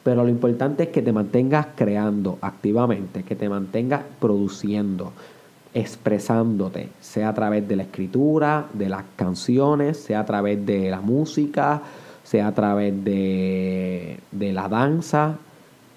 Pero 0.03 0.23
lo 0.23 0.29
importante 0.29 0.83
es 0.83 0.89
que 0.89 1.01
te 1.01 1.11
mantengas 1.11 1.67
creando 1.75 2.37
activamente, 2.41 3.23
que 3.23 3.35
te 3.35 3.49
mantengas 3.49 4.03
produciendo, 4.21 5.11
expresándote, 5.73 6.89
sea 7.01 7.29
a 7.29 7.33
través 7.33 7.67
de 7.67 7.75
la 7.75 7.83
escritura, 7.83 8.67
de 8.73 8.87
las 8.87 9.03
canciones, 9.17 9.97
sea 9.97 10.21
a 10.21 10.25
través 10.25 10.65
de 10.65 10.89
la 10.89 11.01
música, 11.01 11.81
sea 12.27 12.47
a 12.47 12.51
través 12.53 13.05
de, 13.05 14.19
de 14.33 14.51
la 14.51 14.67
danza, 14.67 15.37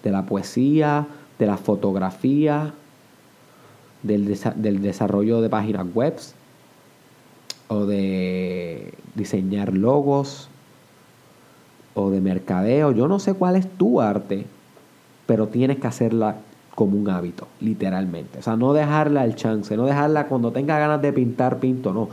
de 0.04 0.12
la 0.12 0.26
poesía, 0.26 1.06
de 1.40 1.46
la 1.46 1.56
fotografía, 1.56 2.72
del, 4.04 4.28
desa- 4.28 4.54
del 4.54 4.80
desarrollo 4.80 5.40
de 5.40 5.48
páginas 5.48 5.86
web 5.92 6.14
o 7.66 7.84
de 7.84 8.94
diseñar 9.16 9.74
logos 9.74 10.48
o 11.94 12.10
de 12.10 12.20
mercadeo. 12.20 12.92
Yo 12.92 13.08
no 13.08 13.18
sé 13.18 13.34
cuál 13.34 13.56
es 13.56 13.68
tu 13.68 14.00
arte, 14.00 14.46
pero 15.26 15.48
tienes 15.48 15.78
que 15.78 15.88
hacerla 15.88 16.36
como 16.76 16.96
un 16.96 17.10
hábito, 17.10 17.48
literalmente. 17.60 18.38
O 18.38 18.42
sea, 18.42 18.54
no 18.54 18.72
dejarla 18.72 19.22
al 19.22 19.34
chance, 19.34 19.76
no 19.76 19.84
dejarla 19.84 20.28
cuando 20.28 20.52
tenga 20.52 20.78
ganas 20.78 21.02
de 21.02 21.12
pintar, 21.12 21.58
pinto, 21.58 21.92
no. 21.92 22.08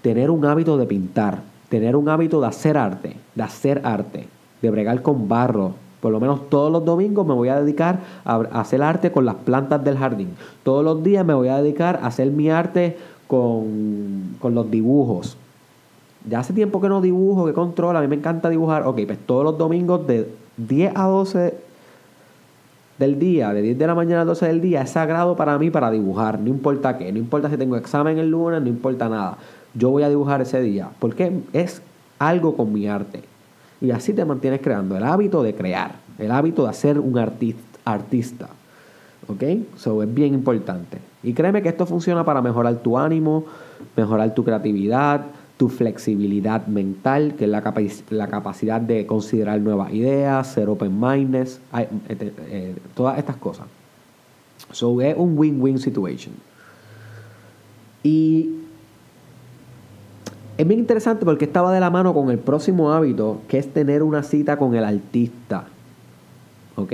Tener 0.00 0.30
un 0.30 0.46
hábito 0.46 0.78
de 0.78 0.86
pintar, 0.86 1.42
tener 1.68 1.94
un 1.94 2.08
hábito 2.08 2.40
de 2.40 2.46
hacer 2.46 2.78
arte, 2.78 3.16
hacer 3.42 3.82
arte, 3.84 4.28
de 4.62 4.70
bregar 4.70 5.02
con 5.02 5.28
barro. 5.28 5.74
Por 6.00 6.12
lo 6.12 6.20
menos 6.20 6.48
todos 6.48 6.72
los 6.72 6.84
domingos 6.84 7.26
me 7.26 7.34
voy 7.34 7.48
a 7.48 7.60
dedicar 7.60 8.00
a 8.24 8.36
a 8.36 8.60
hacer 8.60 8.82
arte 8.82 9.12
con 9.12 9.26
las 9.26 9.34
plantas 9.36 9.84
del 9.84 9.98
jardín. 9.98 10.30
Todos 10.62 10.84
los 10.84 11.02
días 11.02 11.24
me 11.26 11.34
voy 11.34 11.48
a 11.48 11.58
dedicar 11.58 12.00
a 12.02 12.06
hacer 12.06 12.30
mi 12.30 12.50
arte 12.50 12.96
con, 13.26 14.36
con 14.40 14.54
los 14.54 14.70
dibujos. 14.70 15.36
Ya 16.28 16.40
hace 16.40 16.52
tiempo 16.52 16.80
que 16.80 16.88
no 16.88 17.00
dibujo, 17.00 17.46
que 17.46 17.52
controlo, 17.52 17.98
a 17.98 18.02
mí 18.02 18.08
me 18.08 18.16
encanta 18.16 18.48
dibujar. 18.48 18.86
Ok, 18.86 19.00
pues 19.06 19.18
todos 19.18 19.44
los 19.44 19.56
domingos 19.56 20.06
de 20.06 20.28
10 20.56 20.92
a 20.94 21.04
12 21.04 21.54
del 22.98 23.18
día, 23.18 23.54
de 23.54 23.62
10 23.62 23.78
de 23.78 23.86
la 23.86 23.94
mañana 23.94 24.22
a 24.22 24.24
12 24.26 24.46
del 24.46 24.60
día, 24.60 24.82
es 24.82 24.90
sagrado 24.90 25.34
para 25.34 25.58
mí 25.58 25.70
para 25.70 25.90
dibujar, 25.90 26.38
no 26.38 26.48
importa 26.48 26.98
qué, 26.98 27.10
no 27.10 27.18
importa 27.18 27.48
si 27.48 27.56
tengo 27.56 27.76
examen 27.76 28.18
el 28.18 28.30
lunes, 28.30 28.60
no 28.60 28.68
importa 28.68 29.08
nada. 29.08 29.38
Yo 29.74 29.90
voy 29.90 30.02
a 30.02 30.08
dibujar 30.10 30.42
ese 30.42 30.60
día, 30.60 30.90
porque 30.98 31.40
es 31.54 31.80
algo 32.18 32.56
con 32.56 32.72
mi 32.72 32.86
arte. 32.86 33.22
Y 33.80 33.90
así 33.90 34.12
te 34.12 34.24
mantienes 34.24 34.60
creando 34.60 34.96
el 34.96 35.04
hábito 35.04 35.42
de 35.42 35.54
crear, 35.54 35.96
el 36.18 36.30
hábito 36.30 36.66
de 36.66 36.74
ser 36.74 36.98
un 36.98 37.14
artis- 37.14 37.54
artista. 37.84 38.48
¿Ok? 39.28 39.42
So 39.76 40.02
es 40.02 40.12
bien 40.12 40.34
importante. 40.34 40.98
Y 41.22 41.32
créeme 41.32 41.62
que 41.62 41.68
esto 41.68 41.86
funciona 41.86 42.24
para 42.24 42.42
mejorar 42.42 42.76
tu 42.76 42.98
ánimo, 42.98 43.44
mejorar 43.96 44.34
tu 44.34 44.44
creatividad, 44.44 45.26
tu 45.56 45.68
flexibilidad 45.68 46.66
mental, 46.66 47.34
que 47.36 47.44
es 47.44 47.50
la, 47.50 47.62
la 48.10 48.28
capacidad 48.28 48.80
de 48.80 49.06
considerar 49.06 49.60
nuevas 49.60 49.92
ideas, 49.92 50.46
ser 50.52 50.68
open-minded, 50.68 51.48
eh, 52.08 52.74
todas 52.94 53.18
estas 53.18 53.36
cosas. 53.36 53.66
So 54.72 55.00
es 55.00 55.14
un 55.16 55.38
win-win 55.38 55.78
situation. 55.78 56.34
Y 58.02 58.56
es 60.60 60.68
bien 60.68 60.80
interesante 60.80 61.24
porque 61.24 61.46
estaba 61.46 61.72
de 61.72 61.80
la 61.80 61.88
mano 61.88 62.12
con 62.12 62.30
el 62.30 62.38
próximo 62.38 62.92
hábito, 62.92 63.40
que 63.48 63.56
es 63.56 63.72
tener 63.72 64.02
una 64.02 64.22
cita 64.22 64.58
con 64.58 64.74
el 64.74 64.84
artista. 64.84 65.64
¿Ok? 66.76 66.92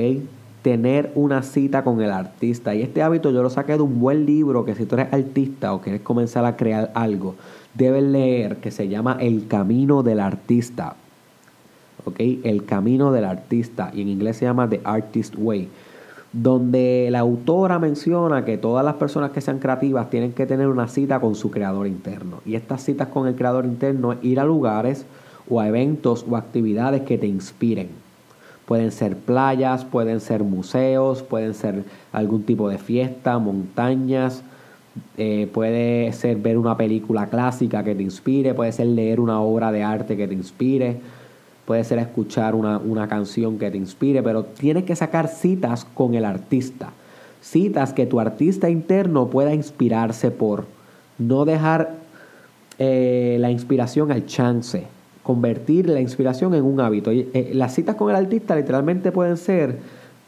Tener 0.62 1.10
una 1.16 1.42
cita 1.42 1.82
con 1.82 2.00
el 2.00 2.12
artista. 2.12 2.76
Y 2.76 2.82
este 2.82 3.02
hábito 3.02 3.32
yo 3.32 3.42
lo 3.42 3.50
saqué 3.50 3.72
de 3.72 3.82
un 3.82 3.98
buen 3.98 4.24
libro 4.24 4.64
que 4.64 4.76
si 4.76 4.86
tú 4.86 4.94
eres 4.94 5.12
artista 5.12 5.74
o 5.74 5.80
quieres 5.80 6.02
comenzar 6.02 6.44
a 6.44 6.56
crear 6.56 6.92
algo, 6.94 7.34
debes 7.74 8.04
leer, 8.04 8.58
que 8.58 8.70
se 8.70 8.86
llama 8.86 9.16
El 9.18 9.48
Camino 9.48 10.04
del 10.04 10.20
Artista. 10.20 10.94
¿Ok? 12.04 12.20
El 12.20 12.64
Camino 12.66 13.10
del 13.10 13.24
Artista. 13.24 13.90
Y 13.92 14.02
en 14.02 14.08
inglés 14.08 14.36
se 14.36 14.44
llama 14.44 14.68
The 14.68 14.80
Artist 14.84 15.34
Way 15.36 15.68
donde 16.42 17.08
la 17.10 17.20
autora 17.20 17.78
menciona 17.78 18.44
que 18.44 18.58
todas 18.58 18.84
las 18.84 18.96
personas 18.96 19.30
que 19.30 19.40
sean 19.40 19.58
creativas 19.58 20.10
tienen 20.10 20.32
que 20.32 20.44
tener 20.44 20.68
una 20.68 20.86
cita 20.86 21.18
con 21.18 21.34
su 21.34 21.50
creador 21.50 21.86
interno. 21.86 22.40
Y 22.44 22.56
estas 22.56 22.82
citas 22.82 23.08
con 23.08 23.26
el 23.26 23.36
creador 23.36 23.64
interno 23.64 24.12
es 24.12 24.18
ir 24.22 24.38
a 24.38 24.44
lugares 24.44 25.06
o 25.48 25.60
a 25.60 25.68
eventos 25.68 26.26
o 26.28 26.36
actividades 26.36 27.02
que 27.02 27.16
te 27.16 27.26
inspiren. 27.26 27.88
Pueden 28.66 28.92
ser 28.92 29.16
playas, 29.16 29.86
pueden 29.86 30.20
ser 30.20 30.42
museos, 30.42 31.22
pueden 31.22 31.54
ser 31.54 31.84
algún 32.12 32.42
tipo 32.42 32.68
de 32.68 32.78
fiesta, 32.78 33.38
montañas, 33.38 34.42
eh, 35.16 35.48
puede 35.54 36.12
ser 36.12 36.36
ver 36.36 36.58
una 36.58 36.76
película 36.76 37.28
clásica 37.28 37.82
que 37.82 37.94
te 37.94 38.02
inspire, 38.02 38.52
puede 38.52 38.72
ser 38.72 38.88
leer 38.88 39.20
una 39.20 39.40
obra 39.40 39.72
de 39.72 39.82
arte 39.82 40.18
que 40.18 40.28
te 40.28 40.34
inspire, 40.34 41.00
puede 41.66 41.84
ser 41.84 41.98
escuchar 41.98 42.54
una, 42.54 42.78
una 42.78 43.08
canción 43.08 43.58
que 43.58 43.70
te 43.70 43.76
inspire, 43.76 44.22
pero 44.22 44.44
tienes 44.44 44.84
que 44.84 44.96
sacar 44.96 45.28
citas 45.28 45.84
con 45.84 46.14
el 46.14 46.24
artista. 46.24 46.90
Citas 47.42 47.92
que 47.92 48.06
tu 48.06 48.18
artista 48.20 48.70
interno 48.70 49.28
pueda 49.28 49.52
inspirarse 49.52 50.30
por. 50.30 50.64
No 51.18 51.44
dejar 51.44 51.94
eh, 52.78 53.36
la 53.40 53.50
inspiración 53.50 54.12
al 54.12 54.26
chance. 54.26 54.84
Convertir 55.22 55.88
la 55.88 56.00
inspiración 56.00 56.54
en 56.54 56.64
un 56.64 56.80
hábito. 56.80 57.12
Y, 57.12 57.28
eh, 57.32 57.50
las 57.54 57.74
citas 57.74 57.96
con 57.96 58.10
el 58.10 58.16
artista 58.16 58.54
literalmente 58.54 59.12
pueden 59.12 59.36
ser 59.36 59.78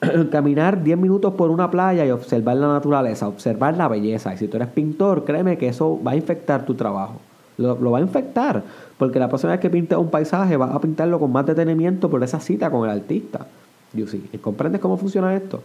caminar 0.31 0.83
10 0.83 0.99
minutos 0.99 1.35
por 1.35 1.51
una 1.51 1.71
playa 1.71 2.05
y 2.07 2.11
observar 2.11 2.57
la 2.57 2.69
naturaleza, 2.69 3.29
observar 3.29 3.77
la 3.77 3.89
belleza. 3.89 4.35
Y 4.35 4.39
si 4.39 4.49
tú 4.49 4.57
eres 4.57 4.69
pintor, 4.69 5.25
créeme 5.25 5.59
que 5.59 5.69
eso 5.69 6.01
va 6.05 6.13
a 6.13 6.17
infectar 6.17 6.65
tu 6.65 6.75
trabajo. 6.75 7.21
Lo, 7.59 7.91
va 7.91 7.99
a 7.99 8.01
infectar. 8.01 8.63
Porque 8.97 9.19
la 9.19 9.29
próxima 9.29 9.53
vez 9.53 9.61
que 9.61 9.69
pintes 9.69 9.99
un 9.99 10.11
paisaje 10.11 10.57
vas 10.57 10.75
a 10.75 10.81
pintarlo 10.81 11.19
con 11.19 11.31
más 11.31 11.45
detenimiento 11.45 12.09
por 12.09 12.23
esa 12.23 12.41
cita 12.41 12.71
con 12.71 12.89
el 12.89 12.97
artista. 12.97 13.47
You 13.93 14.07
see. 14.07 14.21
¿Comprendes 14.41 14.81
cómo 14.81 14.97
funciona 14.97 15.35
esto? 15.35 15.63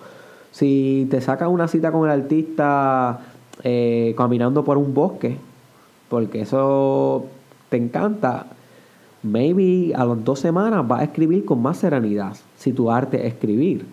Si 0.51 1.07
te 1.09 1.21
sacas 1.21 1.49
una 1.49 1.67
cita 1.67 1.91
con 1.91 2.09
el 2.09 2.21
artista 2.21 3.19
eh, 3.63 4.13
caminando 4.17 4.63
por 4.63 4.77
un 4.77 4.93
bosque, 4.93 5.37
porque 6.09 6.41
eso 6.41 7.25
te 7.69 7.77
encanta, 7.77 8.47
maybe 9.23 9.93
a 9.95 10.05
las 10.05 10.23
dos 10.23 10.39
semanas 10.39 10.87
vas 10.87 11.01
a 11.01 11.03
escribir 11.05 11.45
con 11.45 11.61
más 11.61 11.77
serenidad 11.77 12.35
si 12.57 12.73
tu 12.73 12.91
arte 12.91 13.25
es 13.25 13.33
escribir. 13.33 13.85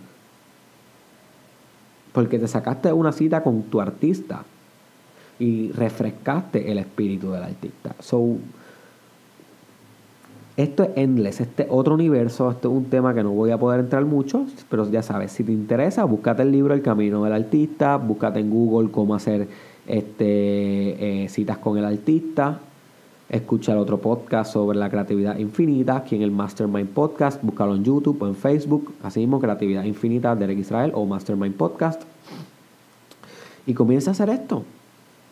Porque 2.12 2.38
te 2.38 2.48
sacaste 2.48 2.92
una 2.92 3.12
cita 3.12 3.42
con 3.42 3.62
tu 3.62 3.80
artista 3.80 4.44
y 5.41 5.72
refrescaste 5.72 6.70
el 6.70 6.78
espíritu 6.78 7.32
del 7.32 7.43
artista. 7.43 7.97
So, 7.99 8.36
esto 10.57 10.84
es 10.84 10.91
endless, 10.95 11.41
este 11.41 11.66
otro 11.68 11.95
universo, 11.95 12.51
esto 12.51 12.70
es 12.70 12.76
un 12.76 12.84
tema 12.84 13.12
que 13.14 13.24
no 13.24 13.30
voy 13.30 13.51
a 13.51 13.59
poder 13.59 13.80
entrar 13.80 14.05
mucho, 14.05 14.47
pero 14.68 14.88
ya 14.88 15.03
sabes, 15.03 15.32
si 15.32 15.43
te 15.43 15.51
interesa, 15.51 16.05
búscate 16.05 16.43
el 16.43 16.53
libro 16.53 16.74
El 16.74 16.82
Camino 16.82 17.24
del 17.24 17.32
Artista, 17.32 17.97
búscate 17.97 18.38
en 18.41 18.51
Google 18.51 18.93
cómo 18.93 19.16
hacer 19.16 19.49
este, 19.86 21.24
eh, 21.24 21.28
citas 21.28 21.59
con 21.59 21.78
el 21.78 21.84
artista 21.84 22.61
Escucha 23.30 23.70
el 23.70 23.78
otro 23.78 23.99
podcast 23.99 24.53
sobre 24.53 24.76
la 24.76 24.91
creatividad 24.91 25.38
infinita 25.38 25.99
aquí 25.99 26.16
en 26.16 26.22
el 26.22 26.32
Mastermind 26.32 26.88
Podcast. 26.88 27.41
Búscalo 27.45 27.76
en 27.76 27.84
YouTube 27.84 28.20
o 28.20 28.26
en 28.26 28.34
Facebook. 28.34 28.93
Así 29.05 29.20
mismo, 29.20 29.38
Creatividad 29.38 29.84
Infinita 29.84 30.34
Derek 30.34 30.59
Israel 30.59 30.91
o 30.97 31.07
Mastermind 31.07 31.55
Podcast. 31.55 32.03
Y 33.66 33.74
comienza 33.74 34.11
a 34.11 34.12
hacer 34.14 34.30
esto. 34.30 34.64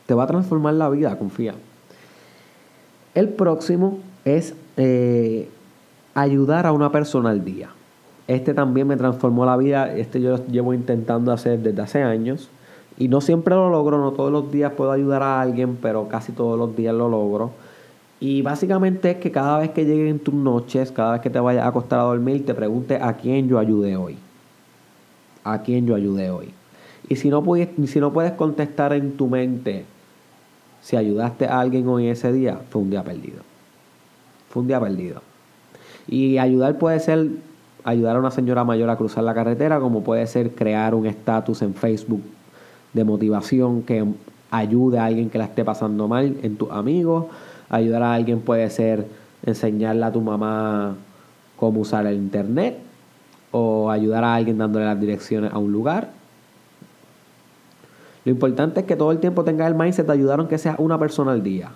Te 0.09 0.15
va 0.15 0.23
a 0.23 0.27
transformar 0.27 0.73
la 0.73 0.89
vida, 0.89 1.19
confía. 1.19 1.53
El 3.15 3.29
próximo 3.29 3.99
es 4.25 4.55
eh, 4.79 5.51
ayudar 6.15 6.65
a 6.65 6.73
una 6.73 6.91
persona 6.91 7.29
al 7.29 7.45
día. 7.45 7.69
Este 8.27 8.55
también 8.55 8.87
me 8.87 8.97
transformó 8.97 9.45
la 9.45 9.59
vida. 9.59 9.95
Este 9.95 10.23
yo 10.23 10.31
lo 10.31 10.47
llevo 10.47 10.73
intentando 10.73 11.31
hacer 11.31 11.59
desde 11.59 11.83
hace 11.83 12.03
años. 12.03 12.49
Y 12.97 13.09
no 13.09 13.21
siempre 13.21 13.55
lo 13.55 13.69
logro, 13.69 13.99
no 13.99 14.13
todos 14.13 14.33
los 14.33 14.51
días 14.51 14.73
puedo 14.73 14.93
ayudar 14.93 15.23
a 15.23 15.43
alguien, 15.43 15.77
pero 15.77 16.09
casi 16.09 16.33
todos 16.33 16.59
los 16.59 16.75
días 16.75 16.95
lo 16.95 17.11
logro. 17.11 17.51
Y 18.19 18.41
básicamente 18.41 19.11
es 19.11 19.17
que 19.19 19.31
cada 19.31 19.59
vez 19.59 19.73
que 19.73 19.85
lleguen 19.85 20.21
tus 20.21 20.33
noches, 20.33 20.91
cada 20.91 21.13
vez 21.13 21.21
que 21.21 21.29
te 21.29 21.39
vayas 21.39 21.67
a 21.67 21.69
acostar 21.69 21.99
a 21.99 22.05
dormir, 22.05 22.47
te 22.47 22.55
pregunte 22.55 22.97
a 22.97 23.13
quién 23.13 23.47
yo 23.47 23.59
ayudé 23.59 23.99
hoy. 23.99 24.17
A 25.45 25.61
quién 25.61 25.87
yo 25.87 25.95
ayudé 25.95 26.31
hoy. 26.31 26.55
Y 27.11 27.17
si 27.17 27.29
no 27.29 27.43
puedes, 27.45 27.69
si 27.91 28.01
no 28.01 28.11
puedes 28.11 28.33
contestar 28.33 28.95
en 28.95 29.15
tu 29.19 29.27
mente 29.27 29.85
si 30.81 30.97
ayudaste 30.97 31.47
a 31.47 31.61
alguien 31.61 31.89
hoy 31.89 32.09
ese 32.09 32.33
día, 32.33 32.61
fue 32.71 32.83
un 32.83 32.91
día 32.91 33.03
perdido. 33.03 33.43
Fue 34.51 34.63
un 34.63 34.69
día 34.69 34.81
perdido. 34.81 35.23
Y 36.07 36.39
ayudar 36.39 36.79
puede 36.79 37.01
ser 37.01 37.29
ayudar 37.85 38.17
a 38.17 38.19
una 38.19 38.31
señora 38.31 38.65
mayor 38.65 38.91
a 38.91 38.97
cruzar 38.97 39.25
la 39.25 39.35
carretera, 39.35 39.81
como 39.81 40.03
puede 40.03 40.27
ser 40.27 40.55
crear 40.55 40.95
un 40.95 41.07
estatus 41.07 41.63
en 41.63 41.75
Facebook 41.75 42.23
de 42.93 43.05
motivación 43.05 43.83
que 43.83 44.05
ayude 44.51 44.99
a 44.99 45.05
alguien 45.05 45.31
que 45.31 45.39
la 45.39 45.45
esté 45.45 45.65
pasando 45.65 46.09
mal 46.09 46.37
en 46.43 46.57
tus 46.57 46.71
amigos 46.71 47.27
Ayudar 47.71 48.03
a 48.03 48.15
alguien 48.15 48.41
puede 48.41 48.71
ser 48.71 49.07
enseñarle 49.45 50.05
a 50.05 50.13
tu 50.13 50.23
mamá 50.23 50.97
cómo 51.57 51.81
usar 51.81 52.07
el 52.07 52.17
internet 52.17 52.79
o 53.51 53.91
ayudar 53.91 54.25
a 54.25 54.35
alguien 54.35 54.57
dándole 54.57 54.87
las 54.87 54.99
direcciones 54.99 55.53
a 55.53 55.59
un 55.59 55.71
lugar. 55.71 56.09
Lo 58.29 58.33
importante 58.33 58.81
es 58.81 58.87
que 58.87 58.95
todo 58.95 59.11
el 59.11 59.21
tiempo 59.21 59.43
tengas 59.43 59.69
el 59.69 59.75
mindset 59.75 60.07
de 60.07 60.13
ayudar 60.13 60.39
aunque 60.39 60.59
sea 60.59 60.75
una 60.77 60.99
persona 60.99 61.33
al 61.33 61.43
día. 61.43 61.71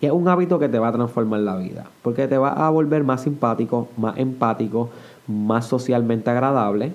Y 0.00 0.06
es 0.06 0.10
un 0.10 0.26
hábito 0.26 0.58
que 0.58 0.68
te 0.68 0.80
va 0.80 0.88
a 0.88 0.92
transformar 0.92 1.38
la 1.38 1.54
vida, 1.54 1.86
porque 2.02 2.26
te 2.26 2.36
va 2.36 2.50
a 2.66 2.68
volver 2.70 3.04
más 3.04 3.22
simpático, 3.22 3.86
más 3.96 4.18
empático, 4.18 4.90
más 5.28 5.66
socialmente 5.66 6.28
agradable. 6.30 6.94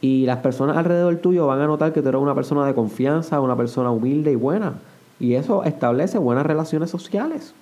Y 0.00 0.24
las 0.24 0.38
personas 0.38 0.78
alrededor 0.78 1.16
tuyo 1.16 1.46
van 1.46 1.60
a 1.60 1.66
notar 1.66 1.92
que 1.92 2.00
tú 2.00 2.08
eres 2.08 2.18
una 2.18 2.34
persona 2.34 2.64
de 2.64 2.72
confianza, 2.72 3.42
una 3.42 3.56
persona 3.56 3.90
humilde 3.90 4.32
y 4.32 4.36
buena. 4.36 4.78
Y 5.20 5.34
eso 5.34 5.64
establece 5.64 6.16
buenas 6.16 6.46
relaciones 6.46 6.88
sociales. 6.88 7.52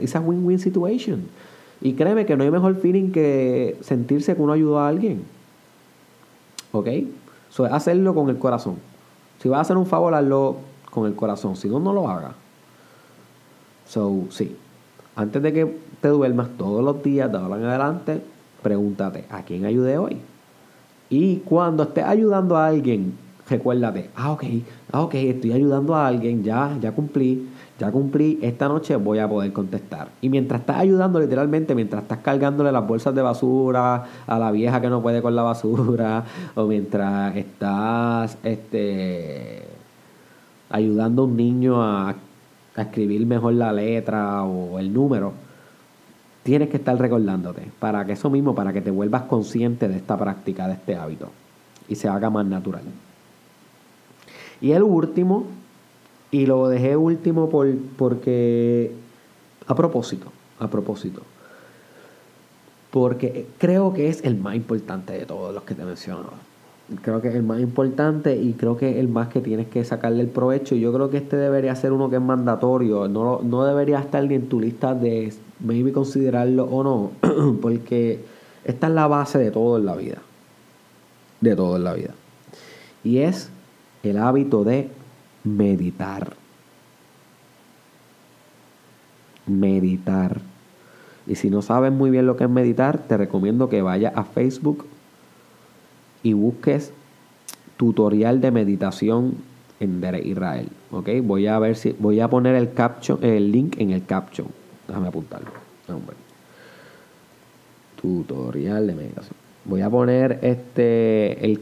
Esa 0.00 0.20
win-win 0.20 0.58
situation. 0.58 1.26
Y 1.82 1.92
créeme 1.92 2.24
que 2.24 2.38
no 2.38 2.44
hay 2.44 2.50
mejor 2.50 2.74
feeling 2.76 3.10
que 3.10 3.76
sentirse 3.82 4.34
que 4.34 4.40
uno 4.40 4.54
ayudó 4.54 4.78
a 4.78 4.88
alguien. 4.88 5.24
¿Ok? 6.72 6.88
Eso 7.50 7.66
es 7.66 7.72
hacerlo 7.72 8.14
con 8.14 8.28
el 8.28 8.38
corazón. 8.38 8.76
Si 9.40 9.48
vas 9.48 9.58
a 9.58 9.60
hacer 9.62 9.76
un 9.76 9.86
favor, 9.86 10.14
hazlo 10.14 10.56
con 10.90 11.06
el 11.06 11.14
corazón. 11.14 11.56
Si 11.56 11.68
no, 11.68 11.80
no 11.80 11.92
lo 11.92 12.08
hagas. 12.08 12.32
So, 13.86 14.24
sí. 14.30 14.56
Antes 15.16 15.42
de 15.42 15.52
que 15.52 15.78
te 16.00 16.08
duermas 16.08 16.48
todos 16.56 16.84
los 16.84 17.02
días, 17.02 17.30
de 17.30 17.38
ahora 17.38 17.56
en 17.56 17.64
adelante, 17.64 18.22
pregúntate, 18.62 19.24
¿a 19.30 19.42
quién 19.42 19.64
ayudé 19.64 19.98
hoy? 19.98 20.18
Y 21.10 21.38
cuando 21.38 21.84
estés 21.84 22.04
ayudando 22.04 22.56
a 22.56 22.66
alguien, 22.66 23.16
recuérdate, 23.48 24.10
ah, 24.16 24.32
ok, 24.32 24.44
ah, 24.92 25.02
ok, 25.02 25.14
estoy 25.14 25.52
ayudando 25.52 25.94
a 25.94 26.06
alguien, 26.06 26.42
ya, 26.42 26.76
ya 26.80 26.92
cumplí, 26.92 27.48
ya 27.78 27.90
cumplí, 27.90 28.38
esta 28.42 28.68
noche 28.68 28.96
voy 28.96 29.18
a 29.18 29.28
poder 29.28 29.52
contestar. 29.52 30.08
Y 30.20 30.28
mientras 30.28 30.60
estás 30.60 30.78
ayudando, 30.78 31.20
literalmente, 31.20 31.74
mientras 31.74 32.02
estás 32.02 32.18
cargándole 32.18 32.72
las 32.72 32.86
bolsas 32.86 33.14
de 33.14 33.22
basura 33.22 34.04
a 34.26 34.38
la 34.38 34.50
vieja 34.50 34.80
que 34.80 34.90
no 34.90 35.00
puede 35.02 35.22
con 35.22 35.34
la 35.36 35.42
basura, 35.42 36.24
o 36.54 36.66
mientras 36.66 37.36
estás 37.36 38.38
este, 38.42 39.62
ayudando 40.70 41.22
a 41.22 41.24
un 41.26 41.36
niño 41.36 41.82
a, 41.82 42.10
a 42.10 42.82
escribir 42.82 43.24
mejor 43.26 43.54
la 43.54 43.72
letra 43.72 44.42
o 44.44 44.78
el 44.78 44.92
número, 44.92 45.32
tienes 46.42 46.68
que 46.68 46.78
estar 46.78 46.98
recordándote 46.98 47.62
para 47.78 48.04
que 48.04 48.12
eso 48.12 48.30
mismo, 48.30 48.54
para 48.54 48.72
que 48.72 48.80
te 48.80 48.90
vuelvas 48.90 49.22
consciente 49.22 49.88
de 49.88 49.96
esta 49.96 50.16
práctica, 50.16 50.66
de 50.66 50.74
este 50.74 50.96
hábito 50.96 51.30
y 51.88 51.94
se 51.94 52.08
haga 52.08 52.30
más 52.30 52.46
natural. 52.46 52.82
Y 54.60 54.72
el 54.72 54.82
último, 54.82 55.46
y 56.30 56.46
lo 56.46 56.68
dejé 56.68 56.96
último 56.96 57.48
por, 57.48 57.72
porque, 57.96 58.92
a 59.66 59.74
propósito, 59.74 60.32
a 60.58 60.68
propósito, 60.68 61.22
porque 62.90 63.46
creo 63.58 63.92
que 63.92 64.08
es 64.08 64.24
el 64.24 64.36
más 64.36 64.56
importante 64.56 65.12
de 65.12 65.26
todos 65.26 65.54
los 65.54 65.62
que 65.62 65.74
te 65.74 65.84
menciono. 65.84 66.30
Creo 67.02 67.20
que 67.20 67.28
es 67.28 67.34
el 67.34 67.42
más 67.42 67.60
importante 67.60 68.34
y 68.34 68.54
creo 68.54 68.78
que 68.78 68.90
es 68.90 68.96
el 68.96 69.08
más 69.08 69.28
que 69.28 69.42
tienes 69.42 69.68
que 69.68 69.84
sacarle 69.84 70.22
el 70.22 70.28
provecho. 70.28 70.74
Yo 70.74 70.90
creo 70.90 71.10
que 71.10 71.18
este 71.18 71.36
debería 71.36 71.76
ser 71.76 71.92
uno 71.92 72.08
que 72.08 72.16
es 72.16 72.22
mandatorio. 72.22 73.08
No, 73.08 73.40
no 73.42 73.64
debería 73.66 73.98
estar 73.98 74.24
ni 74.24 74.34
en 74.34 74.48
tu 74.48 74.58
lista 74.58 74.94
de 74.94 75.34
maybe 75.60 75.92
considerarlo 75.92 76.64
o 76.64 76.82
no. 76.82 77.10
Porque 77.60 78.20
esta 78.64 78.86
es 78.86 78.92
la 78.94 79.06
base 79.06 79.38
de 79.38 79.50
todo 79.50 79.76
en 79.76 79.84
la 79.84 79.96
vida. 79.96 80.16
De 81.42 81.54
todo 81.54 81.76
en 81.76 81.84
la 81.84 81.92
vida. 81.92 82.14
Y 83.04 83.18
es 83.18 83.50
el 84.02 84.18
hábito 84.18 84.64
de 84.64 84.90
meditar. 85.44 86.34
Meditar. 89.46 90.40
Y 91.26 91.34
si 91.34 91.50
no 91.50 91.62
sabes 91.62 91.92
muy 91.92 92.10
bien 92.10 92.26
lo 92.26 92.36
que 92.36 92.44
es 92.44 92.50
meditar, 92.50 92.98
te 92.98 93.16
recomiendo 93.16 93.68
que 93.68 93.82
vayas 93.82 94.16
a 94.16 94.24
Facebook 94.24 94.86
y 96.22 96.32
busques 96.32 96.92
tutorial 97.76 98.40
de 98.40 98.50
meditación 98.50 99.36
en 99.80 100.02
Israel. 100.24 100.68
¿Ok? 100.90 101.08
Voy 101.22 101.46
a 101.46 101.58
ver 101.58 101.76
si. 101.76 101.94
Voy 101.98 102.20
a 102.20 102.28
poner 102.28 102.54
el 102.54 102.72
caption, 102.72 103.22
el 103.22 103.52
link 103.52 103.76
en 103.78 103.90
el 103.90 104.04
caption. 104.04 104.48
Déjame 104.86 105.08
apuntarlo. 105.08 105.50
Tutorial 108.00 108.86
de 108.86 108.94
meditación. 108.94 109.34
Voy 109.64 109.82
a 109.82 109.90
poner 109.90 110.38
este 110.42 111.44
el, 111.44 111.60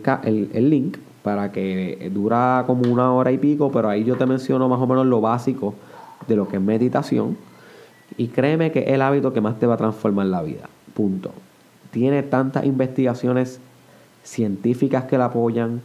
el 0.52 0.70
link 0.70 0.98
para 1.26 1.50
que 1.50 2.08
dura 2.14 2.62
como 2.68 2.88
una 2.88 3.12
hora 3.12 3.32
y 3.32 3.38
pico, 3.38 3.72
pero 3.72 3.88
ahí 3.88 4.04
yo 4.04 4.14
te 4.14 4.26
menciono 4.26 4.68
más 4.68 4.80
o 4.80 4.86
menos 4.86 5.04
lo 5.06 5.20
básico 5.20 5.74
de 6.28 6.36
lo 6.36 6.46
que 6.46 6.54
es 6.54 6.62
meditación. 6.62 7.36
Y 8.16 8.28
créeme 8.28 8.70
que 8.70 8.84
es 8.84 8.90
el 8.90 9.02
hábito 9.02 9.32
que 9.32 9.40
más 9.40 9.58
te 9.58 9.66
va 9.66 9.74
a 9.74 9.76
transformar 9.76 10.26
la 10.26 10.42
vida. 10.42 10.68
Punto. 10.94 11.32
Tiene 11.90 12.22
tantas 12.22 12.64
investigaciones 12.64 13.58
científicas 14.22 15.06
que 15.06 15.18
la 15.18 15.24
apoyan 15.24 15.82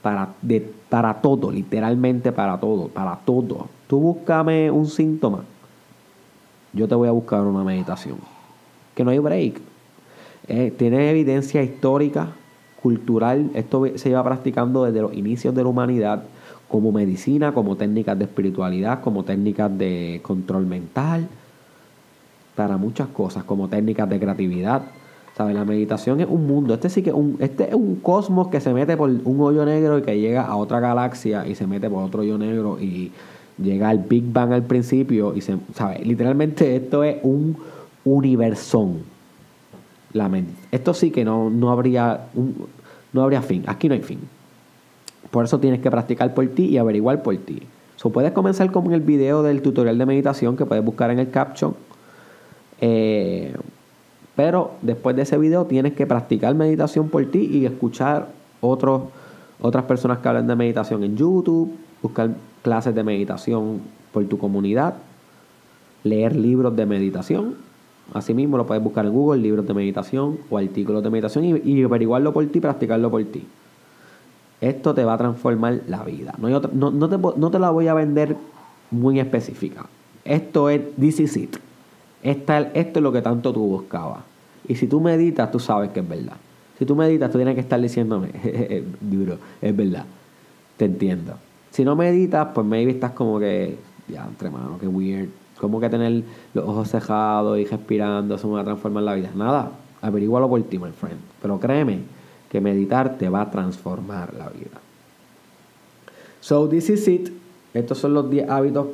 para, 0.00 0.30
de, 0.40 0.72
para 0.88 1.20
todo, 1.20 1.50
literalmente 1.50 2.32
para 2.32 2.58
todo, 2.58 2.88
para 2.88 3.16
todo. 3.26 3.68
Tú 3.88 4.00
búscame 4.00 4.70
un 4.70 4.86
síntoma, 4.86 5.40
yo 6.72 6.88
te 6.88 6.94
voy 6.94 7.08
a 7.08 7.12
buscar 7.12 7.42
una 7.42 7.62
meditación. 7.62 8.16
Que 8.94 9.04
no 9.04 9.10
hay 9.10 9.18
break. 9.18 9.60
Eh, 10.48 10.72
tiene 10.78 11.10
evidencia 11.10 11.62
histórica 11.62 12.28
cultural, 12.82 13.50
esto 13.54 13.84
se 13.96 14.10
iba 14.10 14.22
practicando 14.22 14.84
desde 14.84 15.02
los 15.02 15.12
inicios 15.14 15.54
de 15.54 15.62
la 15.62 15.68
humanidad 15.68 16.22
como 16.68 16.92
medicina, 16.92 17.52
como 17.52 17.76
técnicas 17.76 18.18
de 18.18 18.24
espiritualidad, 18.24 19.00
como 19.00 19.24
técnicas 19.24 19.76
de 19.76 20.20
control 20.22 20.66
mental, 20.66 21.28
para 22.54 22.76
muchas 22.76 23.08
cosas, 23.08 23.44
como 23.44 23.68
técnicas 23.68 24.08
de 24.08 24.20
creatividad. 24.20 24.82
¿Sabes? 25.36 25.54
La 25.54 25.64
meditación 25.64 26.20
es 26.20 26.26
un 26.28 26.46
mundo. 26.48 26.74
Este 26.74 26.90
sí 26.90 27.02
que 27.02 27.12
un, 27.12 27.36
este 27.38 27.68
es 27.68 27.74
un 27.74 27.96
cosmos 27.96 28.48
que 28.48 28.60
se 28.60 28.74
mete 28.74 28.96
por 28.96 29.08
un 29.08 29.40
hoyo 29.40 29.64
negro 29.64 29.98
y 29.98 30.02
que 30.02 30.18
llega 30.18 30.42
a 30.44 30.56
otra 30.56 30.80
galaxia 30.80 31.46
y 31.46 31.54
se 31.54 31.66
mete 31.66 31.88
por 31.88 32.02
otro 32.02 32.22
hoyo 32.22 32.36
negro 32.38 32.78
y 32.80 33.12
llega 33.56 33.88
al 33.88 33.98
Big 33.98 34.32
Bang 34.32 34.52
al 34.52 34.64
principio 34.64 35.34
y 35.36 35.40
se, 35.40 35.56
¿sabes? 35.74 36.04
Literalmente 36.04 36.74
esto 36.74 37.04
es 37.04 37.18
un 37.22 37.56
universón 38.04 39.17
Esto 40.70 40.94
sí 40.94 41.10
que 41.10 41.24
no, 41.24 41.50
no, 41.50 41.70
habría 41.70 42.26
no 43.12 43.22
habría 43.22 43.42
fin. 43.42 43.64
Aquí 43.66 43.88
no 43.88 43.94
hay 43.94 44.02
fin. 44.02 44.20
Por 45.30 45.44
eso 45.44 45.58
tienes 45.60 45.80
que 45.80 45.90
practicar 45.90 46.34
por 46.34 46.46
ti 46.48 46.66
y 46.66 46.78
averiguar 46.78 47.22
por 47.22 47.36
ti. 47.36 47.62
So, 47.96 48.10
puedes 48.10 48.32
comenzar 48.32 48.70
como 48.70 48.88
en 48.88 48.94
el 48.94 49.00
video 49.00 49.42
del 49.42 49.60
tutorial 49.60 49.98
de 49.98 50.06
meditación 50.06 50.56
que 50.56 50.64
puedes 50.64 50.84
buscar 50.84 51.10
en 51.10 51.18
el 51.18 51.30
caption. 51.30 51.74
Eh, 52.80 53.54
pero 54.36 54.72
después 54.82 55.16
de 55.16 55.22
ese 55.22 55.36
video 55.36 55.66
tienes 55.66 55.94
que 55.94 56.06
practicar 56.06 56.54
meditación 56.54 57.08
por 57.08 57.26
ti 57.26 57.40
y 57.40 57.66
escuchar 57.66 58.28
otros, 58.60 59.02
otras 59.60 59.84
personas 59.84 60.18
que 60.18 60.28
hablan 60.28 60.46
de 60.46 60.54
meditación 60.54 61.02
en 61.02 61.16
YouTube, 61.16 61.72
buscar 62.00 62.30
clases 62.62 62.94
de 62.94 63.02
meditación 63.02 63.80
por 64.12 64.24
tu 64.26 64.38
comunidad, 64.38 64.94
leer 66.04 66.36
libros 66.36 66.76
de 66.76 66.86
meditación 66.86 67.67
Asimismo, 68.14 68.56
lo 68.56 68.66
puedes 68.66 68.82
buscar 68.82 69.04
en 69.04 69.12
Google, 69.12 69.42
libros 69.42 69.66
de 69.66 69.74
meditación 69.74 70.38
o 70.48 70.58
artículos 70.58 71.02
de 71.02 71.10
meditación 71.10 71.60
y, 71.62 71.82
averiguarlo 71.82 72.32
por 72.32 72.46
ti, 72.46 72.60
practicarlo 72.60 73.10
por 73.10 73.22
ti. 73.24 73.46
Esto 74.60 74.94
te 74.94 75.04
va 75.04 75.14
a 75.14 75.18
transformar 75.18 75.82
la 75.86 76.02
vida. 76.02 76.34
No, 76.38 76.60
te, 76.60 76.68
no, 76.74 77.50
te, 77.50 77.58
la 77.58 77.70
voy 77.70 77.86
a 77.88 77.94
vender 77.94 78.36
muy 78.90 79.20
específica. 79.20 79.86
Esto 80.24 80.70
es, 80.70 80.80
this 80.98 81.20
is 81.20 81.36
it. 81.36 81.56
Esto 82.22 82.54
es 82.74 82.96
lo 82.96 83.12
que 83.12 83.22
tanto 83.22 83.52
tú 83.52 83.60
buscabas. 83.60 84.20
Y 84.66 84.74
si 84.74 84.86
tú 84.86 85.00
meditas, 85.00 85.50
tú 85.50 85.60
sabes 85.60 85.90
que 85.90 86.00
es 86.00 86.08
verdad. 86.08 86.36
Si 86.78 86.86
tú 86.86 86.96
meditas, 86.96 87.30
tú 87.30 87.38
tienes 87.38 87.54
que 87.54 87.60
estar 87.60 87.80
diciéndome, 87.80 88.30
duro, 89.00 89.38
es 89.60 89.76
verdad. 89.76 90.04
Te 90.76 90.86
entiendo. 90.86 91.34
Si 91.70 91.84
no 91.84 91.94
meditas, 91.96 92.48
pues 92.54 92.66
maybe 92.66 92.92
estás 92.92 93.12
como 93.12 93.38
que, 93.38 93.76
ya, 94.08 94.24
entre 94.26 94.50
manos, 94.50 94.80
que 94.80 94.88
weird. 94.88 95.28
Como 95.60 95.80
que 95.80 95.88
tener 95.88 96.22
los 96.54 96.64
ojos 96.64 96.88
cerrados 96.88 97.58
y 97.58 97.64
respirando, 97.64 98.36
eso 98.36 98.48
me 98.48 98.54
va 98.54 98.60
a 98.60 98.64
transformar 98.64 99.02
la 99.02 99.14
vida. 99.14 99.30
Nada, 99.34 99.70
averígualo 100.00 100.48
por 100.48 100.62
ti, 100.62 100.78
my 100.78 100.90
friend. 100.90 101.18
Pero 101.42 101.58
créeme 101.58 102.00
que 102.50 102.60
meditar 102.60 103.18
te 103.18 103.28
va 103.28 103.42
a 103.42 103.50
transformar 103.50 104.34
la 104.34 104.48
vida. 104.48 104.78
So, 106.40 106.68
this 106.68 106.88
is 106.90 107.08
it. 107.08 107.30
Estos 107.74 107.98
son 107.98 108.14
los 108.14 108.30
10 108.30 108.48
hábitos 108.48 108.86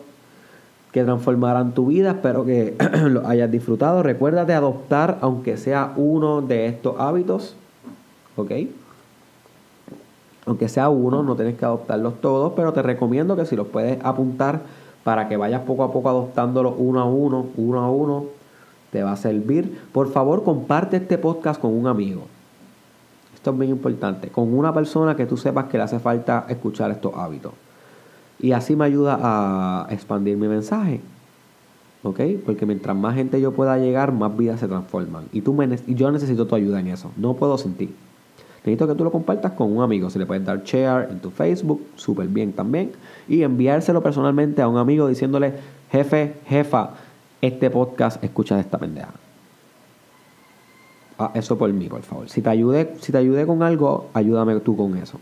que 0.93 1.05
transformarán 1.05 1.75
tu 1.75 1.87
vida. 1.87 2.13
Espero 2.13 2.45
que 2.45 2.77
los 3.09 3.25
hayas 3.25 3.51
disfrutado. 3.51 4.03
Recuerda 4.03 4.45
de 4.45 4.55
adoptar, 4.55 5.19
aunque 5.21 5.57
sea 5.57 5.93
uno 5.97 6.41
de 6.41 6.67
estos 6.67 6.99
hábitos. 6.99 7.57
¿Ok? 8.37 8.53
Aunque 10.47 10.69
sea 10.69 10.89
uno, 10.89 11.23
no 11.23 11.37
tienes 11.37 11.57
que 11.57 11.65
adoptarlos 11.65 12.21
todos, 12.21 12.53
pero 12.55 12.73
te 12.73 12.83
recomiendo 12.83 13.35
que 13.37 13.47
si 13.47 13.57
los 13.57 13.67
puedes 13.69 13.99
apuntar 14.05 14.61
para 15.05 15.29
que 15.29 15.37
vayas 15.37 15.63
poco 15.63 15.85
a 15.85 15.93
poco 15.93 16.09
adoptándolos 16.09 16.75
uno 16.79 17.01
a 17.01 17.05
uno, 17.05 17.47
uno 17.57 17.81
a 17.81 17.91
uno, 17.91 18.25
te 18.91 19.03
va 19.03 19.13
a 19.13 19.17
servir. 19.17 19.83
Por 19.93 20.11
favor, 20.11 20.43
comparte 20.43 20.97
este 20.97 21.19
podcast 21.19 21.61
con 21.61 21.73
un 21.73 21.87
amigo. 21.87 22.23
Esto 23.35 23.51
es 23.51 23.59
bien 23.59 23.71
importante. 23.71 24.29
Con 24.29 24.57
una 24.57 24.73
persona 24.73 25.15
que 25.15 25.27
tú 25.27 25.37
sepas 25.37 25.67
que 25.67 25.77
le 25.77 25.85
hace 25.85 25.99
falta 25.99 26.47
escuchar 26.49 26.91
estos 26.91 27.13
hábitos. 27.15 27.53
Y 28.41 28.53
así 28.53 28.75
me 28.75 28.87
ayuda 28.87 29.19
a 29.21 29.87
expandir 29.91 30.37
mi 30.37 30.49
mensaje. 30.49 31.01
¿Ok? 32.03 32.21
Porque 32.45 32.67
mientras 32.67 32.97
más 32.97 33.15
gente 33.15 33.41
yo 33.41 33.53
pueda 33.53 33.77
llegar, 33.79 34.13
más 34.13 34.37
vidas 34.37 34.61
se 34.61 34.69
transforman. 34.69 35.25
Y, 35.33 35.43
tú 35.43 35.53
me, 35.53 35.79
y 35.87 35.95
yo 35.95 36.11
necesito 36.11 36.47
tu 36.47 36.55
ayuda 36.55 36.81
en 36.81 36.89
eso. 36.89 37.11
No 37.17 37.35
puedo 37.35 37.59
sin 37.59 37.75
ti. 37.75 37.95
Necesito 38.65 38.89
que 38.89 38.95
tú 38.95 39.05
lo 39.05 39.13
compartas 39.13 39.53
con 39.53 39.77
un 39.77 39.83
amigo. 39.83 40.09
Se 40.09 40.19
le 40.19 40.25
puedes 40.25 40.43
dar 40.45 40.65
share 40.65 41.11
en 41.11 41.21
tu 41.21 41.31
Facebook, 41.31 41.83
súper 41.97 42.29
bien 42.29 42.55
también. 42.55 42.93
Y 43.29 43.43
enviárselo 43.43 44.03
personalmente 44.03 44.63
a 44.63 44.69
un 44.69 44.79
amigo 44.79 45.07
diciéndole, 45.07 45.53
jefe, 45.93 46.35
jefa, 46.47 46.91
este 47.43 47.69
podcast 47.69 48.25
escucha 48.25 48.55
de 48.55 48.63
esta 48.63 48.79
pendeja. 48.79 49.13
Ah, 51.19 51.31
eso 51.35 51.59
por 51.59 51.71
mí, 51.73 51.89
por 51.89 52.01
favor. 52.03 52.31
Si 52.31 52.41
te 52.41 52.49
ayudé, 52.49 52.95
si 53.01 53.13
te 53.13 53.19
ayudé 53.19 53.47
con 53.47 53.63
algo, 53.63 54.09
ayúdame 54.15 54.59
tú 54.61 54.77
con 54.77 54.97
eso. 54.97 55.21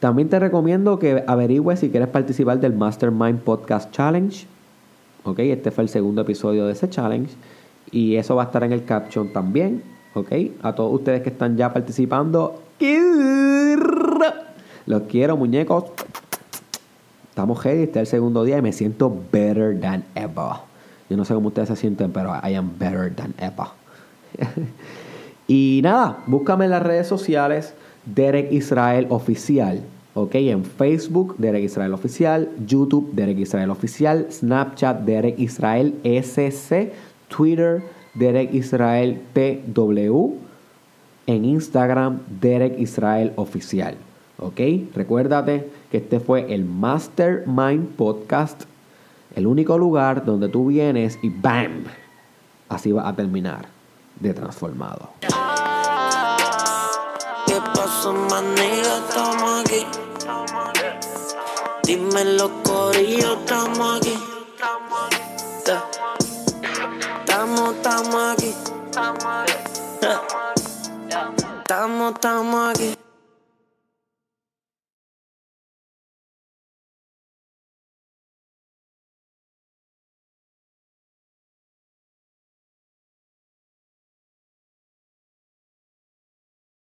También 0.00 0.30
te 0.30 0.38
recomiendo 0.38 0.98
que 0.98 1.22
averigües 1.26 1.80
si 1.80 1.90
quieres 1.90 2.08
participar 2.08 2.60
del 2.60 2.72
Mastermind 2.72 3.40
Podcast 3.40 3.90
Challenge. 3.90 4.46
Ok, 5.24 5.38
este 5.40 5.70
fue 5.70 5.84
el 5.84 5.90
segundo 5.90 6.22
episodio 6.22 6.66
de 6.66 6.72
ese 6.72 6.88
challenge. 6.88 7.34
Y 7.90 8.16
eso 8.16 8.36
va 8.36 8.44
a 8.44 8.46
estar 8.46 8.64
en 8.64 8.72
el 8.72 8.84
caption 8.84 9.32
también. 9.32 9.82
¿Ok? 10.14 10.32
A 10.62 10.74
todos 10.74 10.92
ustedes 10.94 11.22
que 11.22 11.30
están 11.30 11.56
ya 11.56 11.72
participando, 11.72 12.62
los 14.86 15.02
quiero, 15.08 15.36
muñecos. 15.36 15.84
Estamos 17.30 17.62
ready, 17.64 17.82
este 17.82 18.00
es 18.00 18.02
el 18.02 18.06
segundo 18.06 18.44
día 18.44 18.58
y 18.58 18.62
me 18.62 18.72
siento 18.72 19.12
better 19.32 19.78
than 19.80 20.04
ever. 20.14 20.60
Yo 21.10 21.16
no 21.16 21.24
sé 21.24 21.34
cómo 21.34 21.48
ustedes 21.48 21.68
se 21.68 21.76
sienten, 21.76 22.12
pero 22.12 22.32
I 22.42 22.54
am 22.54 22.78
better 22.78 23.14
than 23.14 23.34
ever. 23.38 23.66
y 25.48 25.80
nada, 25.82 26.18
búscame 26.26 26.66
en 26.66 26.70
las 26.70 26.82
redes 26.82 27.08
sociales, 27.08 27.74
Derek 28.06 28.52
Israel 28.52 29.06
Oficial. 29.10 29.82
Ok, 30.16 30.36
en 30.36 30.64
Facebook, 30.64 31.34
Derek 31.38 31.64
Israel 31.64 31.92
Oficial, 31.92 32.48
YouTube, 32.64 33.10
Derek 33.14 33.38
Israel 33.38 33.70
Oficial, 33.70 34.28
Snapchat, 34.30 35.00
Derek 35.00 35.36
Israel 35.40 35.92
SC, 36.04 36.92
Twitter, 37.26 37.82
Derek 38.14 38.54
Israel 38.54 39.20
TW. 39.32 40.34
En 41.26 41.44
Instagram, 41.44 42.20
Derek 42.40 42.78
Israel 42.78 43.32
Oficial. 43.36 43.96
¿Ok? 44.38 44.60
Recuérdate 44.94 45.70
que 45.90 45.98
este 45.98 46.20
fue 46.20 46.52
el 46.52 46.64
Mastermind 46.64 47.88
Podcast. 47.96 48.64
El 49.34 49.46
único 49.46 49.78
lugar 49.78 50.24
donde 50.24 50.48
tú 50.48 50.66
vienes 50.66 51.18
y 51.22 51.30
¡bam! 51.30 51.84
Así 52.68 52.92
va 52.92 53.08
a 53.08 53.16
terminar 53.16 53.68
de 54.20 54.34
transformado. 54.34 55.10
¿Qué 57.46 57.60
pasó? 57.74 58.14
Estamos 58.14 59.64
aquí. 59.64 59.86
Dime 61.84 62.24
los 62.36 62.50
estamos 63.10 63.98
aquí. 63.98 64.23
Estamos 68.04 68.32
aquí. 68.32 68.54
Estamos, 71.64 72.14
estamos 72.14 72.70
aquí. 72.70 73.03